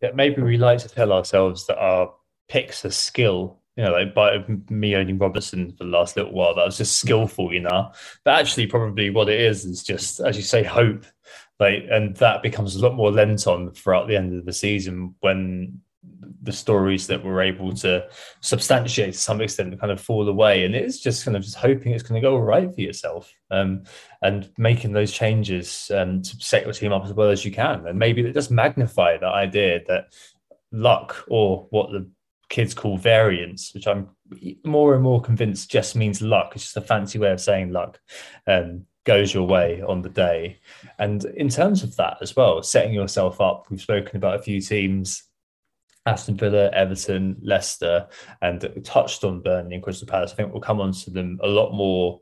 Yeah, 0.00 0.10
maybe 0.14 0.42
we 0.42 0.56
like 0.56 0.80
to 0.80 0.88
tell 0.88 1.12
ourselves 1.12 1.66
that 1.66 1.78
our 1.78 2.12
picks 2.48 2.84
are 2.84 2.90
skill. 2.90 3.60
You 3.76 3.84
know, 3.84 3.92
like 3.92 4.14
by 4.14 4.44
me 4.70 4.94
owning 4.94 5.18
Robertson 5.18 5.72
for 5.72 5.84
the 5.84 5.90
last 5.90 6.16
little 6.16 6.32
while, 6.32 6.54
that 6.54 6.64
was 6.64 6.78
just 6.78 6.98
skillful, 6.98 7.52
you 7.52 7.60
know. 7.60 7.90
But 8.24 8.38
actually, 8.38 8.68
probably 8.68 9.10
what 9.10 9.28
it 9.28 9.40
is 9.40 9.64
is 9.64 9.82
just, 9.82 10.20
as 10.20 10.36
you 10.36 10.42
say, 10.42 10.62
hope. 10.62 11.04
Like, 11.58 11.84
and 11.90 12.16
that 12.16 12.42
becomes 12.42 12.76
a 12.76 12.80
lot 12.80 12.94
more 12.94 13.10
lent 13.10 13.46
on 13.46 13.72
throughout 13.72 14.06
the 14.06 14.16
end 14.16 14.36
of 14.36 14.44
the 14.44 14.52
season 14.52 15.14
when 15.20 15.80
the 16.42 16.52
stories 16.52 17.06
that 17.06 17.24
we're 17.24 17.42
able 17.42 17.72
to 17.74 18.06
substantiate 18.40 19.14
to 19.14 19.18
some 19.18 19.40
extent 19.40 19.78
kind 19.80 19.90
of 19.92 20.00
fall 20.00 20.28
away 20.28 20.64
and 20.64 20.74
it's 20.74 20.98
just 20.98 21.24
kind 21.24 21.36
of 21.36 21.42
just 21.42 21.56
hoping 21.56 21.92
it's 21.92 22.02
going 22.02 22.20
to 22.20 22.26
go 22.26 22.34
all 22.34 22.42
right 22.42 22.74
for 22.74 22.80
yourself 22.80 23.32
um, 23.50 23.82
and 24.22 24.50
making 24.58 24.92
those 24.92 25.10
changes 25.10 25.90
um, 25.94 26.20
to 26.20 26.36
set 26.36 26.64
your 26.64 26.72
team 26.72 26.92
up 26.92 27.04
as 27.04 27.14
well 27.14 27.30
as 27.30 27.44
you 27.44 27.50
can 27.50 27.86
and 27.86 27.98
maybe 27.98 28.20
that 28.22 28.34
just 28.34 28.50
magnify 28.50 29.16
that 29.16 29.32
idea 29.32 29.80
that 29.86 30.12
luck 30.70 31.24
or 31.28 31.66
what 31.70 31.90
the 31.90 32.06
kids 32.48 32.74
call 32.74 32.96
variance 32.96 33.72
which 33.74 33.86
i'm 33.86 34.08
more 34.64 34.94
and 34.94 35.02
more 35.02 35.20
convinced 35.20 35.70
just 35.70 35.96
means 35.96 36.22
luck 36.22 36.52
it's 36.54 36.64
just 36.64 36.76
a 36.76 36.80
fancy 36.80 37.18
way 37.18 37.30
of 37.30 37.40
saying 37.40 37.70
luck 37.70 38.00
um, 38.46 38.84
goes 39.04 39.34
your 39.34 39.46
way 39.46 39.82
on 39.82 40.02
the 40.02 40.08
day 40.08 40.58
and 40.98 41.24
in 41.24 41.48
terms 41.48 41.82
of 41.82 41.94
that 41.96 42.16
as 42.20 42.34
well 42.34 42.62
setting 42.62 42.92
yourself 42.92 43.40
up 43.40 43.66
we've 43.70 43.80
spoken 43.80 44.16
about 44.16 44.38
a 44.38 44.42
few 44.42 44.60
teams 44.60 45.24
Aston 46.06 46.36
Villa, 46.36 46.70
Everton, 46.72 47.36
Leicester, 47.40 48.06
and 48.42 48.68
touched 48.84 49.24
on 49.24 49.40
Burnley 49.40 49.74
and 49.74 49.82
Crystal 49.82 50.06
Palace. 50.06 50.32
I 50.32 50.34
think 50.34 50.52
we'll 50.52 50.60
come 50.60 50.80
on 50.80 50.92
to 50.92 51.10
them 51.10 51.38
a 51.42 51.46
lot 51.46 51.72
more 51.72 52.20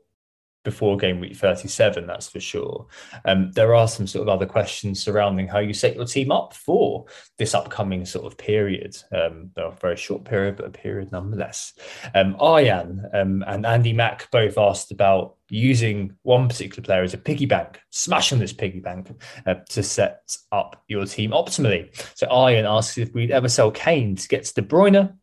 before 0.63 0.97
game 0.97 1.19
week 1.19 1.35
37, 1.35 2.07
that's 2.07 2.29
for 2.29 2.39
sure. 2.39 2.87
Um, 3.25 3.51
there 3.51 3.75
are 3.75 3.87
some 3.87 4.07
sort 4.07 4.27
of 4.27 4.33
other 4.33 4.45
questions 4.45 5.03
surrounding 5.03 5.47
how 5.47 5.59
you 5.59 5.73
set 5.73 5.95
your 5.95 6.05
team 6.05 6.31
up 6.31 6.53
for 6.53 7.05
this 7.37 7.53
upcoming 7.53 8.05
sort 8.05 8.25
of 8.25 8.37
period. 8.37 8.95
Um, 9.11 9.51
a 9.57 9.71
very 9.71 9.97
short 9.97 10.23
period, 10.23 10.55
but 10.55 10.65
a 10.65 10.69
period 10.69 11.11
nonetheless. 11.11 11.73
Um, 12.15 12.35
um, 12.39 13.43
and 13.47 13.65
Andy 13.65 13.93
Mack 13.93 14.29
both 14.31 14.57
asked 14.57 14.91
about 14.91 15.35
using 15.49 16.15
one 16.23 16.47
particular 16.47 16.83
player 16.83 17.03
as 17.03 17.13
a 17.13 17.17
piggy 17.17 17.45
bank, 17.45 17.79
smashing 17.91 18.39
this 18.39 18.53
piggy 18.53 18.79
bank 18.79 19.11
uh, 19.45 19.55
to 19.69 19.83
set 19.83 20.21
up 20.51 20.81
your 20.87 21.05
team 21.05 21.31
optimally. 21.31 21.89
So 22.15 22.27
Aryan 22.27 22.65
asks 22.65 22.97
if 22.97 23.13
we'd 23.13 23.31
ever 23.31 23.49
sell 23.49 23.69
Kane 23.71 24.15
to 24.15 24.27
get 24.27 24.45
to 24.45 24.53
De 24.53 24.61
Bruyne. 24.61 25.15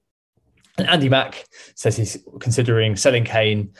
And 0.78 0.88
Andy 0.88 1.08
Mack 1.08 1.44
says 1.74 1.96
he's 1.96 2.16
considering 2.38 2.96
selling 2.96 3.24
Kane 3.24 3.72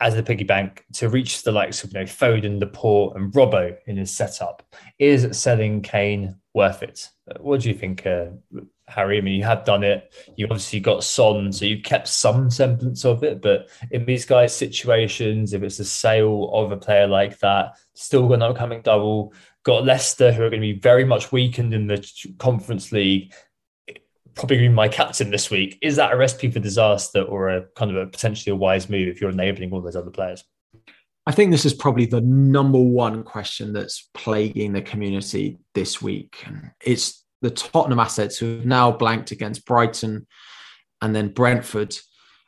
as 0.00 0.14
the 0.14 0.22
piggy 0.22 0.44
bank 0.44 0.84
to 0.92 1.08
reach 1.08 1.42
the 1.42 1.52
likes 1.52 1.82
of 1.82 1.92
you 1.92 1.98
know 1.98 2.04
Foden, 2.04 2.60
Laporte, 2.60 3.16
and 3.16 3.32
Robbo 3.32 3.76
in 3.86 3.96
his 3.96 4.14
setup. 4.14 4.62
Is 4.98 5.36
selling 5.38 5.82
Kane 5.82 6.36
worth 6.54 6.82
it? 6.82 7.08
What 7.40 7.60
do 7.60 7.68
you 7.68 7.74
think, 7.74 8.06
uh, 8.06 8.26
Harry? 8.86 9.18
I 9.18 9.20
mean, 9.20 9.34
you 9.34 9.44
have 9.44 9.64
done 9.64 9.82
it. 9.82 10.12
You 10.36 10.46
obviously 10.46 10.80
got 10.80 11.04
Son, 11.04 11.52
so 11.52 11.64
you've 11.64 11.82
kept 11.82 12.08
some 12.08 12.50
semblance 12.50 13.04
of 13.04 13.22
it. 13.24 13.42
But 13.42 13.68
in 13.90 14.06
these 14.06 14.24
guys' 14.24 14.56
situations, 14.56 15.52
if 15.52 15.62
it's 15.62 15.78
a 15.78 15.84
sale 15.84 16.50
of 16.52 16.72
a 16.72 16.76
player 16.76 17.06
like 17.06 17.38
that, 17.40 17.76
still 17.94 18.28
got 18.28 18.34
an 18.34 18.42
upcoming 18.42 18.82
double, 18.82 19.34
got 19.64 19.84
Leicester, 19.84 20.32
who 20.32 20.42
are 20.42 20.50
going 20.50 20.62
to 20.62 20.74
be 20.74 20.78
very 20.78 21.04
much 21.04 21.32
weakened 21.32 21.74
in 21.74 21.86
the 21.86 22.06
Conference 22.38 22.92
League 22.92 23.32
probably 24.38 24.58
be 24.58 24.68
my 24.68 24.88
captain 24.88 25.30
this 25.30 25.50
week. 25.50 25.78
Is 25.82 25.96
that 25.96 26.12
a 26.12 26.16
recipe 26.16 26.50
for 26.50 26.60
disaster 26.60 27.22
or 27.22 27.48
a 27.48 27.62
kind 27.74 27.90
of 27.90 27.96
a 27.96 28.06
potentially 28.06 28.52
a 28.52 28.56
wise 28.56 28.88
move 28.88 29.08
if 29.08 29.20
you're 29.20 29.30
enabling 29.30 29.72
all 29.72 29.82
those 29.82 29.96
other 29.96 30.10
players? 30.10 30.44
I 31.26 31.32
think 31.32 31.50
this 31.50 31.66
is 31.66 31.74
probably 31.74 32.06
the 32.06 32.22
number 32.22 32.78
one 32.78 33.22
question 33.22 33.72
that's 33.72 34.08
plaguing 34.14 34.72
the 34.72 34.80
community 34.80 35.58
this 35.74 36.00
week. 36.00 36.46
It's 36.82 37.24
the 37.42 37.50
Tottenham 37.50 37.98
assets 37.98 38.38
who 38.38 38.56
have 38.56 38.64
now 38.64 38.92
blanked 38.92 39.32
against 39.32 39.66
Brighton 39.66 40.26
and 41.02 41.14
then 41.14 41.28
Brentford. 41.28 41.94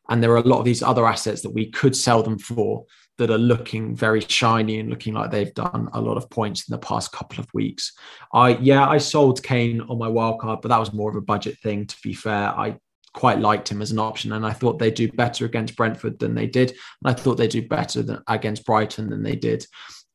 And 0.09 0.23
there 0.23 0.33
are 0.33 0.39
a 0.39 0.49
lot 0.49 0.61
of 0.61 0.65
these 0.65 0.83
other 0.83 1.07
assets 1.07 1.43
that 1.43 1.53
we 1.53 1.71
could 1.71 1.95
sell 1.95 2.23
them 2.23 2.39
for 2.39 2.87
that 3.21 3.31
are 3.31 3.37
looking 3.37 3.95
very 3.95 4.23
shiny 4.23 4.81
and 4.81 4.89
looking 4.89 5.13
like 5.13 5.31
they've 5.31 5.53
done 5.53 5.91
a 5.93 6.01
lot 6.01 6.17
of 6.17 6.31
points 6.31 6.67
in 6.67 6.73
the 6.73 6.79
past 6.79 7.13
couple 7.13 7.39
of 7.39 7.53
weeks. 7.53 7.93
I 8.33 8.57
yeah, 8.57 8.89
I 8.89 8.97
sold 8.97 9.43
Kane 9.43 9.83
on 9.83 9.99
my 9.99 10.09
wild 10.09 10.41
card, 10.41 10.61
but 10.63 10.69
that 10.69 10.81
was 10.81 10.95
more 10.95 11.11
of 11.11 11.17
a 11.17 11.21
budget 11.21 11.59
thing. 11.59 11.87
To 11.87 11.97
be 12.03 12.15
fair, 12.15 12.49
I 12.49 12.79
quite 13.13 13.39
liked 13.39 13.71
him 13.71 13.83
as 13.83 13.91
an 13.91 13.99
option, 13.99 14.33
and 14.33 14.47
I 14.47 14.55
thought 14.55 14.79
they'd 14.79 14.95
do 14.95 15.13
better 15.13 15.45
against 15.45 15.77
Brentford 15.77 16.19
than 16.19 16.35
they 16.35 16.47
did, 16.47 16.71
and 16.71 16.79
I 17.05 17.13
thought 17.13 17.37
they'd 17.37 17.51
do 17.51 17.69
better 17.69 18.03
than 18.03 18.23
against 18.27 18.65
Brighton 18.65 19.11
than 19.11 19.23
they 19.23 19.37
did. 19.37 19.67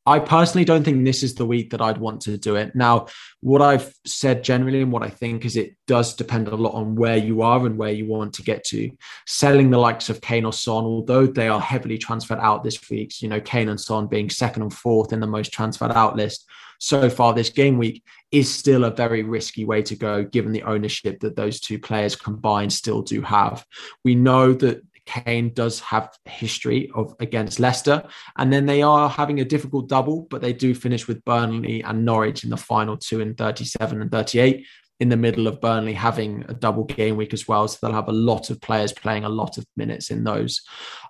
I 0.06 0.20
personally 0.20 0.66
don't 0.66 0.84
think 0.84 1.04
this 1.04 1.24
is 1.24 1.34
the 1.34 1.46
week 1.46 1.72
that 1.72 1.82
I'd 1.82 1.98
want 1.98 2.22
to 2.22 2.38
do 2.38 2.56
it. 2.56 2.76
Now, 2.76 3.08
what 3.42 3.62
I've 3.62 3.92
said 4.06 4.44
generally 4.44 4.82
and 4.82 4.92
what 4.92 5.02
I 5.02 5.10
think 5.10 5.46
is 5.46 5.56
it 5.56 5.76
does 5.88 6.14
depend 6.14 6.48
a 6.48 6.56
lot 6.56 6.76
on 6.76 6.96
where 6.96 7.18
you 7.18 7.42
are 7.42 7.66
and 7.66 7.78
where 7.78 7.92
you 7.92 8.06
want 8.06 8.34
to 8.36 8.44
get 8.44 8.64
to. 8.66 8.92
Selling 9.26 9.72
the 9.72 9.80
likes 9.80 10.10
of 10.10 10.22
Kane 10.22 10.46
or 10.46 10.54
Son, 10.54 10.84
although 10.84 11.26
they 11.26 11.48
are 11.48 11.60
heavily 11.60 11.98
transferred 11.98 12.40
out 12.40 12.64
this 12.64 12.90
week, 12.90 13.22
you 13.22 13.28
know, 13.28 13.42
Kane 13.42 13.70
and 13.70 13.82
Son 13.82 14.06
being 14.06 14.30
second 14.30 14.62
and 14.62 14.74
fourth 14.74 15.12
in 15.12 15.20
the 15.20 15.28
most 15.28 15.52
transferred 15.52 15.92
out 15.92 16.16
list 16.16 16.46
so 16.80 17.10
far 17.10 17.34
this 17.34 17.50
game 17.50 17.78
week 17.78 18.04
is 18.32 18.54
still 18.54 18.84
a 18.84 18.92
very 18.92 19.24
risky 19.24 19.66
way 19.66 19.82
to 19.82 19.96
go 19.96 20.24
given 20.24 20.52
the 20.52 20.64
ownership 20.64 21.20
that 21.22 21.36
those 21.36 21.60
two 21.60 21.80
players 21.80 22.16
combined 22.16 22.74
still 22.74 23.02
do 23.02 23.22
have. 23.22 23.66
We 24.04 24.16
know 24.16 24.54
that 24.54 24.84
Kane 25.06 25.54
does 25.54 25.80
have 25.80 26.18
history 26.26 26.90
of 26.96 27.16
against 27.20 27.60
Leicester, 27.60 28.04
and 28.38 28.52
then 28.52 28.66
they 28.66 28.82
are 28.82 29.10
having 29.10 29.40
a 29.40 29.46
difficult 29.46 29.88
double, 29.88 30.28
but 30.30 30.42
they 30.42 30.54
do 30.54 30.74
finish 30.74 31.08
with 31.08 31.24
Burnley 31.26 31.84
and 31.84 32.06
Norwich 32.06 32.44
in 32.44 32.50
the 32.50 32.58
final 32.58 32.98
two 32.98 33.22
in 33.22 33.36
37 33.36 34.02
and 34.02 34.12
38 34.12 34.66
in 35.02 35.10
the 35.10 35.18
middle 35.18 35.48
of 35.48 35.60
Burnley 35.60 35.94
having 35.94 36.46
a 36.48 36.54
double 36.54 36.86
game 36.86 37.18
week 37.18 37.34
as 37.34 37.48
well. 37.48 37.68
So 37.68 37.78
they'll 37.82 37.96
have 37.96 38.08
a 38.08 38.14
lot 38.14 38.50
of 38.50 38.62
players 38.62 38.94
playing 38.94 39.26
a 39.26 39.30
lot 39.30 39.58
of 39.58 39.66
minutes 39.76 40.10
in 40.10 40.24
those. 40.24 40.62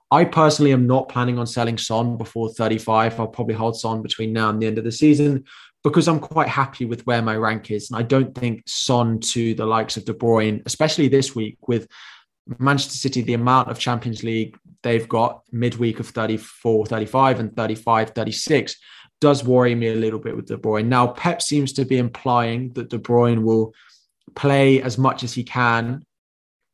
I 0.10 0.26
personally 0.26 0.74
am 0.74 0.88
not 0.88 1.10
planning 1.10 1.38
on 1.38 1.46
selling 1.46 1.78
Son 1.78 2.18
before 2.18 2.50
35. 2.50 3.20
I'll 3.20 3.28
probably 3.28 3.56
hold 3.56 3.78
Son 3.78 4.02
between 4.02 4.34
now 4.34 4.50
and 4.50 4.62
the 4.62 4.68
end 4.68 4.78
of 4.78 4.84
the 4.84 4.92
season 4.92 5.44
because 5.84 6.08
I'm 6.08 6.20
quite 6.20 6.48
happy 6.48 6.86
with 6.86 7.06
where 7.06 7.22
my 7.22 7.36
rank 7.36 7.70
is. 7.70 7.92
And 7.92 8.00
I 8.00 8.02
don't 8.02 8.34
think 8.34 8.64
Son 8.66 9.20
to 9.20 9.54
the 9.54 9.68
likes 9.68 9.98
of 9.98 10.06
De 10.06 10.14
Bruyne, 10.14 10.64
especially 10.66 11.08
this 11.08 11.36
week 11.36 11.60
with 11.68 11.88
Manchester 12.60 12.98
City, 12.98 13.22
the 13.22 13.34
amount 13.34 13.70
of 13.70 13.80
Champions 13.80 14.24
League 14.24 14.58
they've 14.84 15.10
got 15.10 15.42
midweek 15.52 16.00
of 16.00 16.08
34, 16.08 16.86
35 16.86 17.40
and 17.40 17.56
35, 17.56 18.12
36 18.12 18.76
does 19.20 19.44
worry 19.44 19.74
me 19.74 19.88
a 19.88 19.96
little 19.96 20.20
bit 20.20 20.36
with 20.36 20.46
De 20.46 20.58
Bruyne. 20.58 20.86
Now, 20.86 21.08
Pep 21.08 21.42
seems 21.42 21.74
to 21.74 21.86
be 21.86 21.98
implying 21.98 22.72
that 22.74 22.90
De 22.90 23.00
Bruyne 23.00 23.44
will 23.44 23.74
play 24.36 24.82
as 24.82 24.98
much 24.98 25.24
as 25.24 25.34
he 25.34 25.44
can. 25.44 26.06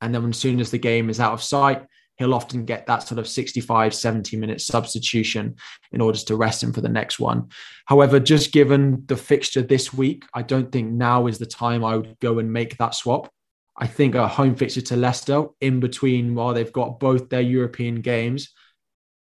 And 0.01 0.13
then 0.13 0.27
as 0.27 0.37
soon 0.37 0.59
as 0.59 0.71
the 0.71 0.79
game 0.79 1.09
is 1.09 1.19
out 1.19 1.33
of 1.33 1.43
sight, 1.43 1.85
he'll 2.17 2.33
often 2.33 2.65
get 2.65 2.85
that 2.87 3.03
sort 3.03 3.19
of 3.19 3.27
65, 3.27 3.93
70 3.93 4.37
minute 4.37 4.61
substitution 4.61 5.55
in 5.91 6.01
order 6.01 6.17
to 6.17 6.35
rest 6.35 6.63
him 6.63 6.73
for 6.73 6.81
the 6.81 6.89
next 6.89 7.19
one. 7.19 7.49
However, 7.85 8.19
just 8.19 8.51
given 8.51 9.03
the 9.05 9.15
fixture 9.15 9.61
this 9.61 9.93
week, 9.93 10.25
I 10.33 10.41
don't 10.41 10.71
think 10.71 10.91
now 10.91 11.27
is 11.27 11.37
the 11.37 11.45
time 11.45 11.83
I 11.83 11.95
would 11.95 12.19
go 12.19 12.39
and 12.39 12.51
make 12.51 12.77
that 12.77 12.95
swap. 12.95 13.31
I 13.77 13.87
think 13.87 14.15
a 14.15 14.27
home 14.27 14.55
fixture 14.55 14.81
to 14.81 14.95
Leicester 14.95 15.45
in 15.61 15.79
between 15.79 16.35
while 16.35 16.53
they've 16.53 16.71
got 16.71 16.99
both 16.99 17.29
their 17.29 17.41
European 17.41 18.01
games, 18.01 18.53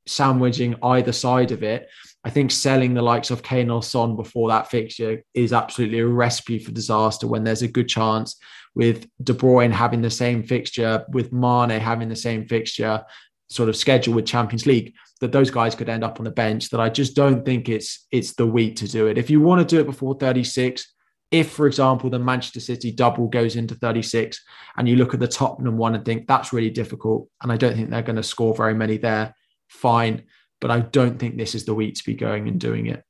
sandwiching 0.07 0.75
either 0.81 1.11
side 1.11 1.51
of 1.51 1.63
it. 1.63 1.87
I 2.23 2.29
think 2.29 2.51
selling 2.51 2.93
the 2.93 3.01
likes 3.01 3.31
of 3.31 3.43
Kane 3.43 3.69
or 3.69 3.83
Son 3.83 4.15
before 4.15 4.49
that 4.49 4.69
fixture 4.69 5.23
is 5.33 5.53
absolutely 5.53 5.99
a 5.99 6.07
recipe 6.07 6.59
for 6.59 6.71
disaster 6.71 7.27
when 7.27 7.43
there's 7.43 7.61
a 7.61 7.67
good 7.67 7.87
chance 7.87 8.35
with 8.75 9.07
De 9.23 9.33
Bruyne 9.33 9.71
having 9.71 10.01
the 10.01 10.09
same 10.09 10.43
fixture, 10.43 11.05
with 11.11 11.31
Mane 11.31 11.79
having 11.79 12.09
the 12.09 12.15
same 12.15 12.47
fixture 12.47 13.03
sort 13.49 13.69
of 13.69 13.75
schedule 13.75 14.13
with 14.13 14.25
Champions 14.25 14.65
League, 14.65 14.93
that 15.21 15.31
those 15.31 15.49
guys 15.49 15.75
could 15.75 15.89
end 15.89 16.03
up 16.03 16.19
on 16.19 16.23
the 16.23 16.31
bench. 16.31 16.69
That 16.69 16.79
I 16.79 16.89
just 16.89 17.15
don't 17.15 17.45
think 17.45 17.67
it's 17.67 18.07
it's 18.11 18.33
the 18.33 18.45
week 18.45 18.75
to 18.77 18.87
do 18.87 19.07
it. 19.07 19.17
If 19.17 19.29
you 19.29 19.41
want 19.41 19.67
to 19.67 19.75
do 19.75 19.81
it 19.81 19.85
before 19.85 20.15
36, 20.15 20.87
if, 21.31 21.51
for 21.51 21.67
example, 21.67 22.09
the 22.09 22.19
Manchester 22.19 22.59
City 22.59 22.91
double 22.91 23.27
goes 23.27 23.55
into 23.55 23.75
36 23.75 24.43
and 24.77 24.89
you 24.89 24.95
look 24.95 25.13
at 25.13 25.19
the 25.19 25.27
Tottenham 25.27 25.77
one 25.77 25.95
and 25.95 26.03
think 26.03 26.27
that's 26.27 26.53
really 26.53 26.71
difficult, 26.71 27.29
and 27.41 27.51
I 27.51 27.57
don't 27.57 27.75
think 27.75 27.89
they're 27.89 28.01
going 28.01 28.15
to 28.15 28.23
score 28.23 28.55
very 28.55 28.73
many 28.73 28.97
there, 28.97 29.35
fine 29.67 30.23
but 30.59 30.71
I 30.71 30.81
don't 30.81 31.17
think 31.17 31.37
this 31.37 31.55
is 31.55 31.65
the 31.65 31.73
week 31.73 31.95
to 31.95 32.03
be 32.03 32.13
going 32.13 32.47
and 32.47 32.59
doing 32.59 32.87
it 32.87 33.03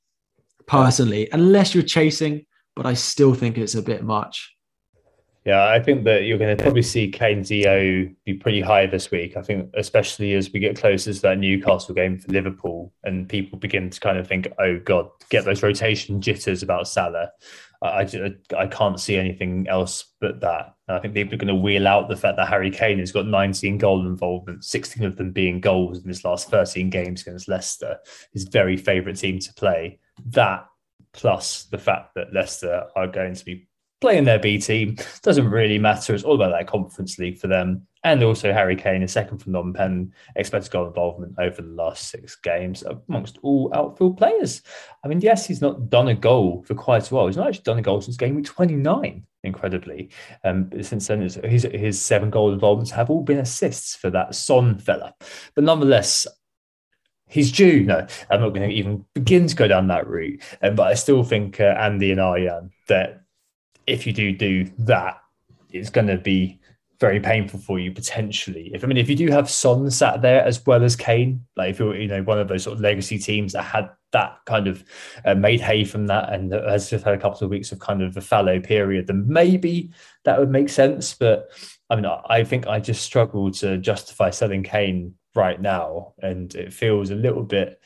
personally, 0.65 1.29
unless 1.31 1.73
you're 1.73 1.83
chasing. 1.83 2.45
But 2.75 2.85
I 2.85 2.93
still 2.93 3.33
think 3.33 3.57
it's 3.57 3.75
a 3.75 3.81
bit 3.81 4.03
much. 4.03 4.55
Yeah, 5.45 5.67
I 5.67 5.81
think 5.81 6.03
that 6.05 6.23
you're 6.23 6.37
going 6.37 6.55
to 6.55 6.61
probably 6.61 6.83
see 6.83 7.09
Kane's 7.09 7.51
EO 7.51 8.09
be 8.23 8.35
pretty 8.35 8.61
high 8.61 8.85
this 8.85 9.09
week. 9.09 9.35
I 9.35 9.41
think, 9.41 9.69
especially 9.73 10.33
as 10.35 10.53
we 10.53 10.59
get 10.59 10.79
closer 10.79 11.13
to 11.13 11.21
that 11.23 11.39
Newcastle 11.39 11.95
game 11.95 12.17
for 12.17 12.31
Liverpool, 12.31 12.93
and 13.03 13.27
people 13.27 13.57
begin 13.57 13.89
to 13.89 13.99
kind 13.99 14.17
of 14.17 14.27
think, 14.27 14.47
"Oh 14.59 14.79
God, 14.79 15.09
get 15.29 15.43
those 15.43 15.63
rotation 15.63 16.21
jitters 16.21 16.61
about 16.61 16.87
Salah." 16.87 17.31
I, 17.81 18.01
I, 18.01 18.35
I 18.57 18.67
can't 18.67 18.99
see 18.99 19.15
anything 19.15 19.67
else 19.69 20.13
but 20.19 20.41
that. 20.41 20.75
And 20.87 20.97
I 20.97 20.99
think 20.99 21.13
people 21.13 21.35
are 21.35 21.37
going 21.37 21.47
to 21.47 21.55
wheel 21.55 21.87
out 21.87 22.09
the 22.09 22.17
fact 22.17 22.35
that 22.37 22.49
Harry 22.49 22.71
Kane 22.71 22.99
has 22.99 23.11
got 23.11 23.25
19 23.25 23.77
goal 23.77 24.05
involvement, 24.05 24.65
16 24.65 25.05
of 25.05 25.15
them 25.15 25.31
being 25.31 25.61
goals 25.61 26.01
in 26.01 26.07
his 26.07 26.25
last 26.25 26.49
13 26.49 26.89
games 26.89 27.21
against 27.21 27.47
Leicester, 27.47 27.97
his 28.33 28.43
very 28.45 28.75
favourite 28.75 29.17
team 29.17 29.39
to 29.39 29.53
play. 29.53 29.99
That 30.25 30.65
plus 31.13 31.63
the 31.65 31.77
fact 31.77 32.15
that 32.15 32.33
Leicester 32.33 32.87
are 32.95 33.07
going 33.07 33.33
to 33.35 33.45
be 33.45 33.68
playing 34.01 34.25
their 34.25 34.39
B 34.39 34.57
team 34.59 34.97
doesn't 35.21 35.49
really 35.49 35.77
matter. 35.77 36.13
It's 36.13 36.23
all 36.23 36.35
about 36.35 36.51
that 36.51 36.67
Conference 36.67 37.17
League 37.17 37.37
for 37.37 37.47
them 37.47 37.87
and 38.03 38.23
also 38.23 38.53
Harry 38.53 38.75
Kane 38.75 39.03
is 39.03 39.11
second 39.11 39.39
from 39.39 39.51
non-pen 39.51 40.13
expected 40.35 40.71
goal 40.71 40.87
involvement 40.87 41.35
over 41.37 41.61
the 41.61 41.67
last 41.67 42.09
six 42.09 42.35
games 42.35 42.83
amongst 43.07 43.39
all 43.41 43.71
outfield 43.73 44.17
players. 44.17 44.61
I 45.03 45.07
mean, 45.07 45.19
yes, 45.21 45.45
he's 45.45 45.61
not 45.61 45.89
done 45.89 46.07
a 46.07 46.15
goal 46.15 46.63
for 46.65 46.75
quite 46.75 47.09
a 47.09 47.13
while. 47.13 47.27
He's 47.27 47.37
not 47.37 47.47
actually 47.47 47.63
done 47.63 47.79
a 47.79 47.81
goal 47.81 48.01
since 48.01 48.15
game 48.15 48.35
week 48.35 48.45
29, 48.45 49.25
incredibly. 49.43 50.11
Um, 50.45 50.69
since 50.81 51.07
then, 51.07 51.21
his, 51.21 51.63
his 51.63 52.01
seven 52.01 52.29
goal 52.29 52.53
involvements 52.53 52.91
have 52.91 53.09
all 53.09 53.23
been 53.23 53.39
assists 53.39 53.95
for 53.95 54.09
that 54.11 54.33
Son 54.33 54.77
fella. 54.77 55.13
But 55.55 55.65
nonetheless, 55.65 56.25
he's 57.27 57.51
due. 57.51 57.83
No, 57.83 58.07
I'm 58.29 58.39
not 58.39 58.53
going 58.53 58.69
to 58.69 58.75
even 58.75 59.05
begin 59.13 59.47
to 59.47 59.55
go 59.55 59.67
down 59.67 59.87
that 59.87 60.07
route. 60.07 60.41
Um, 60.61 60.75
but 60.75 60.87
I 60.87 60.93
still 60.93 61.23
think 61.23 61.59
uh, 61.59 61.75
Andy 61.77 62.11
and 62.11 62.21
I, 62.21 62.39
Arjan 62.39 62.69
that 62.87 63.23
if 63.89 64.05
you 64.07 64.13
do 64.13 64.31
do 64.31 64.69
that, 64.79 65.17
it's 65.71 65.89
going 65.89 66.07
to 66.07 66.17
be 66.17 66.59
very 66.99 67.19
painful 67.19 67.59
for 67.59 67.79
you 67.79 67.91
potentially. 67.91 68.71
If 68.73 68.83
I 68.83 68.87
mean, 68.87 68.97
if 68.97 69.09
you 69.09 69.15
do 69.15 69.29
have 69.29 69.49
Son 69.49 69.89
sat 69.89 70.21
there 70.21 70.43
as 70.43 70.65
well 70.65 70.83
as 70.83 70.95
Kane, 70.95 71.45
like 71.55 71.71
if 71.71 71.79
you're 71.79 71.95
you 71.95 72.07
know 72.07 72.23
one 72.23 72.39
of 72.39 72.47
those 72.47 72.63
sort 72.63 72.75
of 72.75 72.81
legacy 72.81 73.17
teams 73.17 73.53
that 73.53 73.63
had 73.63 73.89
that 74.11 74.39
kind 74.45 74.67
of 74.67 74.83
uh, 75.23 75.35
made 75.35 75.61
hay 75.61 75.83
from 75.83 76.07
that 76.07 76.33
and 76.33 76.51
has 76.51 76.89
just 76.89 77.05
had 77.05 77.13
a 77.13 77.19
couple 77.19 77.45
of 77.45 77.51
weeks 77.51 77.71
of 77.71 77.79
kind 77.79 78.01
of 78.01 78.17
a 78.17 78.21
fallow 78.21 78.59
period, 78.59 79.07
then 79.07 79.23
maybe 79.27 79.91
that 80.25 80.39
would 80.39 80.49
make 80.49 80.67
sense. 80.67 81.13
But 81.13 81.49
I 81.89 81.95
mean, 81.95 82.05
I 82.05 82.43
think 82.43 82.67
I 82.67 82.79
just 82.79 83.03
struggle 83.03 83.51
to 83.53 83.77
justify 83.77 84.29
selling 84.29 84.63
Kane 84.63 85.15
right 85.35 85.61
now, 85.61 86.13
and 86.21 86.53
it 86.53 86.73
feels 86.73 87.11
a 87.11 87.15
little 87.15 87.43
bit. 87.43 87.81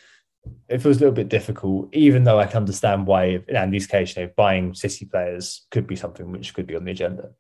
It 0.68 0.82
feels 0.82 0.98
a 0.98 1.00
little 1.02 1.14
bit 1.14 1.30
difficult, 1.30 1.94
even 1.94 2.24
though 2.24 2.40
I 2.40 2.46
can 2.46 2.58
understand 2.58 3.08
why, 3.08 3.42
in 3.48 3.56
Andy's 3.56 3.88
case, 3.88 4.16
you 4.16 4.24
know, 4.24 4.32
buying 4.36 4.74
City 4.74 5.06
players 5.06 5.66
could 5.72 5.88
be 5.88 5.96
something 5.96 6.32
which 6.32 6.54
could 6.54 6.68
be 6.68 6.76
on 6.76 6.84
the 6.84 6.92
agenda. 6.92 7.32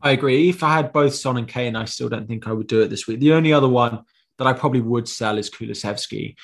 I 0.00 0.12
agree. 0.12 0.48
If 0.48 0.62
I 0.62 0.74
had 0.74 0.92
both 0.92 1.14
Son 1.14 1.36
and 1.36 1.46
Kane, 1.48 1.76
I 1.76 1.84
still 1.84 2.08
don't 2.08 2.26
think 2.26 2.46
I 2.46 2.52
would 2.52 2.66
do 2.66 2.80
it 2.80 2.88
this 2.88 3.06
week. 3.06 3.20
The 3.20 3.32
only 3.32 3.52
other 3.52 3.68
one 3.68 4.02
that 4.38 4.46
I 4.46 4.52
probably 4.52 4.80
would 4.80 5.08
sell 5.08 5.38
is 5.38 5.50
Kulusevski. 5.50 6.34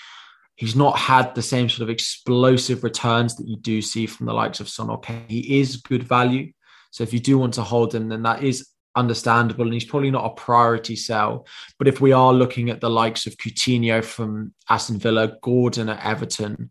He's 0.55 0.76
not 0.76 0.99
had 0.99 1.34
the 1.34 1.42
same 1.42 1.68
sort 1.68 1.82
of 1.82 1.90
explosive 1.90 2.84
returns 2.84 3.36
that 3.36 3.49
you 3.49 3.57
do 3.57 3.80
see 3.80 4.07
from 4.07 4.26
the 4.26 4.32
likes 4.32 4.61
of 4.61 4.68
Son 4.68 4.90
or 4.90 5.01
Kane. 5.01 5.24
He 5.28 5.61
is 5.61 5.76
good 5.76 6.03
value. 6.03 6.53
So 6.90 7.03
if 7.03 7.12
you 7.12 7.20
do 7.20 7.38
want 7.38 7.55
to 7.55 7.62
hold 7.62 7.94
him, 7.94 8.09
then 8.09 8.22
that 8.22 8.42
is 8.42 8.68
understandable. 8.95 9.64
And 9.64 9.74
he's 9.74 9.84
probably 9.84 10.11
not 10.11 10.26
a 10.26 10.34
priority 10.34 10.97
sell. 10.97 11.47
But 11.78 11.89
if 11.89 12.01
we 12.01 12.12
are 12.12 12.32
looking 12.32 12.70
at 12.70 12.80
the 12.80 12.91
likes 12.91 13.26
of 13.26 13.36
Coutinho 13.36 14.05
from 14.05 14.55
Aston 14.68 14.99
Villa, 14.99 15.36
Gordon 15.43 15.89
at 15.89 16.05
Everton, 16.05 16.70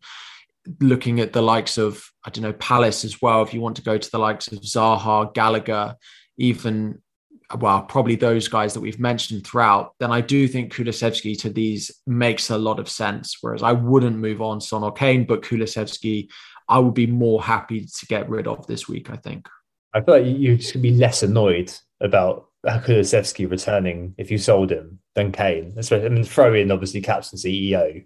looking 0.81 1.19
at 1.19 1.33
the 1.33 1.41
likes 1.41 1.77
of, 1.77 2.03
I 2.25 2.29
don't 2.29 2.43
know, 2.43 2.53
Palace 2.53 3.05
as 3.05 3.21
well, 3.21 3.41
if 3.41 3.53
you 3.53 3.61
want 3.61 3.77
to 3.77 3.81
go 3.83 3.97
to 3.97 4.11
the 4.11 4.19
likes 4.19 4.47
of 4.47 4.59
Zaha, 4.59 5.33
Gallagher, 5.33 5.95
even 6.37 7.01
well, 7.59 7.83
probably 7.83 8.15
those 8.15 8.47
guys 8.47 8.73
that 8.73 8.81
we've 8.81 8.99
mentioned 8.99 9.45
throughout, 9.45 9.93
then 9.99 10.11
I 10.11 10.19
do 10.19 10.47
think 10.47 10.73
Kulusevski 10.73 11.39
to 11.39 11.49
these 11.49 11.91
makes 12.05 12.49
a 12.49 12.57
lot 12.57 12.79
of 12.79 12.89
sense. 12.89 13.37
Whereas 13.39 13.63
I 13.63 13.71
wouldn't 13.71 14.17
move 14.17 14.41
on 14.41 14.59
Son 14.59 14.83
or 14.83 14.91
Kane, 14.91 15.25
but 15.25 15.43
Kulusevski, 15.43 16.27
I 16.67 16.79
would 16.79 16.93
be 16.93 17.07
more 17.07 17.41
happy 17.41 17.85
to 17.85 18.05
get 18.07 18.29
rid 18.29 18.47
of 18.47 18.67
this 18.67 18.89
week, 18.89 19.09
I 19.09 19.15
think. 19.15 19.47
I 19.93 20.01
feel 20.01 20.15
like 20.15 20.25
you'd 20.25 20.59
just 20.59 20.81
be 20.81 20.91
less 20.91 21.23
annoyed 21.23 21.73
about 22.01 22.47
Kulusevski 22.65 23.49
returning 23.49 24.13
if 24.17 24.29
you 24.31 24.37
sold 24.37 24.71
him 24.71 24.99
than 25.15 25.31
Kane. 25.31 25.73
Especially, 25.77 26.05
I 26.05 26.09
mean, 26.09 26.23
throw 26.23 26.53
in 26.53 26.71
obviously 26.71 27.01
captain 27.01 27.37
CEO, 27.37 28.05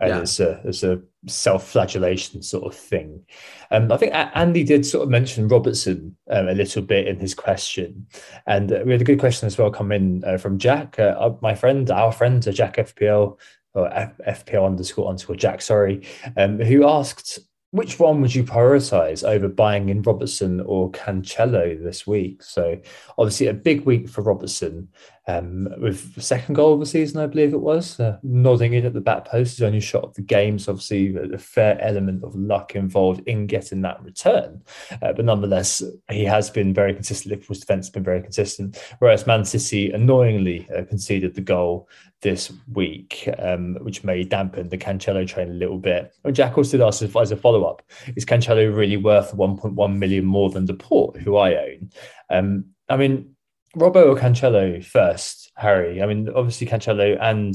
and 0.00 0.10
yeah. 0.10 0.20
it's 0.20 0.40
a 0.40 0.60
it's 0.64 0.82
a 0.82 1.00
self-flagellation 1.26 2.42
sort 2.42 2.64
of 2.64 2.78
thing. 2.78 3.24
Um, 3.70 3.90
I 3.90 3.96
think 3.96 4.12
Andy 4.14 4.64
did 4.64 4.84
sort 4.84 5.04
of 5.04 5.10
mention 5.10 5.48
Robertson 5.48 6.16
um, 6.30 6.48
a 6.48 6.54
little 6.54 6.82
bit 6.82 7.06
in 7.06 7.18
his 7.18 7.34
question, 7.34 8.06
and 8.46 8.72
uh, 8.72 8.82
we 8.84 8.92
had 8.92 9.00
a 9.00 9.04
good 9.04 9.20
question 9.20 9.46
as 9.46 9.56
well 9.56 9.70
come 9.70 9.92
in 9.92 10.24
uh, 10.24 10.36
from 10.36 10.58
Jack, 10.58 10.98
uh, 10.98 11.14
uh 11.18 11.36
my 11.40 11.54
friend, 11.54 11.90
our 11.90 12.12
friend, 12.12 12.46
uh, 12.46 12.52
Jack 12.52 12.76
FPL 12.76 13.38
or 13.74 13.90
F- 13.90 14.44
FPL 14.44 14.66
underscore 14.66 15.08
underscore 15.08 15.36
Jack, 15.36 15.62
sorry, 15.62 16.06
um, 16.36 16.58
who 16.58 16.86
asked 16.86 17.38
which 17.72 17.98
one 17.98 18.20
would 18.20 18.34
you 18.34 18.44
prioritize 18.44 19.26
over 19.26 19.48
buying 19.48 19.88
in 19.88 20.02
Robertson 20.02 20.60
or 20.60 20.90
Cancelo 20.92 21.82
this 21.82 22.06
week? 22.06 22.42
So 22.42 22.78
obviously 23.16 23.46
a 23.46 23.54
big 23.54 23.86
week 23.86 24.10
for 24.10 24.20
Robertson 24.20 24.88
um, 25.28 25.68
with 25.78 26.14
the 26.14 26.20
second 26.20 26.54
goal 26.54 26.74
of 26.74 26.80
the 26.80 26.86
season, 26.86 27.20
I 27.20 27.26
believe 27.26 27.52
it 27.52 27.60
was, 27.60 28.00
uh, 28.00 28.18
nodding 28.22 28.74
in 28.74 28.86
at 28.86 28.92
the 28.92 29.00
back 29.00 29.24
post, 29.24 29.56
his 29.56 29.62
only 29.62 29.80
shot 29.80 30.04
of 30.04 30.14
the 30.14 30.22
game. 30.22 30.58
So 30.58 30.72
obviously 30.72 31.16
a 31.16 31.38
fair 31.38 31.80
element 31.80 32.24
of 32.24 32.34
luck 32.34 32.74
involved 32.74 33.22
in 33.26 33.46
getting 33.46 33.82
that 33.82 34.02
return. 34.02 34.62
Uh, 35.00 35.12
but 35.12 35.24
nonetheless, 35.24 35.82
he 36.10 36.24
has 36.24 36.50
been 36.50 36.74
very 36.74 36.92
consistent. 36.92 37.30
Liverpool's 37.30 37.60
defence 37.60 37.86
has 37.86 37.92
been 37.92 38.02
very 38.02 38.20
consistent, 38.20 38.78
whereas 38.98 39.26
Man 39.26 39.44
City 39.44 39.92
annoyingly 39.92 40.68
uh, 40.76 40.84
conceded 40.84 41.34
the 41.34 41.40
goal 41.40 41.88
this 42.20 42.52
week, 42.72 43.28
um, 43.38 43.76
which 43.82 44.04
may 44.04 44.24
dampen 44.24 44.68
the 44.68 44.78
Cancelo 44.78 45.26
train 45.26 45.50
a 45.50 45.54
little 45.54 45.78
bit. 45.78 46.14
And 46.24 46.34
Jack 46.34 46.56
also 46.56 46.78
did 46.78 46.84
ask 46.84 47.02
as 47.02 47.30
a 47.30 47.36
follow 47.36 47.64
up: 47.64 47.82
Is 48.16 48.24
Cancelo 48.24 48.74
really 48.74 48.96
worth 48.96 49.36
1.1 49.36 49.96
million 49.96 50.24
more 50.24 50.50
than 50.50 50.66
Laporte, 50.66 51.16
who 51.18 51.36
I 51.36 51.54
own? 51.54 51.90
Um, 52.30 52.64
I 52.88 52.96
mean, 52.96 53.31
Robbo 53.76 54.06
or 54.06 54.16
Cancelo 54.16 54.84
first, 54.84 55.50
Harry? 55.56 56.02
I 56.02 56.06
mean, 56.06 56.28
obviously 56.28 56.66
Cancelo 56.66 57.18
and 57.20 57.54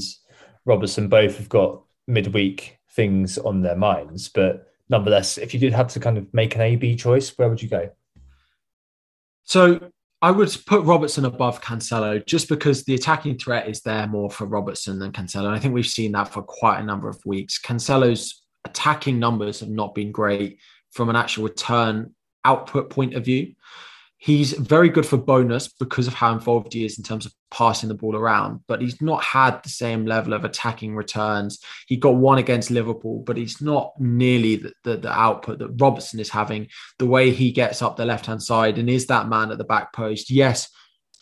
Robertson 0.64 1.08
both 1.08 1.38
have 1.38 1.48
got 1.48 1.82
midweek 2.06 2.78
things 2.92 3.38
on 3.38 3.62
their 3.62 3.76
minds, 3.76 4.28
but 4.28 4.66
nonetheless, 4.88 5.38
if 5.38 5.54
you 5.54 5.60
did 5.60 5.72
have 5.72 5.88
to 5.88 6.00
kind 6.00 6.18
of 6.18 6.32
make 6.34 6.54
an 6.54 6.60
A 6.60 6.76
B 6.76 6.96
choice, 6.96 7.36
where 7.38 7.48
would 7.48 7.62
you 7.62 7.68
go? 7.68 7.90
So 9.44 9.90
I 10.20 10.32
would 10.32 10.54
put 10.66 10.84
Robertson 10.84 11.24
above 11.24 11.60
Cancelo 11.60 12.26
just 12.26 12.48
because 12.48 12.84
the 12.84 12.94
attacking 12.94 13.38
threat 13.38 13.68
is 13.68 13.82
there 13.82 14.06
more 14.08 14.30
for 14.30 14.46
Robertson 14.46 14.98
than 14.98 15.12
Cancelo. 15.12 15.48
I 15.48 15.60
think 15.60 15.74
we've 15.74 15.86
seen 15.86 16.12
that 16.12 16.32
for 16.32 16.42
quite 16.42 16.80
a 16.80 16.84
number 16.84 17.08
of 17.08 17.24
weeks. 17.24 17.60
Cancelo's 17.60 18.42
attacking 18.64 19.20
numbers 19.20 19.60
have 19.60 19.70
not 19.70 19.94
been 19.94 20.10
great 20.10 20.58
from 20.90 21.08
an 21.08 21.16
actual 21.16 21.44
return 21.44 22.14
output 22.44 22.90
point 22.90 23.14
of 23.14 23.24
view. 23.24 23.54
He's 24.20 24.52
very 24.52 24.88
good 24.88 25.06
for 25.06 25.16
bonus 25.16 25.68
because 25.68 26.08
of 26.08 26.14
how 26.14 26.32
involved 26.32 26.72
he 26.72 26.84
is 26.84 26.98
in 26.98 27.04
terms 27.04 27.24
of 27.24 27.32
passing 27.52 27.88
the 27.88 27.94
ball 27.94 28.16
around, 28.16 28.60
but 28.66 28.82
he's 28.82 29.00
not 29.00 29.22
had 29.22 29.62
the 29.62 29.68
same 29.68 30.06
level 30.06 30.32
of 30.32 30.44
attacking 30.44 30.96
returns. 30.96 31.60
He 31.86 31.96
got 31.96 32.16
one 32.16 32.38
against 32.38 32.72
Liverpool, 32.72 33.22
but 33.24 33.36
he's 33.36 33.60
not 33.62 33.92
nearly 34.00 34.56
the, 34.56 34.72
the, 34.82 34.96
the 34.96 35.12
output 35.12 35.60
that 35.60 35.80
Robertson 35.80 36.18
is 36.18 36.30
having. 36.30 36.66
The 36.98 37.06
way 37.06 37.30
he 37.30 37.52
gets 37.52 37.80
up 37.80 37.96
the 37.96 38.04
left 38.04 38.26
hand 38.26 38.42
side 38.42 38.76
and 38.78 38.90
is 38.90 39.06
that 39.06 39.28
man 39.28 39.52
at 39.52 39.58
the 39.58 39.64
back 39.64 39.92
post. 39.92 40.30
Yes, 40.30 40.68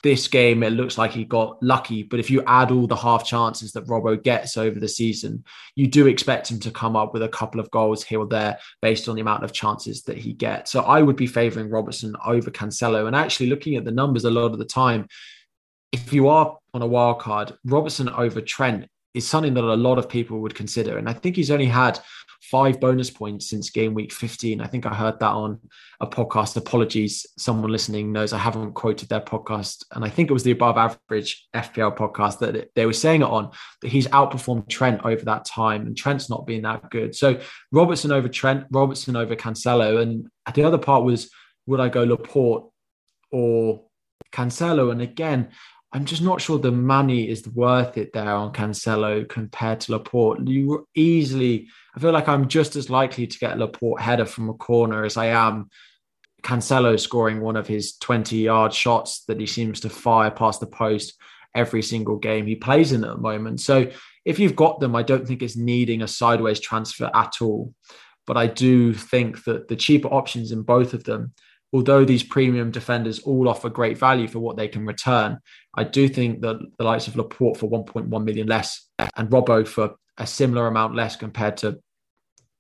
this 0.07 0.29
game, 0.29 0.63
it 0.63 0.71
looks 0.71 0.97
like 0.97 1.11
he 1.11 1.25
got 1.25 1.61
lucky. 1.61 2.05
But 2.05 2.21
if 2.21 2.31
you 2.31 2.41
add 2.47 2.71
all 2.71 2.87
the 2.87 2.95
half 2.95 3.27
chances 3.27 3.73
that 3.73 3.89
Robbo 3.89 4.23
gets 4.23 4.57
over 4.57 4.79
the 4.79 4.87
season, 4.87 5.43
you 5.75 5.89
do 5.89 6.07
expect 6.07 6.49
him 6.49 6.61
to 6.61 6.71
come 6.71 6.95
up 6.95 7.13
with 7.13 7.25
a 7.25 7.29
couple 7.29 7.59
of 7.59 7.69
goals 7.73 8.05
here 8.05 8.21
or 8.21 8.27
there 8.29 8.57
based 8.81 9.09
on 9.09 9.17
the 9.17 9.21
amount 9.21 9.43
of 9.43 9.53
chances 9.53 10.05
that 10.05 10.17
he 10.17 10.33
gets. 10.33 10.71
So 10.71 10.83
I 10.83 11.03
would 11.03 11.17
be 11.17 11.27
favouring 11.27 11.71
Robertson 11.71 12.15
over 12.25 12.53
Cancelo. 12.53 13.09
And 13.09 13.17
actually, 13.17 13.49
looking 13.49 13.75
at 13.75 13.85
the 13.85 13.91
numbers 13.91 14.25
a 14.25 14.31
lot 14.31 14.53
of 14.53 14.59
the 14.59 14.65
time, 14.65 15.09
if 15.91 16.13
you 16.13 16.29
are 16.29 16.57
on 16.73 16.83
a 16.83 16.87
wild 16.87 17.19
card, 17.19 17.53
Robertson 17.65 18.09
over 18.09 18.41
Trent 18.41 18.87
is 19.13 19.27
something 19.27 19.55
that 19.55 19.65
a 19.65 19.75
lot 19.75 19.99
of 19.99 20.09
people 20.09 20.39
would 20.39 20.55
consider. 20.55 20.99
And 20.99 21.09
I 21.09 21.15
think 21.15 21.35
he's 21.35 21.51
only 21.51 21.67
had 21.67 21.99
five 22.51 22.81
bonus 22.81 23.11
points 23.11 23.51
since 23.51 23.71
game 23.71 23.95
week 23.95 24.13
15. 24.13 24.61
I 24.61 24.67
think 24.67 24.87
I 24.87 24.95
heard 24.95 25.19
that 25.21 25.33
on 25.33 25.61
a 26.01 26.07
podcast. 26.07 26.57
Apologies, 26.57 27.27
someone 27.37 27.71
listening 27.71 28.13
knows 28.13 28.33
I 28.33 28.39
haven't 28.39 28.75
quoted 28.75 29.09
their 29.09 29.21
podcast. 29.21 29.85
And 29.93 30.05
I 30.05 30.09
think 30.09 30.31
it 30.31 30.33
was 30.33 30.43
the 30.43 30.53
above 30.53 30.77
average 30.77 31.47
FPL 31.55 31.97
podcast 31.97 32.39
that 32.41 32.71
they 32.75 32.87
were 32.87 32.93
saying 32.93 33.23
it 33.23 33.29
on, 33.29 33.51
that 33.83 33.89
he's 33.89 34.07
outperformed 34.09 34.69
Trent 34.69 35.05
over 35.05 35.25
that 35.25 35.45
time. 35.45 35.87
And 35.87 35.97
Trent's 35.97 36.31
not 36.31 36.47
being 36.47 36.63
that 36.63 36.91
good. 36.91 37.15
So 37.15 37.41
Robertson 37.73 38.13
over 38.13 38.29
Trent, 38.29 38.67
Robertson 38.71 39.17
over 39.17 39.35
Cancelo. 39.35 40.01
And 40.01 40.29
the 40.55 40.65
other 40.65 40.79
part 40.79 41.05
was, 41.05 41.31
would 41.67 41.81
I 41.81 41.89
go 41.89 42.05
Laporte 42.05 42.71
or 43.33 43.85
Cancelo? 44.33 44.93
And 44.93 45.03
again, 45.03 45.51
I'm 45.93 46.05
just 46.05 46.21
not 46.21 46.41
sure 46.41 46.59
the 46.59 46.73
money 46.73 47.29
is 47.29 47.49
worth 47.49 47.97
it 47.97 48.13
there 48.13 48.35
on 48.35 48.53
Cancelo 48.53 49.27
compared 49.27 49.81
to 49.81 49.93
Laporte. 49.93 50.47
You 50.47 50.87
easily, 50.95 51.69
I 51.97 52.01
feel 52.01 52.13
like 52.13 52.29
I'm 52.29 52.49
just 52.49 52.77
as 52.77 52.91
likely 52.91 53.27
to 53.27 53.39
get 53.39 53.55
a 53.55 53.57
Laporte 53.57 54.01
header 54.01 54.27
from 54.27 54.51
a 54.51 54.55
corner 54.55 55.05
as 55.05 55.17
I 55.17 55.27
am 55.27 55.71
Cancelo 56.43 57.01
scoring 57.01 57.41
one 57.41 57.57
of 57.57 57.67
his 57.67 57.97
20 57.97 58.37
yard 58.37 58.73
shots 58.75 59.25
that 59.25 59.41
he 59.41 59.47
seems 59.47 59.81
to 59.81 59.89
fire 59.89 60.31
past 60.31 60.61
the 60.61 60.67
post 60.67 61.15
every 61.55 61.83
single 61.83 62.17
game 62.19 62.47
he 62.47 62.55
plays 62.55 62.93
in 62.93 63.03
at 63.03 63.11
the 63.11 63.17
moment. 63.17 63.61
So 63.61 63.91
if 64.27 64.39
you've 64.39 64.55
got 64.55 64.79
them, 64.79 64.95
I 64.95 65.03
don't 65.03 65.27
think 65.27 65.43
it's 65.43 65.57
needing 65.57 66.03
a 66.03 66.09
sideways 66.09 66.61
transfer 66.61 67.11
at 67.15 67.37
all. 67.41 67.73
But 68.27 68.37
I 68.37 68.47
do 68.47 68.93
think 68.93 69.45
that 69.45 69.69
the 69.69 69.77
cheaper 69.77 70.09
options 70.09 70.53
in 70.53 70.63
both 70.63 70.93
of 70.93 71.05
them 71.05 71.33
although 71.73 72.05
these 72.05 72.23
premium 72.23 72.71
defenders 72.71 73.19
all 73.21 73.49
offer 73.49 73.69
great 73.69 73.99
value 73.99 74.29
for 74.29 74.39
what 74.39 74.57
they 74.57 74.69
can 74.69 74.87
return, 74.87 75.39
I 75.75 75.85
do 75.85 76.09
think 76.09 76.41
that 76.41 76.59
the 76.79 76.85
likes 76.85 77.07
of 77.07 77.17
Laporte 77.17 77.59
for 77.59 77.69
1.1 77.69 78.25
million 78.25 78.47
less 78.47 78.89
and 78.99 79.29
Robbo 79.29 79.67
for 79.67 79.95
a 80.17 80.27
similar 80.27 80.67
amount 80.69 80.95
less 80.95 81.17
compared 81.17 81.59
to 81.59 81.79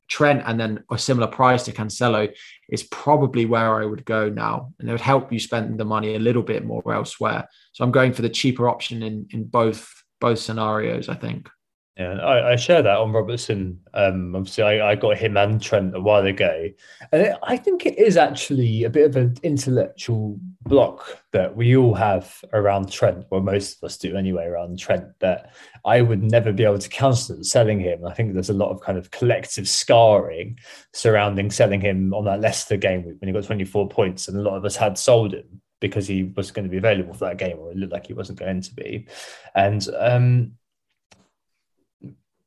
Trent 0.08 0.42
and 0.46 0.58
then 0.58 0.84
a 0.90 0.98
similar 0.98 1.26
price 1.26 1.64
to 1.64 1.72
Cancelo 1.72 2.32
is 2.68 2.82
probably 2.84 3.46
where 3.46 3.80
I 3.80 3.84
would 3.84 4.04
go 4.04 4.28
now. 4.28 4.72
And 4.78 4.88
it 4.88 4.92
would 4.92 5.00
help 5.00 5.32
you 5.32 5.38
spend 5.38 5.78
the 5.78 5.84
money 5.84 6.14
a 6.14 6.20
little 6.20 6.42
bit 6.42 6.64
more 6.64 6.82
elsewhere. 6.92 7.48
So 7.72 7.84
I'm 7.84 7.92
going 7.92 8.12
for 8.12 8.22
the 8.22 8.28
cheaper 8.28 8.68
option 8.68 9.02
in 9.02 9.26
in 9.30 9.44
both 9.44 9.92
both 10.20 10.38
scenarios, 10.38 11.08
I 11.08 11.14
think. 11.14 11.48
Yeah, 11.96 12.18
I, 12.18 12.52
I, 12.52 12.56
share 12.56 12.82
that 12.82 12.98
on 12.98 13.12
Robertson. 13.12 13.80
Um, 13.94 14.36
obviously, 14.36 14.64
I, 14.64 14.90
I, 14.90 14.94
got 14.96 15.16
him 15.16 15.38
and 15.38 15.62
Trent 15.62 15.96
a 15.96 16.00
while 16.00 16.26
ago, 16.26 16.68
and 17.10 17.22
it, 17.22 17.36
I 17.42 17.56
think 17.56 17.86
it 17.86 17.98
is 17.98 18.18
actually 18.18 18.84
a 18.84 18.90
bit 18.90 19.06
of 19.06 19.16
an 19.16 19.36
intellectual 19.42 20.38
block 20.64 21.22
that 21.32 21.56
we 21.56 21.74
all 21.74 21.94
have 21.94 22.38
around 22.52 22.92
Trent, 22.92 23.24
or 23.30 23.40
most 23.40 23.78
of 23.78 23.86
us 23.86 23.96
do 23.96 24.14
anyway, 24.14 24.44
around 24.44 24.78
Trent. 24.78 25.06
That 25.20 25.54
I 25.86 26.02
would 26.02 26.22
never 26.22 26.52
be 26.52 26.64
able 26.64 26.78
to 26.80 26.88
counsel 26.90 27.42
selling 27.42 27.80
him. 27.80 28.04
I 28.04 28.12
think 28.12 28.34
there's 28.34 28.50
a 28.50 28.54
lot 28.54 28.72
of 28.72 28.82
kind 28.82 28.98
of 28.98 29.10
collective 29.10 29.66
scarring 29.66 30.58
surrounding 30.92 31.50
selling 31.50 31.80
him 31.80 32.12
on 32.12 32.26
that 32.26 32.42
Leicester 32.42 32.76
game 32.76 33.04
when 33.04 33.16
he 33.22 33.32
got 33.32 33.44
24 33.44 33.88
points, 33.88 34.28
and 34.28 34.36
a 34.36 34.42
lot 34.42 34.58
of 34.58 34.66
us 34.66 34.76
had 34.76 34.98
sold 34.98 35.32
him 35.32 35.62
because 35.80 36.06
he 36.06 36.24
was 36.24 36.50
going 36.50 36.64
to 36.66 36.70
be 36.70 36.76
available 36.76 37.14
for 37.14 37.24
that 37.24 37.38
game, 37.38 37.56
or 37.58 37.70
it 37.70 37.78
looked 37.78 37.94
like 37.94 38.06
he 38.06 38.12
wasn't 38.12 38.38
going 38.38 38.60
to 38.60 38.74
be, 38.74 39.08
and. 39.54 39.88
um 39.98 40.52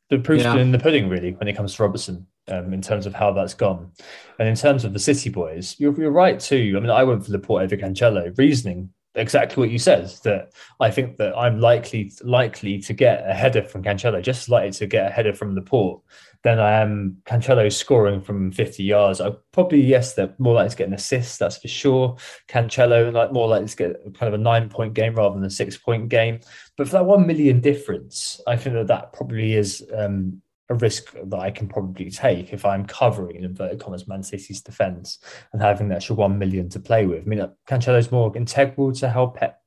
the 0.09 0.19
proof's 0.19 0.43
yeah. 0.43 0.57
in 0.57 0.71
the 0.71 0.79
pudding, 0.79 1.07
really, 1.09 1.31
when 1.33 1.47
it 1.47 1.55
comes 1.55 1.75
to 1.75 1.83
Robertson, 1.83 2.25
um, 2.47 2.73
in 2.73 2.81
terms 2.81 3.05
of 3.05 3.13
how 3.13 3.31
that's 3.31 3.53
gone. 3.53 3.91
And 4.39 4.47
in 4.47 4.55
terms 4.55 4.83
of 4.85 4.93
the 4.93 4.99
City 4.99 5.29
boys, 5.29 5.75
you're, 5.79 5.93
you're 5.99 6.11
right 6.11 6.39
too. 6.39 6.73
I 6.75 6.79
mean, 6.79 6.89
I 6.89 7.03
went 7.03 7.25
for 7.25 7.31
Laporte 7.31 7.63
over 7.63 7.77
Cancelo, 7.77 8.35
reasoning 8.37 8.89
exactly 9.15 9.61
what 9.61 9.71
you 9.71 9.79
said 9.79 10.07
that 10.23 10.53
I 10.79 10.91
think 10.91 11.17
that 11.17 11.37
I'm 11.37 11.59
likely 11.59 12.11
likely 12.23 12.79
to 12.79 12.93
get 12.93 13.27
a 13.27 13.33
header 13.33 13.63
from 13.63 13.83
Cancelo, 13.83 14.21
just 14.21 14.43
as 14.43 14.49
likely 14.49 14.71
to 14.71 14.87
get 14.87 15.07
a 15.07 15.09
header 15.09 15.33
from 15.33 15.55
Laporte 15.55 16.01
than 16.43 16.59
I 16.59 16.79
am 16.79 17.17
Cancelo 17.25 17.71
scoring 17.71 18.21
from 18.21 18.51
50 18.51 18.83
yards. 18.83 19.19
I 19.19 19.31
probably 19.51 19.81
yes, 19.81 20.13
they're 20.13 20.33
more 20.37 20.53
likely 20.53 20.69
to 20.69 20.75
get 20.77 20.87
an 20.87 20.93
assist, 20.93 21.39
that's 21.39 21.57
for 21.57 21.67
sure. 21.67 22.15
Cancelo 22.47 23.11
like 23.11 23.33
more 23.33 23.47
likely 23.47 23.67
to 23.67 23.75
get 23.75 24.17
kind 24.17 24.33
of 24.33 24.39
a 24.39 24.43
nine 24.43 24.69
point 24.69 24.93
game 24.93 25.15
rather 25.15 25.35
than 25.35 25.43
a 25.43 25.49
six 25.49 25.77
point 25.77 26.09
game. 26.09 26.39
But 26.77 26.87
for 26.87 26.93
that 26.93 27.05
one 27.05 27.27
million 27.27 27.59
difference, 27.59 28.39
I 28.47 28.55
think 28.55 28.75
that 28.75 28.87
that 28.87 29.11
probably 29.11 29.53
is 29.53 29.85
um, 29.95 30.41
a 30.69 30.75
risk 30.75 31.13
that 31.23 31.39
I 31.39 31.51
can 31.51 31.67
probably 31.67 32.09
take 32.11 32.53
if 32.53 32.63
I'm 32.63 32.85
covering 32.85 33.37
in 33.37 33.43
inverted 33.43 33.79
commas 33.79 34.07
Man 34.07 34.23
City's 34.23 34.61
defence 34.61 35.19
and 35.51 35.61
having 35.61 35.89
the 35.89 35.95
extra 35.95 36.15
one 36.15 36.37
million 36.37 36.69
to 36.69 36.79
play 36.79 37.05
with. 37.05 37.23
I 37.23 37.25
mean, 37.25 37.49
Cancelo's 37.67 38.11
more 38.11 38.35
integral 38.37 38.93
to 38.93 39.09
how 39.09 39.27
Pep 39.27 39.58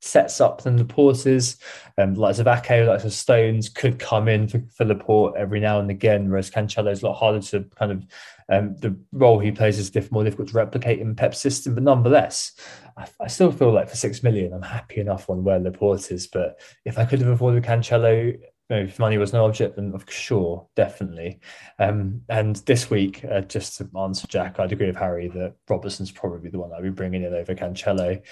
sets 0.00 0.40
up 0.40 0.62
than 0.62 0.78
Laporte 0.78 1.26
is. 1.26 1.56
Um, 1.98 2.14
like 2.14 2.36
Zavake, 2.36 3.04
of 3.04 3.12
Stones 3.12 3.68
could 3.68 3.98
come 3.98 4.28
in 4.28 4.48
for, 4.48 4.62
for 4.74 4.84
Laporte 4.84 5.36
every 5.36 5.60
now 5.60 5.80
and 5.80 5.90
again, 5.90 6.28
whereas 6.28 6.50
Cancelo's 6.50 7.02
a 7.02 7.06
lot 7.06 7.14
harder 7.14 7.40
to 7.40 7.64
kind 7.76 7.92
of 7.92 8.06
um, 8.48 8.76
the 8.76 8.96
role 9.12 9.38
he 9.38 9.50
plays 9.50 9.78
is 9.78 9.90
diff- 9.90 10.12
more 10.12 10.24
difficult 10.24 10.48
to 10.48 10.56
replicate 10.56 11.00
in 11.00 11.14
Pep's 11.14 11.40
system. 11.40 11.74
But 11.74 11.84
nonetheless, 11.84 12.52
I, 12.96 13.06
I, 13.20 13.26
still 13.28 13.50
feel 13.50 13.72
like 13.72 13.88
for 13.88 13.96
six 13.96 14.22
million, 14.22 14.52
I'm 14.52 14.62
happy 14.62 15.00
enough 15.00 15.30
on 15.30 15.44
where 15.44 15.58
Laporte 15.58 16.10
is. 16.10 16.26
But 16.26 16.60
if 16.84 16.98
I 16.98 17.06
could 17.06 17.20
have 17.20 17.28
avoided 17.28 17.64
Cancelo 17.64 18.38
if 18.70 18.98
money 18.98 19.18
was 19.18 19.32
no 19.32 19.44
object, 19.44 19.76
then 19.76 19.92
of 19.94 20.10
sure, 20.10 20.66
definitely. 20.74 21.40
Um, 21.78 22.22
and 22.28 22.56
this 22.56 22.88
week, 22.88 23.24
uh, 23.24 23.42
just 23.42 23.78
to 23.78 23.90
answer 23.98 24.26
Jack, 24.26 24.58
I'd 24.58 24.72
agree 24.72 24.86
with 24.86 24.96
Harry 24.96 25.28
that 25.28 25.54
Robertson's 25.68 26.10
probably 26.10 26.50
the 26.50 26.58
one 26.58 26.72
I'd 26.72 26.82
be 26.82 26.90
bringing 26.90 27.24
in 27.24 27.34
over 27.34 27.54
Cancelo. 27.54 28.22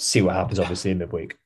See 0.00 0.22
what 0.22 0.34
happens, 0.34 0.58
obviously, 0.58 0.92
in 0.92 0.98
midweek. 0.98 1.36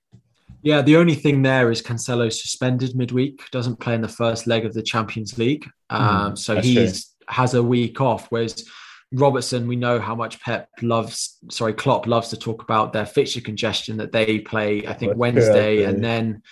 Yeah, 0.62 0.80
the 0.80 0.96
only 0.96 1.14
thing 1.14 1.42
there 1.42 1.70
is 1.70 1.82
Cancelo 1.82 2.32
suspended 2.32 2.94
midweek, 2.94 3.50
doesn't 3.50 3.80
play 3.80 3.94
in 3.94 4.00
the 4.00 4.08
first 4.08 4.46
leg 4.46 4.64
of 4.64 4.72
the 4.72 4.82
Champions 4.82 5.36
League. 5.36 5.68
Hmm, 5.90 5.96
um, 5.96 6.32
mm, 6.32 6.38
so 6.38 6.60
he 6.60 6.88
has 7.28 7.54
a 7.54 7.62
week 7.62 8.00
off, 8.00 8.28
whereas 8.30 8.66
Robertson, 9.12 9.66
we 9.66 9.76
know 9.76 9.98
how 9.98 10.14
much 10.14 10.40
Pep 10.40 10.68
loves, 10.82 11.38
sorry, 11.50 11.74
Klopp 11.74 12.06
loves 12.06 12.28
to 12.28 12.36
talk 12.36 12.62
about 12.62 12.92
their 12.92 13.06
fixture 13.06 13.40
congestion 13.40 13.96
that 13.96 14.12
they 14.12 14.38
play, 14.38 14.86
I 14.86 14.92
think, 14.92 15.16
Wednesday 15.16 15.82
and 15.82 16.02
then 16.02 16.42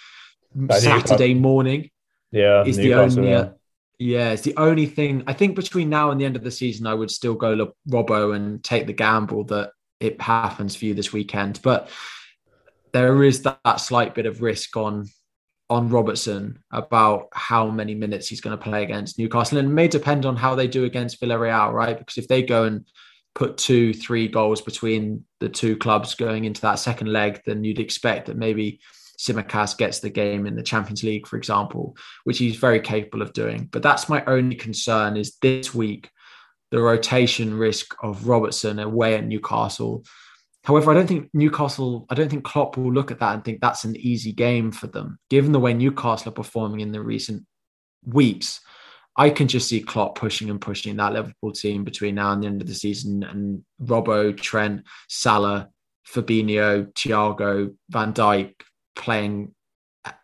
Saturday 0.70 1.34
morning. 1.34 1.90
Yeah, 2.32 2.64
is 2.64 2.76
the 2.76 2.94
only. 2.94 3.32
Uh, 3.32 3.50
yeah, 3.98 4.30
it's 4.30 4.42
the 4.42 4.56
only 4.56 4.86
thing 4.86 5.22
I 5.28 5.32
think 5.32 5.54
between 5.54 5.88
now 5.88 6.10
and 6.10 6.20
the 6.20 6.24
end 6.24 6.34
of 6.34 6.42
the 6.42 6.50
season, 6.50 6.88
I 6.88 6.94
would 6.94 7.10
still 7.10 7.34
go 7.34 7.72
Robbo 7.88 8.34
and 8.34 8.62
take 8.64 8.88
the 8.88 8.92
gamble 8.92 9.44
that 9.44 9.70
it 10.02 10.20
happens 10.20 10.74
for 10.76 10.84
you 10.84 10.94
this 10.94 11.12
weekend. 11.12 11.60
But 11.62 11.88
there 12.92 13.22
is 13.22 13.42
that, 13.42 13.60
that 13.64 13.80
slight 13.80 14.14
bit 14.14 14.26
of 14.26 14.42
risk 14.42 14.76
on 14.76 15.06
on 15.70 15.88
Robertson 15.88 16.62
about 16.70 17.28
how 17.32 17.70
many 17.70 17.94
minutes 17.94 18.28
he's 18.28 18.42
going 18.42 18.56
to 18.56 18.62
play 18.62 18.82
against 18.82 19.18
Newcastle, 19.18 19.56
and 19.56 19.68
it 19.68 19.72
may 19.72 19.88
depend 19.88 20.26
on 20.26 20.36
how 20.36 20.54
they 20.54 20.66
do 20.66 20.84
against 20.84 21.20
Villarreal, 21.20 21.72
right? 21.72 21.98
Because 21.98 22.18
if 22.18 22.28
they 22.28 22.42
go 22.42 22.64
and 22.64 22.84
put 23.34 23.56
two, 23.56 23.94
three 23.94 24.28
goals 24.28 24.60
between 24.60 25.24
the 25.40 25.48
two 25.48 25.76
clubs 25.78 26.14
going 26.14 26.44
into 26.44 26.60
that 26.60 26.78
second 26.78 27.10
leg, 27.10 27.40
then 27.46 27.64
you'd 27.64 27.78
expect 27.78 28.26
that 28.26 28.36
maybe 28.36 28.80
Tsimikas 29.18 29.78
gets 29.78 30.00
the 30.00 30.10
game 30.10 30.46
in 30.46 30.56
the 30.56 30.62
Champions 30.62 31.02
League, 31.02 31.26
for 31.26 31.36
example, 31.36 31.96
which 32.24 32.36
he's 32.36 32.56
very 32.56 32.80
capable 32.80 33.22
of 33.22 33.32
doing. 33.32 33.68
But 33.72 33.82
that's 33.82 34.10
my 34.10 34.22
only 34.26 34.56
concern 34.56 35.16
is 35.16 35.36
this 35.40 35.74
week, 35.74 36.10
the 36.72 36.80
rotation 36.80 37.54
risk 37.54 37.94
of 38.02 38.26
Robertson 38.26 38.80
away 38.80 39.14
at 39.14 39.24
Newcastle. 39.26 40.04
However, 40.64 40.90
I 40.90 40.94
don't 40.94 41.06
think 41.06 41.28
Newcastle, 41.34 42.06
I 42.08 42.14
don't 42.14 42.30
think 42.30 42.44
Klopp 42.44 42.76
will 42.76 42.92
look 42.92 43.10
at 43.10 43.20
that 43.20 43.34
and 43.34 43.44
think 43.44 43.60
that's 43.60 43.84
an 43.84 43.94
easy 43.96 44.32
game 44.32 44.72
for 44.72 44.86
them. 44.86 45.18
Given 45.28 45.52
the 45.52 45.60
way 45.60 45.74
Newcastle 45.74 46.30
are 46.30 46.34
performing 46.34 46.80
in 46.80 46.90
the 46.90 47.02
recent 47.02 47.44
weeks, 48.04 48.60
I 49.16 49.28
can 49.28 49.48
just 49.48 49.68
see 49.68 49.82
Klopp 49.82 50.14
pushing 50.16 50.48
and 50.48 50.60
pushing 50.60 50.96
that 50.96 51.12
Liverpool 51.12 51.52
team 51.52 51.84
between 51.84 52.14
now 52.14 52.32
and 52.32 52.42
the 52.42 52.46
end 52.46 52.62
of 52.62 52.68
the 52.68 52.74
season. 52.74 53.22
And 53.22 53.62
Robbo, 53.82 54.34
Trent, 54.34 54.84
Salah, 55.08 55.68
Fabinho, 56.08 56.90
Thiago, 56.94 57.74
Van 57.90 58.14
Dijk 58.14 58.54
playing 58.96 59.54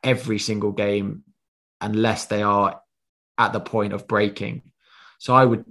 every 0.03 0.39
single 0.39 0.73
game 0.73 1.25
unless 1.83 2.25
they 2.25 2.43
are 2.43 2.81
at 3.37 3.53
the 3.53 3.61
point 3.61 3.93
of 3.93 4.09
breaking. 4.09 4.63
So 5.19 5.35
I 5.35 5.45
would, 5.45 5.67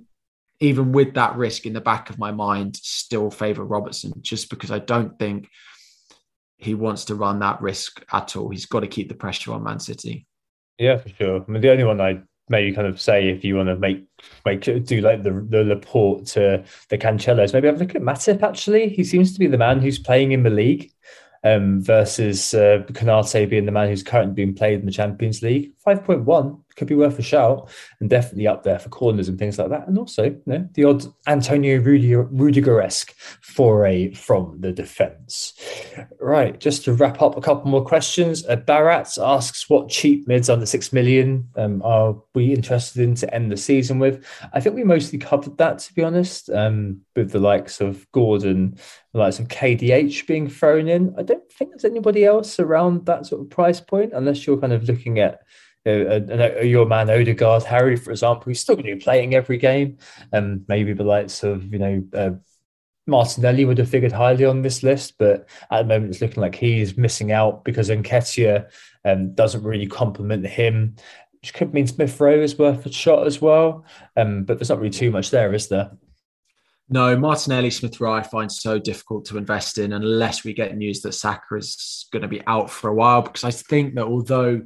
even 0.59 0.91
with 0.91 1.13
that 1.13 1.35
risk 1.35 1.65
in 1.65 1.73
the 1.73 1.81
back 1.81 2.09
of 2.09 2.17
my 2.17 2.31
mind, 2.31 2.75
still 2.77 3.29
favour 3.29 3.63
Robertson 3.63 4.13
just 4.21 4.49
because 4.49 4.71
I 4.71 4.79
don't 4.79 5.17
think 5.19 5.49
he 6.57 6.73
wants 6.73 7.05
to 7.05 7.15
run 7.15 7.39
that 7.39 7.61
risk 7.61 8.03
at 8.11 8.35
all. 8.35 8.49
He's 8.49 8.65
got 8.65 8.79
to 8.79 8.87
keep 8.87 9.09
the 9.09 9.15
pressure 9.15 9.53
on 9.53 9.63
Man 9.63 9.79
City. 9.79 10.25
Yeah, 10.79 10.97
for 10.97 11.09
sure. 11.09 11.45
I 11.47 11.51
mean, 11.51 11.61
the 11.61 11.71
only 11.71 11.83
one 11.83 12.01
I 12.01 12.21
maybe 12.49 12.73
kind 12.73 12.87
of 12.87 12.99
say 12.99 13.29
if 13.29 13.43
you 13.43 13.55
want 13.55 13.67
to 13.67 13.75
make 13.75 14.05
make 14.45 14.61
do 14.61 15.01
like 15.01 15.23
the 15.23 15.45
the 15.49 15.63
Laporte 15.63 16.25
to 16.27 16.63
the 16.89 16.97
Cancelos, 16.97 17.53
maybe 17.53 17.67
have 17.67 17.75
a 17.75 17.79
look 17.79 17.95
at 17.95 18.01
Matip. 18.01 18.41
Actually, 18.41 18.89
he 18.89 19.03
seems 19.03 19.33
to 19.33 19.39
be 19.39 19.47
the 19.47 19.57
man 19.57 19.79
who's 19.79 19.99
playing 19.99 20.31
in 20.31 20.43
the 20.43 20.49
league 20.49 20.91
um, 21.43 21.81
versus 21.81 22.53
uh, 22.53 22.83
Konate 22.91 23.49
being 23.49 23.65
the 23.65 23.71
man 23.71 23.89
who's 23.89 24.03
currently 24.03 24.33
being 24.33 24.53
played 24.53 24.79
in 24.79 24.85
the 24.85 24.91
Champions 24.91 25.41
League. 25.41 25.71
5.1 25.87 26.59
could 26.77 26.87
be 26.87 26.95
worth 26.95 27.17
a 27.17 27.23
shout 27.23 27.69
and 27.99 28.09
definitely 28.09 28.47
up 28.47 28.63
there 28.63 28.77
for 28.77 28.89
corners 28.89 29.27
and 29.27 29.39
things 29.39 29.57
like 29.57 29.69
that. 29.69 29.87
And 29.87 29.97
also, 29.97 30.25
you 30.25 30.41
know, 30.45 30.69
the 30.73 30.83
odd 30.83 31.03
Antonio 31.25 31.79
Rudiger 31.79 32.81
esque 32.81 33.15
foray 33.41 34.13
from 34.13 34.57
the 34.59 34.71
defence. 34.71 35.53
Right, 36.19 36.57
just 36.59 36.85
to 36.85 36.93
wrap 36.93 37.21
up 37.21 37.35
a 37.35 37.41
couple 37.41 37.69
more 37.69 37.83
questions. 37.83 38.45
Uh, 38.45 38.61
asks 38.67 39.69
what 39.69 39.89
cheap 39.89 40.27
mids 40.27 40.49
under 40.49 40.65
6 40.65 40.93
million 40.93 41.49
um, 41.55 41.81
are 41.83 42.15
we 42.35 42.53
interested 42.53 43.01
in 43.01 43.15
to 43.15 43.33
end 43.33 43.51
the 43.51 43.57
season 43.57 43.97
with? 43.97 44.25
I 44.53 44.59
think 44.59 44.75
we 44.75 44.83
mostly 44.83 45.17
covered 45.17 45.57
that, 45.57 45.79
to 45.79 45.93
be 45.93 46.03
honest, 46.03 46.49
um, 46.51 47.01
with 47.15 47.31
the 47.31 47.39
likes 47.39 47.81
of 47.81 48.09
Gordon, 48.11 48.77
the 49.13 49.19
likes 49.19 49.39
of 49.39 49.47
KDH 49.47 50.27
being 50.27 50.47
thrown 50.47 50.87
in. 50.87 51.15
I 51.17 51.23
don't 51.23 51.51
think 51.51 51.71
there's 51.71 51.85
anybody 51.85 52.23
else 52.23 52.59
around 52.59 53.05
that 53.07 53.25
sort 53.25 53.41
of 53.41 53.49
price 53.49 53.81
point, 53.81 54.13
unless 54.13 54.45
you're 54.45 54.59
kind 54.59 54.73
of 54.73 54.83
looking 54.83 55.19
at 55.19 55.41
uh, 55.87 56.61
your 56.61 56.85
man 56.85 57.09
Odegaard, 57.09 57.63
Harry, 57.63 57.95
for 57.95 58.11
example, 58.11 58.45
he's 58.47 58.59
still 58.59 58.75
going 58.75 58.87
to 58.87 58.95
be 58.95 59.01
playing 59.01 59.35
every 59.35 59.57
game, 59.57 59.97
and 60.31 60.65
maybe 60.67 60.93
the 60.93 61.03
likes 61.03 61.43
of 61.43 61.71
you 61.71 61.79
know 61.79 62.03
uh, 62.13 62.31
Martinelli 63.07 63.65
would 63.65 63.77
have 63.77 63.89
figured 63.89 64.11
highly 64.11 64.45
on 64.45 64.61
this 64.61 64.83
list, 64.83 65.15
but 65.17 65.47
at 65.71 65.81
the 65.81 65.87
moment 65.87 66.11
it's 66.11 66.21
looking 66.21 66.41
like 66.41 66.55
he's 66.55 66.97
missing 66.97 67.31
out 67.31 67.63
because 67.63 67.89
Nketiah 67.89 68.69
um, 69.05 69.33
doesn't 69.33 69.63
really 69.63 69.87
complement 69.87 70.45
him, 70.45 70.95
which 71.41 71.53
could 71.53 71.73
mean 71.73 71.87
Smith 71.87 72.19
Rowe 72.19 72.41
is 72.41 72.59
worth 72.59 72.85
a 72.85 72.91
shot 72.91 73.25
as 73.25 73.41
well. 73.41 73.85
Um, 74.15 74.43
but 74.43 74.59
there's 74.59 74.69
not 74.69 74.79
really 74.79 74.89
too 74.89 75.09
much 75.09 75.31
there, 75.31 75.53
is 75.53 75.69
there? 75.69 75.91
No, 76.89 77.17
Martinelli, 77.17 77.69
Smith 77.69 77.99
Rowe, 77.99 78.13
I 78.13 78.23
find 78.23 78.51
so 78.51 78.79
difficult 78.79 79.25
to 79.25 79.37
invest 79.37 79.77
in 79.77 79.93
unless 79.93 80.43
we 80.43 80.53
get 80.53 80.75
news 80.75 81.01
that 81.01 81.13
Saka 81.13 81.55
is 81.55 82.07
going 82.13 82.21
to 82.21 82.29
be 82.29 82.45
out 82.47 82.69
for 82.69 82.89
a 82.89 82.93
while. 82.93 83.21
Because 83.21 83.43
I 83.43 83.51
think 83.51 83.95
that 83.95 84.05
although 84.05 84.61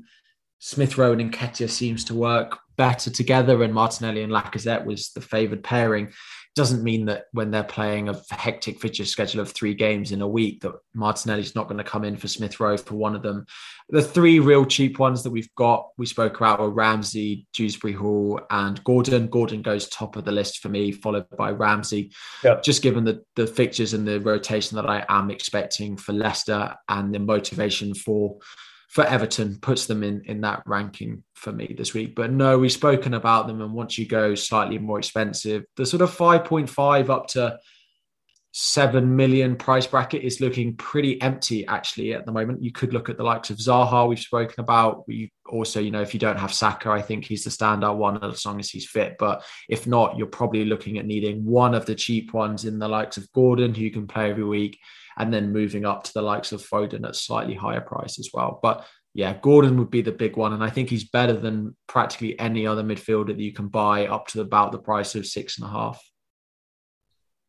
Smith 0.63 0.95
Rowe 0.95 1.11
and 1.11 1.33
Nketiah 1.33 1.69
seems 1.69 2.05
to 2.05 2.13
work 2.13 2.59
better 2.77 3.09
together, 3.09 3.63
and 3.63 3.73
Martinelli 3.73 4.21
and 4.21 4.31
Lacazette 4.31 4.85
was 4.85 5.09
the 5.09 5.19
favoured 5.19 5.63
pairing. 5.63 6.13
Doesn't 6.53 6.83
mean 6.83 7.05
that 7.05 7.25
when 7.31 7.49
they're 7.49 7.63
playing 7.63 8.09
a 8.09 8.21
hectic 8.29 8.79
fixture 8.79 9.05
schedule 9.05 9.41
of 9.41 9.51
three 9.51 9.73
games 9.73 10.11
in 10.11 10.21
a 10.21 10.27
week, 10.27 10.61
that 10.61 10.73
Martinelli's 10.93 11.55
not 11.55 11.67
going 11.67 11.79
to 11.79 11.83
come 11.83 12.03
in 12.03 12.15
for 12.15 12.27
Smith 12.27 12.59
Rowe 12.59 12.77
for 12.77 12.93
one 12.93 13.15
of 13.15 13.23
them. 13.23 13.47
The 13.89 14.03
three 14.03 14.39
real 14.39 14.65
cheap 14.65 14.99
ones 14.99 15.23
that 15.23 15.31
we've 15.31 15.53
got, 15.55 15.87
we 15.97 16.05
spoke 16.05 16.37
about, 16.37 16.59
were 16.59 16.69
Ramsey, 16.69 17.47
Dewsbury 17.53 17.93
Hall, 17.93 18.39
and 18.51 18.83
Gordon. 18.83 19.27
Gordon 19.27 19.63
goes 19.63 19.89
top 19.89 20.15
of 20.15 20.25
the 20.25 20.31
list 20.31 20.59
for 20.59 20.69
me, 20.69 20.91
followed 20.91 21.25
by 21.37 21.49
Ramsey. 21.49 22.11
Yep. 22.43 22.61
Just 22.61 22.83
given 22.83 23.03
the, 23.03 23.23
the 23.35 23.47
fixtures 23.47 23.93
and 23.93 24.07
the 24.07 24.19
rotation 24.19 24.75
that 24.75 24.87
I 24.87 25.05
am 25.09 25.31
expecting 25.31 25.97
for 25.97 26.13
Leicester 26.13 26.75
and 26.87 27.15
the 27.15 27.19
motivation 27.19 27.95
for 27.95 28.37
for 28.91 29.05
Everton 29.05 29.57
puts 29.61 29.85
them 29.85 30.03
in 30.03 30.21
in 30.25 30.41
that 30.41 30.63
ranking 30.65 31.23
for 31.33 31.53
me 31.53 31.73
this 31.77 31.93
week. 31.93 32.13
But 32.13 32.31
no, 32.31 32.59
we've 32.59 32.71
spoken 32.71 33.13
about 33.13 33.47
them, 33.47 33.61
and 33.61 33.73
once 33.73 33.97
you 33.97 34.05
go 34.05 34.35
slightly 34.35 34.77
more 34.77 34.99
expensive, 34.99 35.63
the 35.77 35.85
sort 35.85 36.01
of 36.01 36.13
five 36.13 36.43
point 36.43 36.69
five 36.69 37.09
up 37.09 37.27
to 37.27 37.57
seven 38.53 39.15
million 39.15 39.55
price 39.55 39.87
bracket 39.87 40.23
is 40.23 40.41
looking 40.41 40.75
pretty 40.75 41.21
empty 41.21 41.65
actually 41.67 42.13
at 42.13 42.25
the 42.25 42.31
moment. 42.31 42.61
You 42.61 42.71
could 42.71 42.93
look 42.93 43.07
at 43.07 43.17
the 43.17 43.23
likes 43.23 43.49
of 43.49 43.57
Zaha 43.57 44.07
we've 44.07 44.19
spoken 44.19 44.59
about. 44.59 45.07
We 45.07 45.31
also, 45.49 45.79
you 45.79 45.91
know, 45.91 46.01
if 46.01 46.13
you 46.13 46.19
don't 46.19 46.39
have 46.39 46.53
Saka, 46.53 46.89
I 46.89 47.01
think 47.01 47.23
he's 47.23 47.45
the 47.45 47.49
standout 47.49 47.95
one 47.95 48.21
as 48.23 48.45
long 48.45 48.59
as 48.59 48.69
he's 48.69 48.89
fit. 48.89 49.15
But 49.17 49.43
if 49.69 49.87
not, 49.87 50.17
you're 50.17 50.27
probably 50.27 50.65
looking 50.65 50.97
at 50.97 51.05
needing 51.05 51.45
one 51.45 51.73
of 51.73 51.85
the 51.85 51.95
cheap 51.95 52.33
ones 52.33 52.65
in 52.65 52.77
the 52.77 52.89
likes 52.89 53.15
of 53.15 53.31
Gordon, 53.31 53.73
who 53.73 53.83
you 53.83 53.91
can 53.91 54.07
play 54.07 54.29
every 54.29 54.43
week, 54.43 54.77
and 55.17 55.33
then 55.33 55.53
moving 55.53 55.85
up 55.85 56.03
to 56.03 56.13
the 56.13 56.21
likes 56.21 56.51
of 56.51 56.61
Foden 56.61 57.07
at 57.07 57.15
slightly 57.15 57.55
higher 57.55 57.81
price 57.81 58.19
as 58.19 58.31
well. 58.33 58.59
But 58.61 58.85
yeah, 59.13 59.37
Gordon 59.41 59.77
would 59.77 59.91
be 59.91 60.01
the 60.01 60.11
big 60.11 60.35
one, 60.35 60.51
and 60.51 60.63
I 60.63 60.69
think 60.69 60.89
he's 60.89 61.09
better 61.09 61.33
than 61.33 61.75
practically 61.87 62.37
any 62.37 62.67
other 62.67 62.83
midfielder 62.83 63.27
that 63.27 63.39
you 63.39 63.53
can 63.53 63.69
buy 63.69 64.07
up 64.07 64.27
to 64.27 64.41
about 64.41 64.73
the 64.73 64.79
price 64.79 65.15
of 65.15 65.25
six 65.25 65.57
and 65.57 65.67
a 65.67 65.71
half. 65.71 66.01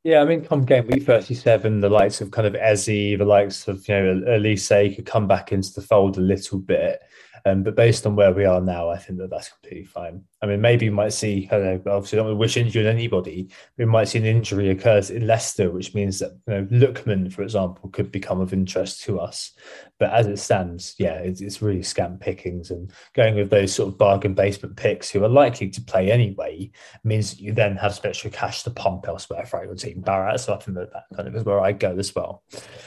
Yeah, 0.04 0.20
I 0.20 0.24
mean, 0.24 0.44
come 0.44 0.64
game 0.64 0.88
week 0.88 1.04
37, 1.04 1.80
the 1.80 1.88
likes 1.88 2.20
of 2.20 2.32
kind 2.32 2.46
of 2.46 2.56
Eze, 2.56 2.86
the 2.86 3.18
likes 3.18 3.68
of, 3.68 3.86
you 3.86 3.94
know, 3.94 4.14
Olise 4.26 4.96
could 4.96 5.06
come 5.06 5.28
back 5.28 5.52
into 5.52 5.72
the 5.72 5.80
fold 5.80 6.18
a 6.18 6.20
little 6.20 6.58
bit. 6.58 7.00
Um, 7.44 7.62
but 7.62 7.76
based 7.76 8.04
on 8.04 8.16
where 8.16 8.32
we 8.32 8.44
are 8.44 8.60
now, 8.60 8.90
I 8.90 8.98
think 8.98 9.18
that 9.18 9.30
that's 9.30 9.50
completely 9.50 9.84
fine. 9.84 10.24
I 10.42 10.46
mean, 10.46 10.60
maybe 10.60 10.88
we 10.88 10.94
might 10.94 11.12
see, 11.12 11.48
I 11.52 11.58
don't 11.58 11.86
know, 11.86 11.92
obviously, 11.92 12.16
don't 12.16 12.36
wish 12.36 12.56
injury 12.56 12.84
on 12.84 12.92
anybody. 12.92 13.48
We 13.78 13.84
might 13.84 14.08
see 14.08 14.18
an 14.18 14.24
injury 14.24 14.70
occurs 14.70 15.10
in 15.10 15.24
Leicester, 15.24 15.70
which 15.70 15.94
means 15.94 16.18
that, 16.18 16.32
you 16.48 16.54
know, 16.54 16.64
Lookman, 16.66 17.32
for 17.32 17.42
example, 17.42 17.88
could 17.90 18.10
become 18.10 18.40
of 18.40 18.52
interest 18.52 19.02
to 19.04 19.20
us. 19.20 19.52
But 20.00 20.12
as 20.12 20.26
it 20.26 20.40
stands, 20.40 20.96
yeah, 20.98 21.14
it's, 21.14 21.40
it's 21.40 21.62
really 21.62 21.84
scant 21.84 22.18
pickings. 22.18 22.72
And 22.72 22.90
going 23.14 23.36
with 23.36 23.50
those 23.50 23.72
sort 23.72 23.88
of 23.88 23.98
bargain 23.98 24.34
basement 24.34 24.76
picks 24.76 25.08
who 25.08 25.22
are 25.22 25.28
likely 25.28 25.70
to 25.70 25.80
play 25.80 26.10
anyway 26.10 26.72
means 27.04 27.38
you 27.38 27.52
then 27.52 27.76
have 27.76 27.94
some 27.94 28.08
extra 28.08 28.28
cash 28.28 28.64
to 28.64 28.70
pump 28.70 29.06
elsewhere 29.06 29.46
for 29.46 29.64
your 29.64 29.76
team. 29.76 30.00
Barat, 30.00 30.38
so 30.38 30.54
I 30.54 30.58
think 30.58 30.76
that, 30.76 30.92
that 30.92 31.04
kind 31.14 31.28
of 31.28 31.36
is 31.36 31.44
where 31.44 31.60
I 31.60 31.70
go 31.70 31.96
as 31.96 32.12
well. 32.16 32.42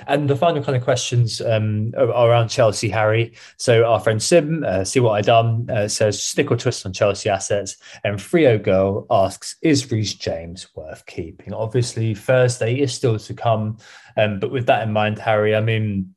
And 0.07 0.29
the 0.29 0.35
final 0.35 0.61
kind 0.61 0.75
of 0.75 0.83
questions 0.83 1.39
um, 1.39 1.93
are 1.97 2.29
around 2.29 2.49
Chelsea, 2.49 2.89
Harry. 2.89 3.33
So 3.57 3.85
our 3.85 4.01
friend 4.01 4.21
Sim 4.21 4.65
uh, 4.67 4.83
see 4.83 4.99
what 4.99 5.11
I 5.11 5.21
done 5.21 5.69
uh, 5.69 5.87
says 5.87 6.21
stick 6.21 6.51
or 6.51 6.57
twist 6.57 6.85
on 6.85 6.91
Chelsea 6.91 7.29
assets, 7.45 7.77
and 8.03 8.21
Frio 8.21 8.57
Girl 8.57 9.05
asks 9.09 9.55
is 9.61 9.91
Reece 9.91 10.15
James 10.15 10.67
worth 10.75 11.05
keeping? 11.05 11.53
Obviously, 11.53 12.13
Thursday 12.13 12.79
is 12.79 12.93
still 12.93 13.19
to 13.19 13.33
come, 13.33 13.77
um, 14.17 14.39
but 14.39 14.51
with 14.51 14.65
that 14.67 14.83
in 14.83 14.93
mind, 14.93 15.19
Harry, 15.19 15.55
I 15.55 15.61
mean, 15.61 16.15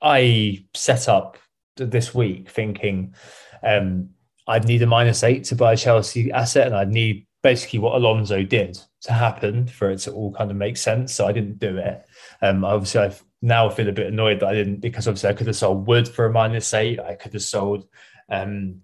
I 0.00 0.64
set 0.74 1.08
up 1.08 1.38
this 1.76 2.14
week 2.14 2.50
thinking 2.50 3.14
um, 3.62 4.10
I'd 4.46 4.66
need 4.66 4.82
a 4.82 4.86
minus 4.86 5.24
eight 5.24 5.44
to 5.44 5.56
buy 5.56 5.72
a 5.72 5.76
Chelsea 5.76 6.30
asset, 6.30 6.66
and 6.66 6.76
I'd 6.76 6.90
need 6.90 7.26
basically 7.42 7.78
what 7.78 7.94
Alonso 7.94 8.42
did 8.42 8.78
to 9.02 9.12
happen 9.12 9.66
for 9.66 9.90
it 9.90 9.98
to 9.98 10.12
all 10.12 10.32
kind 10.32 10.50
of 10.50 10.56
make 10.56 10.76
sense. 10.76 11.14
So 11.14 11.26
I 11.26 11.32
didn't 11.32 11.58
do 11.58 11.76
it. 11.78 12.04
Um, 12.42 12.64
obviously, 12.64 13.02
I've 13.02 13.22
now 13.42 13.68
feel 13.68 13.88
a 13.88 13.92
bit 13.92 14.06
annoyed 14.06 14.40
that 14.40 14.48
I 14.48 14.54
didn't 14.54 14.80
because 14.80 15.06
obviously 15.06 15.28
I 15.28 15.34
could 15.34 15.46
have 15.46 15.56
sold 15.56 15.86
Wood 15.86 16.08
for 16.08 16.24
a 16.24 16.32
minus 16.32 16.72
eight. 16.72 16.98
I 17.00 17.14
could 17.14 17.34
have 17.34 17.42
sold 17.42 17.86
um, 18.30 18.80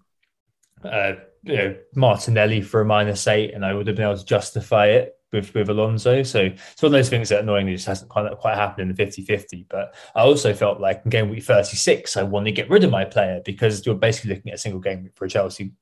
uh, 0.83 1.13
you 1.43 1.55
know, 1.55 1.75
Martinelli 1.95 2.61
for 2.61 2.81
a 2.81 2.85
minus 2.85 3.27
eight, 3.27 3.53
and 3.53 3.65
I 3.65 3.73
would 3.73 3.87
have 3.87 3.95
been 3.95 4.05
able 4.05 4.17
to 4.17 4.25
justify 4.25 4.87
it 4.87 5.15
with 5.31 5.53
with 5.53 5.69
Alonso. 5.69 6.23
So 6.23 6.39
it's 6.41 6.81
one 6.81 6.87
of 6.87 6.91
those 6.91 7.09
things 7.09 7.29
that 7.29 7.41
annoyingly 7.41 7.75
just 7.75 7.87
hasn't 7.87 8.09
quite, 8.09 8.29
quite 8.37 8.55
happened 8.55 8.89
in 8.89 8.95
the 8.95 9.05
50-50. 9.05 9.65
But 9.69 9.95
I 10.15 10.21
also 10.21 10.53
felt 10.53 10.79
like 10.79 11.01
in 11.03 11.09
game 11.09 11.29
week 11.29 11.43
36, 11.43 12.17
I 12.17 12.23
want 12.23 12.45
to 12.45 12.51
get 12.51 12.69
rid 12.69 12.83
of 12.83 12.91
my 12.91 13.05
player 13.05 13.41
because 13.43 13.85
you're 13.85 13.95
basically 13.95 14.35
looking 14.35 14.51
at 14.51 14.55
a 14.55 14.61
single 14.61 14.81
game 14.81 15.09
for 15.15 15.25
a 15.25 15.29
Chelsea 15.29 15.73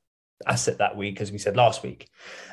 asset 0.46 0.78
that 0.78 0.96
week, 0.96 1.20
as 1.20 1.30
we 1.30 1.38
said 1.38 1.56
last 1.56 1.82
week. 1.82 2.08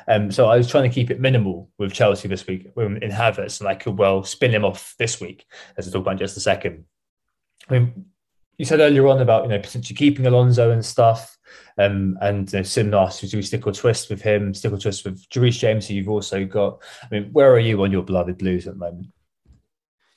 Um, 0.06 0.30
so 0.30 0.48
I 0.48 0.56
was 0.56 0.68
trying 0.68 0.88
to 0.88 0.94
keep 0.94 1.10
it 1.10 1.20
minimal 1.20 1.70
with 1.78 1.92
Chelsea 1.92 2.28
this 2.28 2.46
week 2.46 2.70
in 2.76 3.00
Havertz, 3.00 3.60
and 3.60 3.68
I 3.68 3.74
could 3.74 3.98
well 3.98 4.24
spin 4.24 4.50
him 4.50 4.64
off 4.64 4.94
this 4.98 5.20
week, 5.20 5.46
as 5.76 5.86
we'll 5.86 5.92
talk 5.92 6.02
about 6.02 6.12
in 6.12 6.18
just 6.18 6.36
a 6.36 6.40
second. 6.40 6.84
I 7.68 7.78
mean, 7.78 8.06
you 8.58 8.64
said 8.64 8.80
earlier 8.80 9.06
on 9.06 9.20
about 9.20 9.44
you 9.44 9.50
know 9.50 9.58
potentially 9.58 9.96
keeping 9.96 10.26
Alonso 10.26 10.70
and 10.70 10.84
stuff, 10.84 11.38
um, 11.78 12.18
and 12.20 12.52
you 12.52 12.58
know, 12.58 12.62
Sim 12.62 12.92
asked, 12.92 13.28
do 13.28 13.36
we 13.36 13.42
stick 13.42 13.66
or 13.66 13.72
twist 13.72 14.10
with 14.10 14.20
him, 14.20 14.52
stick 14.52 14.72
or 14.72 14.78
twist 14.78 15.04
with 15.04 15.24
Reece 15.34 15.58
James, 15.58 15.86
who 15.86 15.94
you've 15.94 16.08
also 16.08 16.44
got. 16.44 16.82
I 17.02 17.06
mean, 17.10 17.30
where 17.32 17.52
are 17.52 17.58
you 17.58 17.82
on 17.82 17.92
your 17.92 18.02
beloved 18.02 18.38
Blues 18.38 18.66
at 18.66 18.74
the 18.74 18.80
moment? 18.80 19.06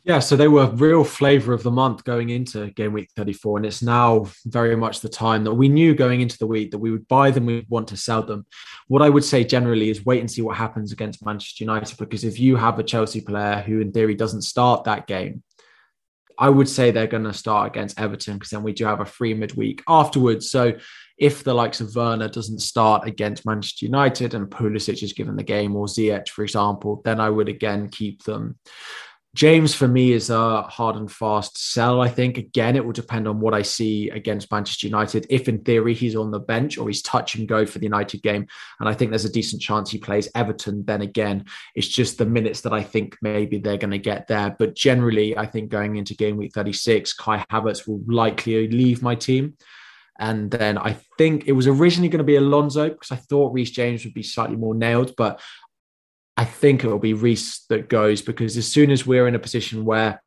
Yeah, 0.03 0.17
so 0.17 0.35
they 0.35 0.47
were 0.47 0.65
real 0.71 1.03
flavour 1.03 1.53
of 1.53 1.61
the 1.61 1.69
month 1.69 2.03
going 2.03 2.29
into 2.29 2.71
game 2.71 2.91
week 2.91 3.11
34. 3.15 3.57
And 3.57 3.65
it's 3.67 3.83
now 3.83 4.25
very 4.45 4.75
much 4.75 4.99
the 4.99 5.09
time 5.09 5.43
that 5.43 5.53
we 5.53 5.69
knew 5.69 5.93
going 5.93 6.21
into 6.21 6.39
the 6.39 6.47
week 6.47 6.71
that 6.71 6.79
we 6.79 6.89
would 6.89 7.07
buy 7.07 7.29
them, 7.29 7.45
we'd 7.45 7.69
want 7.69 7.87
to 7.89 7.97
sell 7.97 8.23
them. 8.23 8.47
What 8.87 9.03
I 9.03 9.09
would 9.09 9.23
say 9.23 9.43
generally 9.43 9.91
is 9.91 10.03
wait 10.03 10.19
and 10.19 10.31
see 10.31 10.41
what 10.41 10.57
happens 10.57 10.91
against 10.91 11.23
Manchester 11.23 11.63
United, 11.63 11.95
because 11.99 12.23
if 12.23 12.39
you 12.39 12.55
have 12.55 12.79
a 12.79 12.83
Chelsea 12.83 13.21
player 13.21 13.61
who, 13.61 13.79
in 13.79 13.91
theory, 13.91 14.15
doesn't 14.15 14.41
start 14.41 14.85
that 14.85 15.05
game, 15.05 15.43
I 16.41 16.49
would 16.49 16.67
say 16.67 16.89
they're 16.89 17.05
going 17.05 17.23
to 17.25 17.33
start 17.33 17.67
against 17.67 17.99
Everton 17.99 18.33
because 18.33 18.49
then 18.49 18.63
we 18.63 18.73
do 18.73 18.85
have 18.85 18.99
a 18.99 19.05
free 19.05 19.35
midweek 19.35 19.83
afterwards. 19.87 20.49
So 20.49 20.73
if 21.19 21.43
the 21.43 21.53
likes 21.53 21.81
of 21.81 21.95
Werner 21.95 22.27
doesn't 22.27 22.63
start 22.63 23.07
against 23.07 23.45
Manchester 23.45 23.85
United 23.85 24.33
and 24.33 24.49
Pulisic 24.49 25.03
is 25.03 25.13
given 25.13 25.35
the 25.35 25.43
game 25.43 25.75
or 25.75 25.85
Ziyech, 25.85 26.29
for 26.29 26.41
example, 26.41 26.99
then 27.05 27.19
I 27.19 27.29
would 27.29 27.47
again 27.47 27.89
keep 27.89 28.23
them. 28.23 28.57
James 29.33 29.73
for 29.73 29.87
me 29.87 30.11
is 30.11 30.29
a 30.29 30.63
hard 30.63 30.97
and 30.97 31.09
fast 31.09 31.57
sell. 31.57 32.01
I 32.01 32.09
think 32.09 32.37
again 32.37 32.75
it 32.75 32.83
will 32.83 32.91
depend 32.91 33.29
on 33.29 33.39
what 33.39 33.53
I 33.53 33.61
see 33.61 34.09
against 34.09 34.51
Manchester 34.51 34.87
United. 34.87 35.25
If 35.29 35.47
in 35.47 35.59
theory 35.59 35.93
he's 35.93 36.17
on 36.17 36.31
the 36.31 36.39
bench 36.39 36.77
or 36.77 36.89
he's 36.89 37.01
touch 37.01 37.35
and 37.35 37.47
go 37.47 37.65
for 37.65 37.79
the 37.79 37.85
United 37.85 38.21
game, 38.23 38.45
and 38.79 38.89
I 38.89 38.93
think 38.93 39.11
there's 39.11 39.23
a 39.23 39.31
decent 39.31 39.61
chance 39.61 39.89
he 39.89 39.97
plays 39.97 40.27
Everton, 40.35 40.83
then 40.85 41.01
again 41.01 41.45
it's 41.75 41.87
just 41.87 42.17
the 42.17 42.25
minutes 42.25 42.61
that 42.61 42.73
I 42.73 42.83
think 42.83 43.17
maybe 43.21 43.57
they're 43.57 43.77
going 43.77 43.91
to 43.91 43.97
get 43.97 44.27
there. 44.27 44.53
But 44.59 44.75
generally, 44.75 45.37
I 45.37 45.45
think 45.45 45.69
going 45.69 45.95
into 45.95 46.13
game 46.13 46.35
week 46.35 46.53
36, 46.53 47.13
Kai 47.13 47.45
Havertz 47.49 47.87
will 47.87 48.01
likely 48.07 48.67
leave 48.67 49.01
my 49.01 49.15
team. 49.15 49.55
And 50.19 50.51
then 50.51 50.77
I 50.77 50.97
think 51.17 51.47
it 51.47 51.53
was 51.53 51.65
originally 51.65 52.07
going 52.07 52.19
to 52.19 52.23
be 52.23 52.35
Alonso 52.35 52.89
because 52.89 53.11
I 53.11 53.15
thought 53.15 53.53
Reece 53.53 53.71
James 53.71 54.05
would 54.05 54.13
be 54.13 54.21
slightly 54.21 54.55
more 54.55 54.75
nailed, 54.75 55.15
but 55.15 55.41
I 56.41 56.45
think 56.45 56.83
it 56.83 56.87
will 56.87 56.97
be 56.97 57.13
Reece 57.13 57.65
that 57.69 57.87
goes 57.87 58.23
because 58.23 58.57
as 58.57 58.67
soon 58.67 58.89
as 58.89 59.05
we're 59.05 59.27
in 59.27 59.35
a 59.35 59.39
position 59.39 59.85
where 59.85 60.23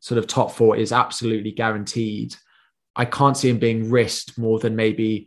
sort 0.00 0.18
of 0.18 0.28
top 0.28 0.52
four 0.52 0.76
is 0.76 0.92
absolutely 0.92 1.50
guaranteed, 1.50 2.36
I 2.94 3.06
can't 3.06 3.36
see 3.36 3.48
him 3.48 3.58
being 3.58 3.90
risked 3.90 4.38
more 4.38 4.60
than 4.60 4.76
maybe 4.76 5.26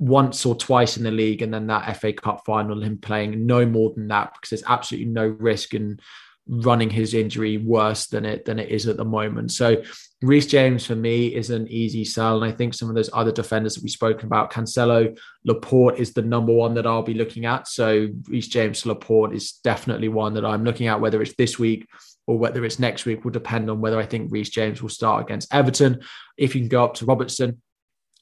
once 0.00 0.44
or 0.44 0.56
twice 0.56 0.96
in 0.96 1.04
the 1.04 1.12
league 1.12 1.42
and 1.42 1.54
then 1.54 1.68
that 1.68 1.96
FA 1.96 2.12
Cup 2.12 2.42
final, 2.44 2.82
him 2.82 2.98
playing 2.98 3.46
no 3.46 3.64
more 3.64 3.92
than 3.94 4.08
that 4.08 4.34
because 4.34 4.50
there's 4.50 4.68
absolutely 4.68 5.12
no 5.12 5.28
risk. 5.28 5.74
In 5.74 6.00
running 6.46 6.90
his 6.90 7.14
injury 7.14 7.56
worse 7.56 8.06
than 8.06 8.24
it 8.24 8.44
than 8.44 8.58
it 8.58 8.68
is 8.68 8.86
at 8.86 8.96
the 8.96 9.04
moment. 9.04 9.50
So 9.52 9.82
Reece 10.22 10.46
James 10.46 10.84
for 10.86 10.94
me 10.94 11.28
is 11.28 11.50
an 11.50 11.68
easy 11.68 12.04
sell, 12.04 12.42
and 12.42 12.50
I 12.50 12.54
think 12.54 12.74
some 12.74 12.88
of 12.88 12.94
those 12.94 13.10
other 13.12 13.32
defenders 13.32 13.74
that 13.74 13.82
we've 13.82 13.90
spoken 13.90 14.26
about, 14.26 14.52
Cancelo, 14.52 15.18
Laporte 15.44 15.98
is 15.98 16.12
the 16.12 16.22
number 16.22 16.52
one 16.52 16.74
that 16.74 16.86
I'll 16.86 17.02
be 17.02 17.14
looking 17.14 17.46
at. 17.46 17.68
So 17.68 18.08
Reece 18.28 18.48
James, 18.48 18.86
Laporte 18.86 19.34
is 19.34 19.52
definitely 19.64 20.08
one 20.08 20.34
that 20.34 20.44
I'm 20.44 20.64
looking 20.64 20.86
at. 20.86 21.00
Whether 21.00 21.20
it's 21.22 21.34
this 21.36 21.58
week 21.58 21.88
or 22.26 22.38
whether 22.38 22.64
it's 22.64 22.78
next 22.78 23.04
week 23.04 23.24
will 23.24 23.32
depend 23.32 23.70
on 23.70 23.80
whether 23.80 23.98
I 23.98 24.06
think 24.06 24.32
Reece 24.32 24.50
James 24.50 24.80
will 24.80 24.88
start 24.88 25.24
against 25.24 25.52
Everton. 25.52 26.02
If 26.36 26.54
you 26.54 26.62
can 26.62 26.68
go 26.68 26.84
up 26.84 26.94
to 26.94 27.04
Robertson, 27.04 27.60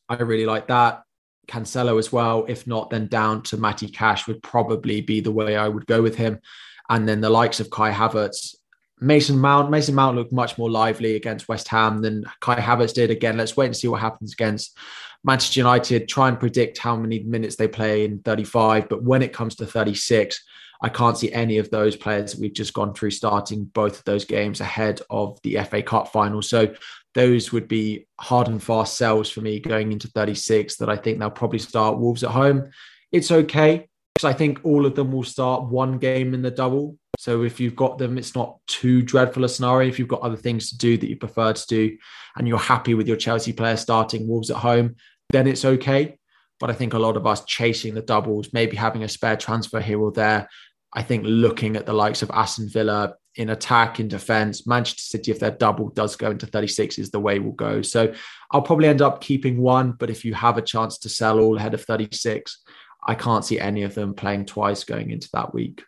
I 0.09 0.15
really 0.17 0.47
like 0.47 0.69
that. 0.69 1.03
Cancelo 1.49 1.99
as 1.99 2.13
well. 2.13 2.45
If 2.49 2.67
not, 2.67 2.91
then 2.91 3.07
down 3.07 3.43
to 3.45 3.57
Matty 3.57 3.89
Cash 3.89 4.27
would 4.27 4.43
probably 4.43 5.01
be 5.01 5.21
the 5.21 5.31
way 5.31 5.57
I 5.57 5.69
would 5.69 5.87
go 5.87 6.03
with 6.03 6.17
him. 6.17 6.41
And 6.93 7.09
then 7.09 7.23
the 7.23 7.31
likes 7.31 7.59
of 7.59 7.71
Kai 7.71 7.91
Havertz, 7.91 8.55
Mason 9.01 9.39
Mount. 9.39 9.71
Mason 9.71 9.95
Mount 9.95 10.15
looked 10.15 10.31
much 10.31 10.59
more 10.59 10.71
lively 10.71 11.17
against 11.17 11.49
West 11.49 11.67
Ham 11.69 12.03
than 12.03 12.27
Kai 12.41 12.57
Havertz 12.57 12.93
did. 12.93 13.11
Again, 13.11 13.39
let's 13.39 13.57
wait 13.57 13.67
and 13.67 13.77
see 13.77 13.89
what 13.89 14.03
happens 14.03 14.35
against 14.35 14.77
Manchester 15.25 15.61
United. 15.61 16.07
Try 16.07 16.29
and 16.29 16.39
predict 16.39 16.77
how 16.77 16.95
many 16.95 17.21
minutes 17.21 17.57
they 17.57 17.67
play 17.67 18.05
in 18.05 18.19
35. 18.19 18.91
But 18.91 19.03
when 19.03 19.23
it 19.23 19.33
comes 19.33 19.55
to 19.57 19.67
36, 19.67 20.45
I 20.83 20.91
can't 20.91 21.17
see 21.17 21.33
any 21.33 21.57
of 21.57 21.71
those 21.71 21.97
players 21.97 22.33
that 22.33 22.41
we've 22.43 22.53
just 22.53 22.75
gone 22.75 22.93
through 22.93 23.13
starting 23.13 23.65
both 23.65 24.01
of 24.01 24.05
those 24.05 24.27
games 24.27 24.61
ahead 24.61 25.01
of 25.09 25.41
the 25.45 25.65
FA 25.65 25.83
Cup 25.83 26.13
final. 26.13 26.43
So 26.43 26.75
those 27.15 27.53
would 27.53 27.69
be 27.69 28.07
hard 28.21 28.49
and 28.49 28.63
fast 28.63 28.99
sells 28.99 29.31
for 29.31 29.41
me 29.41 29.61
going 29.61 29.93
into 29.93 30.09
36 30.09 30.77
that 30.77 30.91
I 30.91 30.97
think 30.97 31.19
they'll 31.19 31.31
probably 31.31 31.59
start 31.59 31.99
Wolves 31.99 32.23
at 32.23 32.33
home. 32.33 32.69
It's 33.13 33.31
okay 33.31 33.89
because 34.23 34.35
I 34.35 34.39
think 34.39 34.61
all 34.63 34.87
of 34.87 34.95
them 34.95 35.11
will 35.11 35.25
start 35.25 35.65
one 35.65 35.99
game 35.99 36.33
in 36.33 36.43
the 36.43 36.51
double. 36.51 36.97
So 37.19 37.43
if 37.43 37.59
you've 37.59 37.75
got 37.75 37.99
them, 37.99 38.19
it's 38.19 38.37
not 38.37 38.59
too 38.69 39.03
dreadful 39.03 39.45
a 39.45 39.49
scenario. 39.49 39.89
If 39.89 39.99
you've 39.99 40.07
got 40.07 40.23
other 40.23 40.37
things 40.37 40.71
to 40.71 40.79
do 40.79 40.97
that 40.97 41.09
you 41.09 41.17
prefer 41.17 41.53
to 41.53 41.67
do 41.67 41.97
and 42.37 42.47
you're 42.47 42.59
happy 42.59 42.95
with 42.95 43.09
your 43.09 43.17
Chelsea 43.17 43.53
player 43.53 43.77
starting 43.77 44.29
Wolves 44.29 44.51
at 44.51 44.59
home, 44.59 44.95
then 45.31 45.49
it's 45.49 45.65
okay. 45.65 46.19
But 46.61 46.71
I 46.71 46.75
think 46.75 46.95
a 46.95 46.99
lot 46.99 47.17
of 47.17 47.27
us 47.27 47.45
chasing 47.47 47.95
the 47.95 48.03
doubles, 48.03 48.53
maybe 48.53 48.77
having 48.77 49.03
a 49.03 49.09
spare 49.09 49.37
transfer 49.37 49.81
here 49.81 50.01
or 50.01 50.13
there, 50.13 50.49
I 50.93 51.03
think 51.03 51.25
looking 51.27 51.77
at 51.77 51.87
the 51.87 51.93
likes 51.93 52.23
of 52.23 52.31
Aston 52.31 52.69
Villa 52.69 53.15
in 53.35 53.51
attack, 53.51 53.99
in 53.99 54.09
defense, 54.09 54.67
Manchester 54.67 55.03
City, 55.03 55.33
if 55.33 55.41
their 55.41 55.51
double 55.51 55.89
does 55.89 56.17
go 56.17 56.31
into 56.31 56.47
36, 56.47 56.99
is 56.99 57.11
the 57.11 57.19
way 57.19 57.39
we'll 57.39 57.53
go. 57.53 57.83
So 57.83 58.15
I'll 58.53 58.63
probably 58.63 58.89
end 58.89 59.03
up 59.03 59.23
keeping 59.23 59.59
one. 59.59 59.93
But 59.93 60.11
if 60.11 60.25
you 60.25 60.35
have 60.35 60.59
a 60.59 60.63
chance 60.63 60.99
to 60.99 61.09
sell 61.09 61.41
all 61.41 61.57
ahead 61.57 61.75
of 61.75 61.83
36, 61.83 62.62
I 63.03 63.15
can't 63.15 63.45
see 63.45 63.59
any 63.59 63.83
of 63.83 63.95
them 63.95 64.15
playing 64.15 64.47
twice 64.47 64.85
going 64.85 65.11
into 65.11 65.29
that 65.33 65.53
week. 65.53 65.83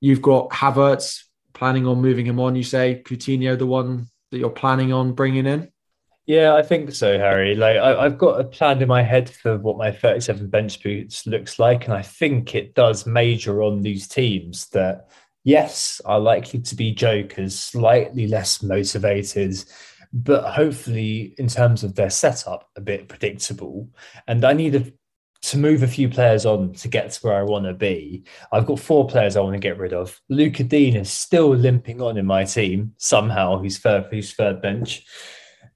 You've 0.00 0.22
got 0.22 0.50
Havertz 0.50 1.24
planning 1.54 1.86
on 1.86 2.00
moving 2.00 2.26
him 2.26 2.38
on. 2.38 2.54
You 2.54 2.62
say 2.62 3.02
Coutinho, 3.04 3.58
the 3.58 3.66
one 3.66 4.06
that 4.30 4.38
you're 4.38 4.50
planning 4.50 4.92
on 4.92 5.12
bringing 5.12 5.46
in. 5.46 5.70
Yeah, 6.26 6.54
I 6.54 6.62
think 6.62 6.92
so, 6.92 7.18
Harry. 7.18 7.54
Like 7.54 7.78
I, 7.78 8.02
have 8.02 8.18
got 8.18 8.38
a 8.38 8.44
plan 8.44 8.82
in 8.82 8.88
my 8.88 9.02
head 9.02 9.30
for 9.30 9.56
what 9.56 9.78
my 9.78 9.90
37 9.90 10.48
bench 10.50 10.82
boost 10.82 11.26
looks 11.26 11.58
like, 11.58 11.86
and 11.86 11.94
I 11.94 12.02
think 12.02 12.54
it 12.54 12.74
does 12.74 13.06
major 13.06 13.62
on 13.62 13.80
these 13.80 14.06
teams 14.06 14.68
that 14.68 15.08
yes 15.44 16.02
are 16.04 16.20
likely 16.20 16.60
to 16.60 16.76
be 16.76 16.92
jokers, 16.92 17.58
slightly 17.58 18.26
less 18.26 18.62
motivated, 18.62 19.56
but 20.12 20.52
hopefully 20.52 21.34
in 21.38 21.48
terms 21.48 21.82
of 21.82 21.94
their 21.94 22.10
setup, 22.10 22.68
a 22.76 22.82
bit 22.82 23.08
predictable. 23.08 23.88
And 24.26 24.44
I 24.44 24.52
need 24.52 24.74
a 24.74 24.92
to 25.40 25.58
move 25.58 25.82
a 25.82 25.88
few 25.88 26.08
players 26.08 26.44
on 26.44 26.72
to 26.74 26.88
get 26.88 27.10
to 27.10 27.20
where 27.20 27.36
I 27.36 27.42
want 27.42 27.66
to 27.66 27.74
be, 27.74 28.24
I've 28.52 28.66
got 28.66 28.80
four 28.80 29.06
players 29.06 29.36
I 29.36 29.40
want 29.40 29.54
to 29.54 29.60
get 29.60 29.78
rid 29.78 29.92
of. 29.92 30.20
Lucas 30.28 30.66
Digne 30.66 30.96
is 30.96 31.10
still 31.10 31.54
limping 31.54 32.02
on 32.02 32.16
in 32.18 32.26
my 32.26 32.44
team 32.44 32.94
somehow. 32.98 33.60
He's 33.62 33.78
third, 33.78 34.06
he's 34.10 34.34
third 34.34 34.60
bench. 34.60 35.04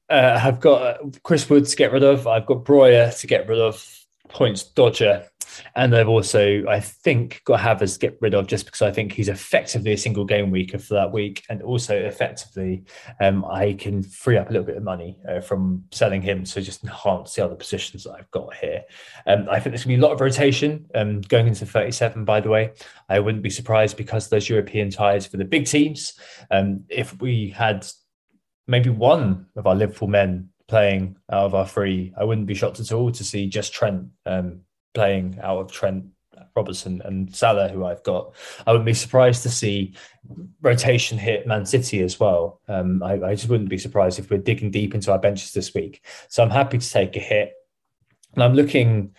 Uh, 0.09 0.39
I've 0.43 0.61
got 0.61 0.83
uh, 0.83 0.99
Chris 1.23 1.49
Wood 1.49 1.65
to 1.67 1.77
get 1.77 1.93
rid 1.93 2.03
of. 2.03 2.27
I've 2.27 2.47
got 2.47 2.65
Broja 2.65 3.19
to 3.21 3.27
get 3.27 3.49
rid 3.49 3.61
of. 3.61 3.87
Points 4.29 4.63
Dodger 4.63 5.27
and 5.75 5.93
they've 5.93 6.09
also, 6.09 6.65
I 6.69 6.81
think, 6.81 7.43
got 7.45 7.61
Havertz 7.61 7.95
to 7.95 8.07
get 8.07 8.19
rid 8.21 8.35
of 8.35 8.47
just 8.47 8.67
because 8.67 8.83
I 8.83 8.91
think 8.91 9.13
he's 9.13 9.29
effectively 9.29 9.93
a 9.93 9.99
single 9.99 10.25
game 10.25 10.51
weaker 10.51 10.79
for 10.79 10.95
that 10.95 11.13
week. 11.13 11.45
And 11.49 11.63
also, 11.63 11.97
effectively, 11.97 12.85
um, 13.21 13.45
I 13.45 13.75
can 13.75 14.03
free 14.03 14.37
up 14.37 14.51
a 14.51 14.53
little 14.53 14.67
bit 14.67 14.77
of 14.77 14.83
money 14.83 15.19
uh, 15.29 15.41
from 15.41 15.85
selling 15.91 16.23
him 16.23 16.45
to 16.45 16.61
just 16.61 16.83
enhance 16.83 17.35
the 17.35 17.45
other 17.45 17.55
positions 17.55 18.05
that 18.05 18.13
I've 18.13 18.31
got 18.31 18.55
here. 18.55 18.83
Um, 19.27 19.49
I 19.51 19.61
think 19.61 19.73
there's 19.73 19.85
going 19.85 19.97
to 19.97 20.01
be 20.01 20.05
a 20.05 20.07
lot 20.07 20.13
of 20.13 20.21
rotation 20.21 20.87
um, 20.95 21.21
going 21.23 21.47
into 21.47 21.67
37, 21.67 22.25
by 22.25 22.41
the 22.41 22.51
way. 22.51 22.73
I 23.09 23.21
wouldn't 23.21 23.43
be 23.43 23.51
surprised 23.51 23.97
because 23.97 24.29
those 24.29 24.49
European 24.49 24.91
ties 24.91 25.27
for 25.27 25.37
the 25.37 25.45
big 25.45 25.67
teams. 25.67 26.15
Um, 26.51 26.85
if 26.89 27.21
we 27.21 27.51
had 27.51 27.87
maybe 28.67 28.91
one 28.91 29.47
of 29.57 29.67
our 29.67 29.75
Liverpool 29.75 30.09
men 30.09 30.49
playing 30.69 31.17
out 31.31 31.45
of 31.45 31.55
our 31.55 31.67
three, 31.67 32.13
I 32.19 32.25
wouldn't 32.25 32.47
be 32.47 32.55
shocked 32.55 32.81
at 32.81 32.93
all 32.93 33.11
to 33.13 33.25
see 33.25 33.47
just 33.47 33.73
Trent 33.73 34.07
um, 34.27 34.61
playing 34.95 35.39
out 35.43 35.59
of 35.59 35.73
Trent, 35.73 36.07
Robertson, 36.55 37.03
and 37.05 37.35
Salah, 37.35 37.69
who 37.69 37.85
I've 37.85 38.03
got. 38.03 38.35
I 38.67 38.73
wouldn't 38.73 38.87
be 38.87 38.95
surprised 38.95 39.43
to 39.45 39.51
see 39.51 39.95
rotation 40.61 41.19
hit 41.19 41.47
Man 41.47 41.67
City 41.67 42.03
as 42.03 42.19
well. 42.19 42.61
Um, 42.69 43.03
I, 43.03 43.15
I, 43.15 43.35
just 43.35 43.49
wouldn't 43.49 43.71
be 43.71 43.79
surprised 43.79 44.19
if 44.19 44.31
we're 44.31 44.39
digging 44.39 44.71
deep 44.71 44.95
into 44.95 45.13
our 45.13 45.19
benches 45.19 45.53
this 45.53 45.75
week. 45.75 46.05
So 46.29 46.43
I'm 46.43 46.51
happy 46.51 46.79
to 46.79 46.91
take 46.91 47.17
a 47.17 47.21
hit. 47.21 47.55
And 48.35 48.43
I'm 48.43 48.55
looking. 48.55 49.15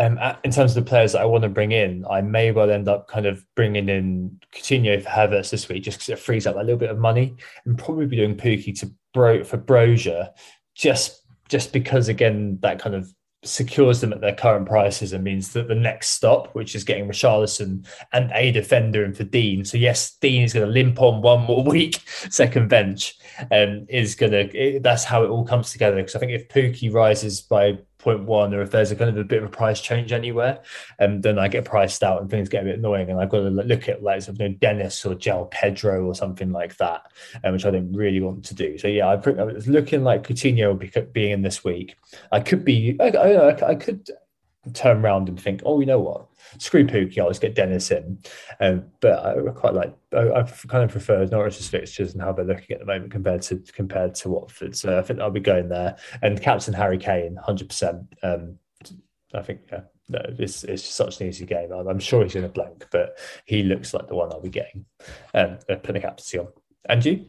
Um, 0.00 0.16
at, 0.18 0.38
in 0.44 0.52
terms 0.52 0.76
of 0.76 0.84
the 0.84 0.88
players 0.88 1.10
that 1.12 1.22
I 1.22 1.24
want 1.24 1.42
to 1.42 1.48
bring 1.48 1.72
in, 1.72 2.06
I 2.08 2.20
may 2.20 2.52
well 2.52 2.70
end 2.70 2.86
up 2.86 3.08
kind 3.08 3.26
of 3.26 3.44
bringing 3.56 3.88
in 3.88 4.38
Coutinho 4.54 5.02
for 5.02 5.08
Havertz 5.08 5.50
this 5.50 5.68
week, 5.68 5.82
just 5.82 5.98
because 5.98 6.10
it 6.10 6.20
frees 6.20 6.46
up 6.46 6.54
a 6.54 6.60
little 6.60 6.76
bit 6.76 6.90
of 6.90 6.98
money, 6.98 7.34
and 7.64 7.76
probably 7.76 8.06
be 8.06 8.14
doing 8.14 8.36
Pukki 8.36 8.78
to 8.78 8.92
Bro 9.12 9.42
for 9.42 9.58
Broja, 9.58 10.30
just 10.76 11.22
just 11.48 11.72
because 11.72 12.08
again 12.08 12.58
that 12.62 12.78
kind 12.78 12.94
of 12.94 13.12
secures 13.44 14.00
them 14.00 14.12
at 14.12 14.20
their 14.20 14.34
current 14.34 14.66
prices 14.66 15.12
and 15.12 15.22
means 15.22 15.52
that 15.52 15.68
the 15.68 15.74
next 15.74 16.10
stop, 16.10 16.54
which 16.54 16.74
is 16.74 16.84
getting 16.84 17.08
Richarlison 17.08 17.86
and 18.12 18.30
a 18.34 18.50
defender 18.50 19.04
and 19.04 19.16
for 19.16 19.24
Digne. 19.24 19.64
So 19.64 19.78
yes, 19.78 20.16
Digne 20.16 20.44
is 20.44 20.52
going 20.52 20.66
to 20.66 20.72
limp 20.72 21.00
on 21.00 21.22
one 21.22 21.42
more 21.42 21.64
week, 21.68 22.02
second 22.30 22.68
bench, 22.68 23.14
um, 23.52 23.86
is 23.88 24.14
going 24.14 24.32
to. 24.32 24.80
That's 24.80 25.04
how 25.04 25.22
it 25.24 25.28
all 25.28 25.44
comes 25.44 25.72
together. 25.72 25.96
Because 25.96 26.16
I 26.16 26.18
think 26.18 26.32
if 26.32 26.48
Pukki 26.48 26.92
rises 26.92 27.40
by 27.40 27.78
0.1 27.98 28.54
or 28.54 28.62
if 28.62 28.70
there's 28.70 28.90
a 28.90 28.96
kind 28.96 29.10
of 29.10 29.16
a 29.16 29.24
bit 29.24 29.42
of 29.42 29.48
a 29.48 29.52
price 29.52 29.80
change 29.80 30.12
anywhere, 30.12 30.60
um, 31.00 31.20
then 31.20 31.38
I 31.38 31.48
get 31.48 31.64
priced 31.64 32.02
out 32.02 32.20
and 32.20 32.30
things 32.30 32.48
get 32.48 32.62
a 32.62 32.66
bit 32.66 32.78
annoying. 32.78 33.10
And 33.10 33.20
I've 33.20 33.30
got 33.30 33.38
to 33.40 33.50
look 33.50 33.88
at 33.88 34.02
like 34.02 34.22
something 34.22 34.56
Dennis 34.56 35.04
or 35.04 35.14
João 35.14 35.50
Pedro 35.50 36.04
or 36.04 36.14
something 36.14 36.52
like 36.52 36.76
that, 36.76 37.10
um, 37.44 37.52
which 37.52 37.66
I 37.66 37.70
don't 37.70 37.92
really 37.92 38.20
want 38.20 38.44
to 38.46 38.54
do. 38.54 38.78
So 38.78 38.88
yeah, 38.88 39.08
I 39.08 39.16
was 39.16 39.68
looking 39.68 40.04
like 40.04 40.26
Coutinho 40.26 40.68
will 40.68 40.74
be 40.74 40.92
being 41.12 41.32
in 41.32 41.42
this 41.42 41.64
week. 41.64 41.96
I 42.30 42.40
could 42.40 42.64
be, 42.64 42.96
I, 43.00 43.08
I, 43.08 43.70
I 43.70 43.74
could 43.74 44.08
turn 44.74 45.04
around 45.04 45.28
and 45.28 45.40
think, 45.40 45.62
oh, 45.64 45.80
you 45.80 45.86
know 45.86 46.00
what, 46.00 46.26
screw 46.58 46.86
Pukki, 46.86 47.18
I'll 47.18 47.28
just 47.28 47.40
get 47.40 47.54
Dennis 47.54 47.90
in. 47.90 48.18
Um, 48.60 48.84
but 49.00 49.24
I 49.24 49.50
quite 49.52 49.74
like, 49.74 49.94
I, 50.12 50.28
I, 50.30 50.42
kind 50.42 50.84
of 50.84 50.90
prefer 50.90 51.26
Norwich's 51.26 51.68
fixtures 51.68 52.12
and 52.12 52.22
how 52.22 52.32
they're 52.32 52.44
looking 52.44 52.74
at 52.74 52.80
the 52.80 52.86
moment 52.86 53.12
compared 53.12 53.42
to 53.42 53.56
compared 53.72 54.14
to 54.16 54.30
Watford. 54.30 54.76
So 54.76 54.98
I 54.98 55.02
think 55.02 55.20
I'll 55.20 55.30
be 55.30 55.40
going 55.40 55.68
there. 55.68 55.96
And 56.22 56.40
captain 56.40 56.74
Harry 56.74 56.98
Kane, 56.98 57.36
hundred 57.36 57.68
percent. 57.68 58.02
Um, 58.22 58.58
I 59.34 59.42
think 59.42 59.60
yeah, 59.70 59.82
no, 60.08 60.20
it's 60.38 60.64
it's 60.64 60.84
such 60.84 61.20
an 61.20 61.28
easy 61.28 61.44
game. 61.44 61.72
I'm, 61.72 61.88
I'm 61.88 61.98
sure 61.98 62.22
he's 62.22 62.34
going 62.34 62.46
to 62.46 62.52
blank, 62.52 62.86
but 62.90 63.18
he 63.44 63.62
looks 63.62 63.92
like 63.92 64.08
the 64.08 64.14
one 64.14 64.32
I'll 64.32 64.40
be 64.40 64.48
getting 64.48 64.86
um, 65.34 65.58
putting 65.68 65.96
a 65.96 66.00
captaincy 66.00 66.38
on. 66.38 66.48
And 66.88 67.04
you? 67.04 67.26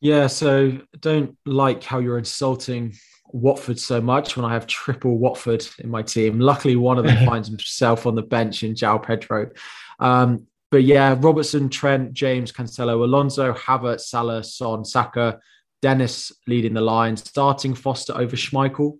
Yeah, 0.00 0.28
so 0.28 0.78
don't 0.98 1.36
like 1.44 1.84
how 1.84 1.98
you're 1.98 2.16
insulting 2.16 2.94
Watford 3.32 3.78
so 3.78 4.00
much 4.00 4.36
when 4.36 4.44
I 4.44 4.52
have 4.52 4.66
triple 4.66 5.18
Watford 5.18 5.66
in 5.78 5.90
my 5.90 6.02
team. 6.02 6.40
Luckily, 6.40 6.76
one 6.76 6.98
of 6.98 7.04
them 7.04 7.26
finds 7.26 7.48
himself 7.48 8.06
on 8.06 8.14
the 8.14 8.22
bench 8.22 8.62
in 8.62 8.74
João 8.74 9.02
Pedro. 9.02 9.50
Um, 9.98 10.46
but 10.70 10.84
yeah, 10.84 11.16
Robertson, 11.18 11.68
Trent, 11.68 12.12
James, 12.12 12.52
Cancelo, 12.52 13.02
Alonso, 13.02 13.52
Havertz, 13.52 14.02
Salah, 14.02 14.44
Son, 14.44 14.84
Saka, 14.84 15.40
Dennis 15.82 16.32
leading 16.46 16.74
the 16.74 16.80
line, 16.80 17.16
starting 17.16 17.74
Foster 17.74 18.16
over 18.16 18.36
Schmeichel. 18.36 18.98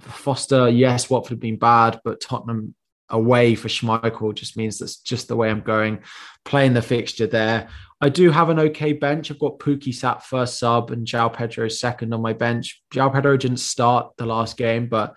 Foster, 0.00 0.68
yes, 0.68 1.10
Watford 1.10 1.30
have 1.30 1.40
been 1.40 1.58
bad, 1.58 2.00
but 2.04 2.20
Tottenham 2.20 2.74
away 3.10 3.54
for 3.54 3.68
Schmeichel 3.68 4.34
just 4.34 4.56
means 4.56 4.78
that's 4.78 4.96
just 4.96 5.28
the 5.28 5.36
way 5.36 5.50
I'm 5.50 5.60
going. 5.60 6.00
Playing 6.44 6.74
the 6.74 6.82
fixture 6.82 7.26
there. 7.26 7.68
I 8.04 8.10
do 8.10 8.30
have 8.30 8.50
an 8.50 8.58
okay 8.58 8.92
bench. 8.92 9.30
I've 9.30 9.38
got 9.38 9.58
Pukki 9.58 9.94
sat 9.94 10.22
first 10.22 10.58
sub 10.58 10.90
and 10.90 11.06
João 11.06 11.32
Pedro 11.32 11.68
second 11.68 12.12
on 12.12 12.20
my 12.20 12.34
bench. 12.34 12.82
João 12.92 13.10
Pedro 13.10 13.38
didn't 13.38 13.60
start 13.60 14.12
the 14.18 14.26
last 14.26 14.58
game, 14.58 14.88
but 14.88 15.14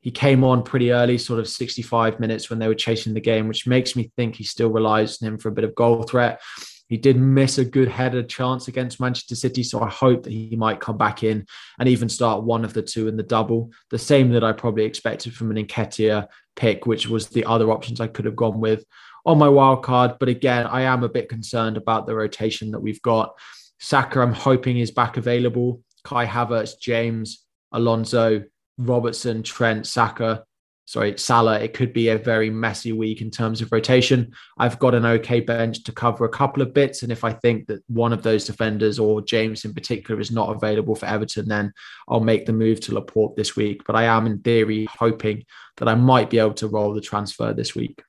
he 0.00 0.10
came 0.10 0.42
on 0.42 0.62
pretty 0.62 0.92
early, 0.92 1.18
sort 1.18 1.40
of 1.40 1.46
65 1.46 2.20
minutes 2.20 2.48
when 2.48 2.58
they 2.58 2.68
were 2.68 2.74
chasing 2.74 3.12
the 3.12 3.20
game, 3.20 3.48
which 3.48 3.66
makes 3.66 3.94
me 3.94 4.10
think 4.16 4.34
he 4.34 4.44
still 4.44 4.70
relies 4.70 5.20
on 5.20 5.28
him 5.28 5.38
for 5.38 5.50
a 5.50 5.52
bit 5.52 5.64
of 5.64 5.74
goal 5.74 6.04
threat. 6.04 6.40
He 6.88 6.96
did 6.96 7.18
miss 7.18 7.58
a 7.58 7.66
good 7.66 7.88
headed 7.88 8.30
chance 8.30 8.66
against 8.66 8.98
Manchester 8.98 9.34
City, 9.34 9.62
so 9.62 9.82
I 9.82 9.90
hope 9.90 10.22
that 10.22 10.32
he 10.32 10.56
might 10.56 10.80
come 10.80 10.96
back 10.96 11.22
in 11.22 11.44
and 11.78 11.86
even 11.86 12.08
start 12.08 12.44
one 12.44 12.64
of 12.64 12.72
the 12.72 12.80
two 12.80 13.08
in 13.08 13.18
the 13.18 13.22
double. 13.22 13.72
The 13.90 13.98
same 13.98 14.30
that 14.30 14.42
I 14.42 14.52
probably 14.52 14.86
expected 14.86 15.34
from 15.34 15.50
an 15.50 15.62
Nketiah 15.66 16.28
pick, 16.56 16.86
which 16.86 17.06
was 17.06 17.28
the 17.28 17.44
other 17.44 17.70
options 17.70 18.00
I 18.00 18.06
could 18.06 18.24
have 18.24 18.36
gone 18.36 18.58
with 18.58 18.86
on 19.24 19.38
my 19.38 19.48
wild 19.48 19.82
card. 19.82 20.16
But 20.18 20.28
again, 20.28 20.66
I 20.66 20.82
am 20.82 21.02
a 21.02 21.08
bit 21.08 21.28
concerned 21.28 21.76
about 21.76 22.06
the 22.06 22.14
rotation 22.14 22.70
that 22.72 22.80
we've 22.80 23.02
got. 23.02 23.34
Saka, 23.80 24.20
I'm 24.20 24.32
hoping 24.32 24.78
is 24.78 24.90
back 24.90 25.16
available. 25.16 25.82
Kai 26.04 26.26
Havertz, 26.26 26.78
James, 26.80 27.44
Alonso, 27.72 28.44
Robertson, 28.78 29.42
Trent, 29.42 29.86
Saka 29.86 30.44
sorry, 30.92 31.16
Salah, 31.16 31.60
it 31.60 31.72
could 31.72 31.92
be 31.92 32.08
a 32.08 32.18
very 32.18 32.50
messy 32.50 32.92
week 32.92 33.22
in 33.22 33.30
terms 33.30 33.62
of 33.62 33.72
rotation. 33.72 34.32
I've 34.58 34.78
got 34.78 34.94
an 34.94 35.06
okay 35.06 35.40
bench 35.40 35.84
to 35.84 35.92
cover 35.92 36.24
a 36.24 36.28
couple 36.28 36.62
of 36.62 36.74
bits. 36.74 37.02
And 37.02 37.10
if 37.10 37.24
I 37.24 37.32
think 37.32 37.66
that 37.68 37.82
one 37.86 38.12
of 38.12 38.22
those 38.22 38.44
defenders 38.44 38.98
or 38.98 39.22
James 39.22 39.64
in 39.64 39.72
particular 39.72 40.20
is 40.20 40.30
not 40.30 40.54
available 40.54 40.94
for 40.94 41.06
Everton, 41.06 41.48
then 41.48 41.72
I'll 42.08 42.20
make 42.20 42.46
the 42.46 42.52
move 42.52 42.80
to 42.80 42.94
Laporte 42.94 43.36
this 43.36 43.56
week. 43.56 43.82
But 43.86 43.96
I 43.96 44.04
am 44.04 44.26
in 44.26 44.40
theory 44.40 44.86
hoping 44.98 45.44
that 45.78 45.88
I 45.88 45.94
might 45.94 46.30
be 46.30 46.38
able 46.38 46.54
to 46.54 46.68
roll 46.68 46.92
the 46.92 47.00
transfer 47.00 47.54
this 47.54 47.74
week. 47.74 48.02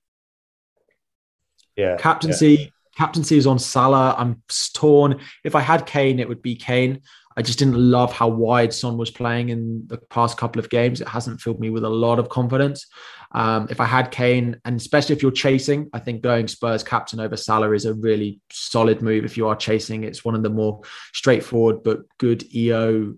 Yeah. 1.76 1.98
Captaincy. 1.98 2.54
Yeah. 2.54 2.68
Captaincy 2.96 3.38
is 3.38 3.48
on 3.48 3.58
Salah. 3.58 4.16
I'm 4.18 4.44
torn. 4.74 5.20
If 5.44 5.56
I 5.56 5.62
had 5.62 5.86
Kane, 5.86 6.20
it 6.20 6.30
would 6.30 6.44
be 6.44 6.56
Kane. 6.56 7.02
I 7.36 7.42
just 7.42 7.60
didn't 7.60 7.78
love 7.78 8.14
how 8.14 8.28
wide 8.28 8.74
Son 8.74 8.98
was 8.98 9.10
playing 9.10 9.50
in 9.50 9.88
the 9.88 9.98
past 9.98 10.38
couple 10.38 10.60
of 10.60 10.70
games. 10.70 11.02
It 11.02 11.08
hasn't 11.08 11.42
filled 11.42 11.60
me 11.60 11.70
with 11.70 11.84
a 11.84 11.90
lot 11.90 12.20
of 12.20 12.30
confidence. 12.30 12.86
Um, 13.32 13.68
if 13.72 13.80
I 13.80 13.86
had 13.86 14.12
Kane, 14.12 14.60
and 14.64 14.80
especially 14.80 15.16
if 15.16 15.24
you're 15.24 15.32
chasing, 15.32 15.90
I 15.94 16.00
think 16.00 16.22
going 16.22 16.48
Spurs 16.48 16.84
captain 16.84 17.20
over 17.20 17.36
Salah 17.36 17.72
is 17.72 17.86
a 17.86 17.96
really 17.96 18.40
solid 18.52 19.02
move. 19.02 19.26
If 19.26 19.38
you 19.38 19.48
are 19.48 19.56
chasing, 19.56 20.04
it's 20.04 20.24
one 20.24 20.36
of 20.36 20.44
the 20.44 20.50
more 20.50 20.82
straightforward 21.14 21.82
but 21.84 22.04
good 22.20 22.44
EO 22.54 23.16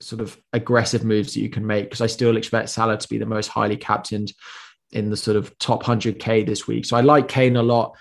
sort 0.00 0.20
of 0.20 0.36
aggressive 0.52 1.04
moves 1.04 1.34
that 1.34 1.40
you 1.40 1.48
can 1.48 1.64
make. 1.64 1.84
Because 1.84 2.00
I 2.00 2.08
still 2.08 2.36
expect 2.36 2.70
Salah 2.70 2.98
to 2.98 3.08
be 3.08 3.18
the 3.18 3.26
most 3.26 3.46
highly 3.46 3.76
captained 3.76 4.32
in 4.92 5.10
the 5.10 5.16
sort 5.16 5.36
of 5.36 5.56
top 5.58 5.82
100k 5.82 6.46
this 6.46 6.66
week. 6.66 6.84
So 6.84 6.96
I 6.96 7.00
like 7.00 7.28
Kane 7.28 7.56
a 7.56 7.62
lot. 7.62 7.96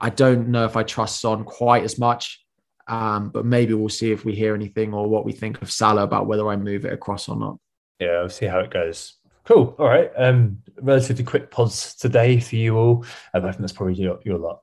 I 0.00 0.10
don't 0.10 0.48
know 0.48 0.64
if 0.64 0.76
I 0.76 0.82
trust 0.82 1.20
Son 1.20 1.44
quite 1.44 1.84
as 1.84 1.98
much. 1.98 2.42
Um, 2.88 3.30
but 3.30 3.44
maybe 3.44 3.74
we'll 3.74 3.88
see 3.88 4.12
if 4.12 4.24
we 4.24 4.34
hear 4.34 4.54
anything 4.54 4.92
or 4.92 5.08
what 5.08 5.24
we 5.24 5.32
think 5.32 5.62
of 5.62 5.70
Salah 5.70 6.02
about 6.02 6.26
whether 6.26 6.48
I 6.48 6.56
move 6.56 6.84
it 6.84 6.92
across 6.92 7.28
or 7.28 7.36
not. 7.36 7.58
Yeah, 8.00 8.20
we'll 8.20 8.28
see 8.28 8.46
how 8.46 8.58
it 8.58 8.70
goes. 8.70 9.14
Cool. 9.44 9.74
All 9.78 9.86
right. 9.86 10.10
Um, 10.16 10.58
relatively 10.80 11.24
quick 11.24 11.50
pods 11.50 11.94
today 11.94 12.40
for 12.40 12.56
you 12.56 12.76
all. 12.76 13.04
Um, 13.34 13.44
I 13.44 13.50
think 13.50 13.60
that's 13.60 13.72
probably 13.72 13.94
your, 13.94 14.18
your 14.24 14.38
lot. 14.38 14.62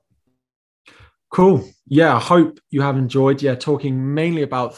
Cool. 1.32 1.64
Yeah, 1.86 2.16
I 2.16 2.20
hope 2.20 2.60
you 2.70 2.82
have 2.82 2.98
enjoyed. 2.98 3.42
Yeah, 3.42 3.56
talking 3.56 4.14
mainly 4.14 4.42
about 4.42 4.76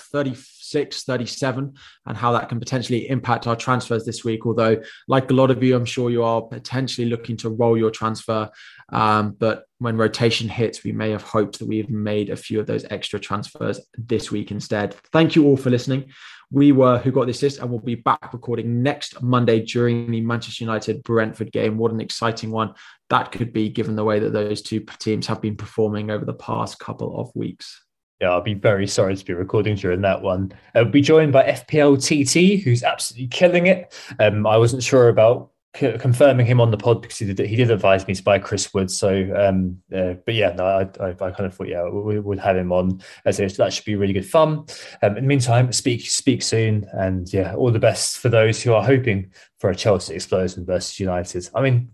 36, 0.71 1.03
37 1.03 1.73
and 2.05 2.17
how 2.17 2.31
that 2.31 2.49
can 2.49 2.59
potentially 2.59 3.09
impact 3.09 3.47
our 3.47 3.55
transfers 3.55 4.05
this 4.05 4.23
week. 4.23 4.45
Although, 4.45 4.81
like 5.07 5.29
a 5.29 5.33
lot 5.33 5.51
of 5.51 5.61
you, 5.61 5.75
I'm 5.75 5.85
sure 5.85 6.09
you 6.09 6.23
are 6.23 6.41
potentially 6.41 7.07
looking 7.07 7.37
to 7.37 7.49
roll 7.49 7.77
your 7.77 7.91
transfer. 7.91 8.49
Um, 8.89 9.31
but 9.31 9.65
when 9.79 9.97
rotation 9.97 10.47
hits, 10.47 10.83
we 10.83 10.91
may 10.91 11.09
have 11.11 11.23
hoped 11.23 11.59
that 11.59 11.67
we 11.67 11.77
have 11.77 11.89
made 11.89 12.29
a 12.29 12.35
few 12.35 12.59
of 12.59 12.67
those 12.67 12.85
extra 12.89 13.19
transfers 13.19 13.79
this 13.97 14.31
week 14.31 14.51
instead. 14.51 14.93
Thank 15.11 15.35
you 15.35 15.45
all 15.45 15.57
for 15.57 15.69
listening. 15.69 16.11
We 16.53 16.73
were 16.73 16.97
Who 16.97 17.11
Got 17.11 17.25
the 17.25 17.31
Assist, 17.31 17.59
and 17.59 17.69
we'll 17.69 17.79
be 17.79 17.95
back 17.95 18.33
recording 18.33 18.83
next 18.83 19.21
Monday 19.21 19.61
during 19.61 20.11
the 20.11 20.19
Manchester 20.19 20.65
United 20.65 21.01
Brentford 21.03 21.51
game. 21.53 21.77
What 21.77 21.93
an 21.93 22.01
exciting 22.01 22.51
one 22.51 22.73
that 23.09 23.31
could 23.31 23.53
be, 23.53 23.69
given 23.69 23.95
the 23.95 24.03
way 24.03 24.19
that 24.19 24.33
those 24.33 24.61
two 24.61 24.81
teams 24.99 25.27
have 25.27 25.41
been 25.41 25.55
performing 25.55 26.11
over 26.11 26.25
the 26.25 26.33
past 26.33 26.77
couple 26.77 27.19
of 27.19 27.31
weeks. 27.35 27.81
Yeah, 28.21 28.29
I'll 28.29 28.41
be 28.41 28.53
very 28.53 28.85
sorry 28.85 29.15
to 29.15 29.25
be 29.25 29.33
recording 29.33 29.75
during 29.75 30.01
that 30.01 30.21
one. 30.21 30.53
I'll 30.75 30.83
uh, 30.83 30.89
be 30.89 31.01
joined 31.01 31.33
by 31.33 31.43
FPL 31.43 31.97
TT, 31.97 32.63
who's 32.63 32.83
absolutely 32.83 33.27
killing 33.29 33.65
it. 33.65 33.95
Um, 34.19 34.45
I 34.45 34.57
wasn't 34.57 34.83
sure 34.83 35.09
about 35.09 35.49
c- 35.75 35.97
confirming 35.97 36.45
him 36.45 36.61
on 36.61 36.69
the 36.69 36.77
pod 36.77 37.01
because 37.01 37.17
he 37.17 37.33
did, 37.33 37.47
he 37.47 37.55
did 37.55 37.71
advise 37.71 38.07
me 38.07 38.13
to 38.13 38.21
buy 38.21 38.37
Chris 38.37 38.71
Wood. 38.75 38.91
So, 38.91 39.09
um, 39.35 39.81
uh, 39.91 40.13
but 40.23 40.35
yeah, 40.35 40.53
no, 40.53 40.65
I, 40.65 40.81
I, 41.03 41.09
I, 41.09 41.31
kind 41.31 41.47
of 41.47 41.55
thought, 41.55 41.67
yeah, 41.67 41.89
we, 41.89 42.19
would 42.19 42.37
have 42.37 42.55
him 42.55 42.71
on. 42.71 43.01
As 43.25 43.37
so 43.37 43.47
that 43.47 43.73
should 43.73 43.85
be 43.85 43.95
really 43.95 44.13
good 44.13 44.29
fun. 44.29 44.65
Um, 45.01 45.17
in 45.17 45.23
the 45.23 45.27
meantime, 45.27 45.71
speak 45.71 46.07
speak 46.07 46.43
soon, 46.43 46.85
and 46.93 47.31
yeah, 47.33 47.55
all 47.55 47.71
the 47.71 47.79
best 47.79 48.19
for 48.19 48.29
those 48.29 48.61
who 48.61 48.73
are 48.73 48.83
hoping 48.83 49.31
for 49.59 49.71
a 49.71 49.75
Chelsea 49.75 50.13
explosion 50.13 50.63
versus 50.63 50.99
United. 50.99 51.49
I 51.55 51.61
mean, 51.61 51.89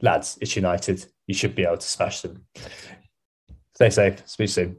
lads, 0.00 0.38
it's 0.40 0.56
United. 0.56 1.04
You 1.26 1.34
should 1.34 1.54
be 1.54 1.64
able 1.64 1.76
to 1.76 1.86
smash 1.86 2.22
them. 2.22 2.46
Stay 3.74 3.90
safe. 3.90 4.26
Speak 4.26 4.48
soon. 4.48 4.78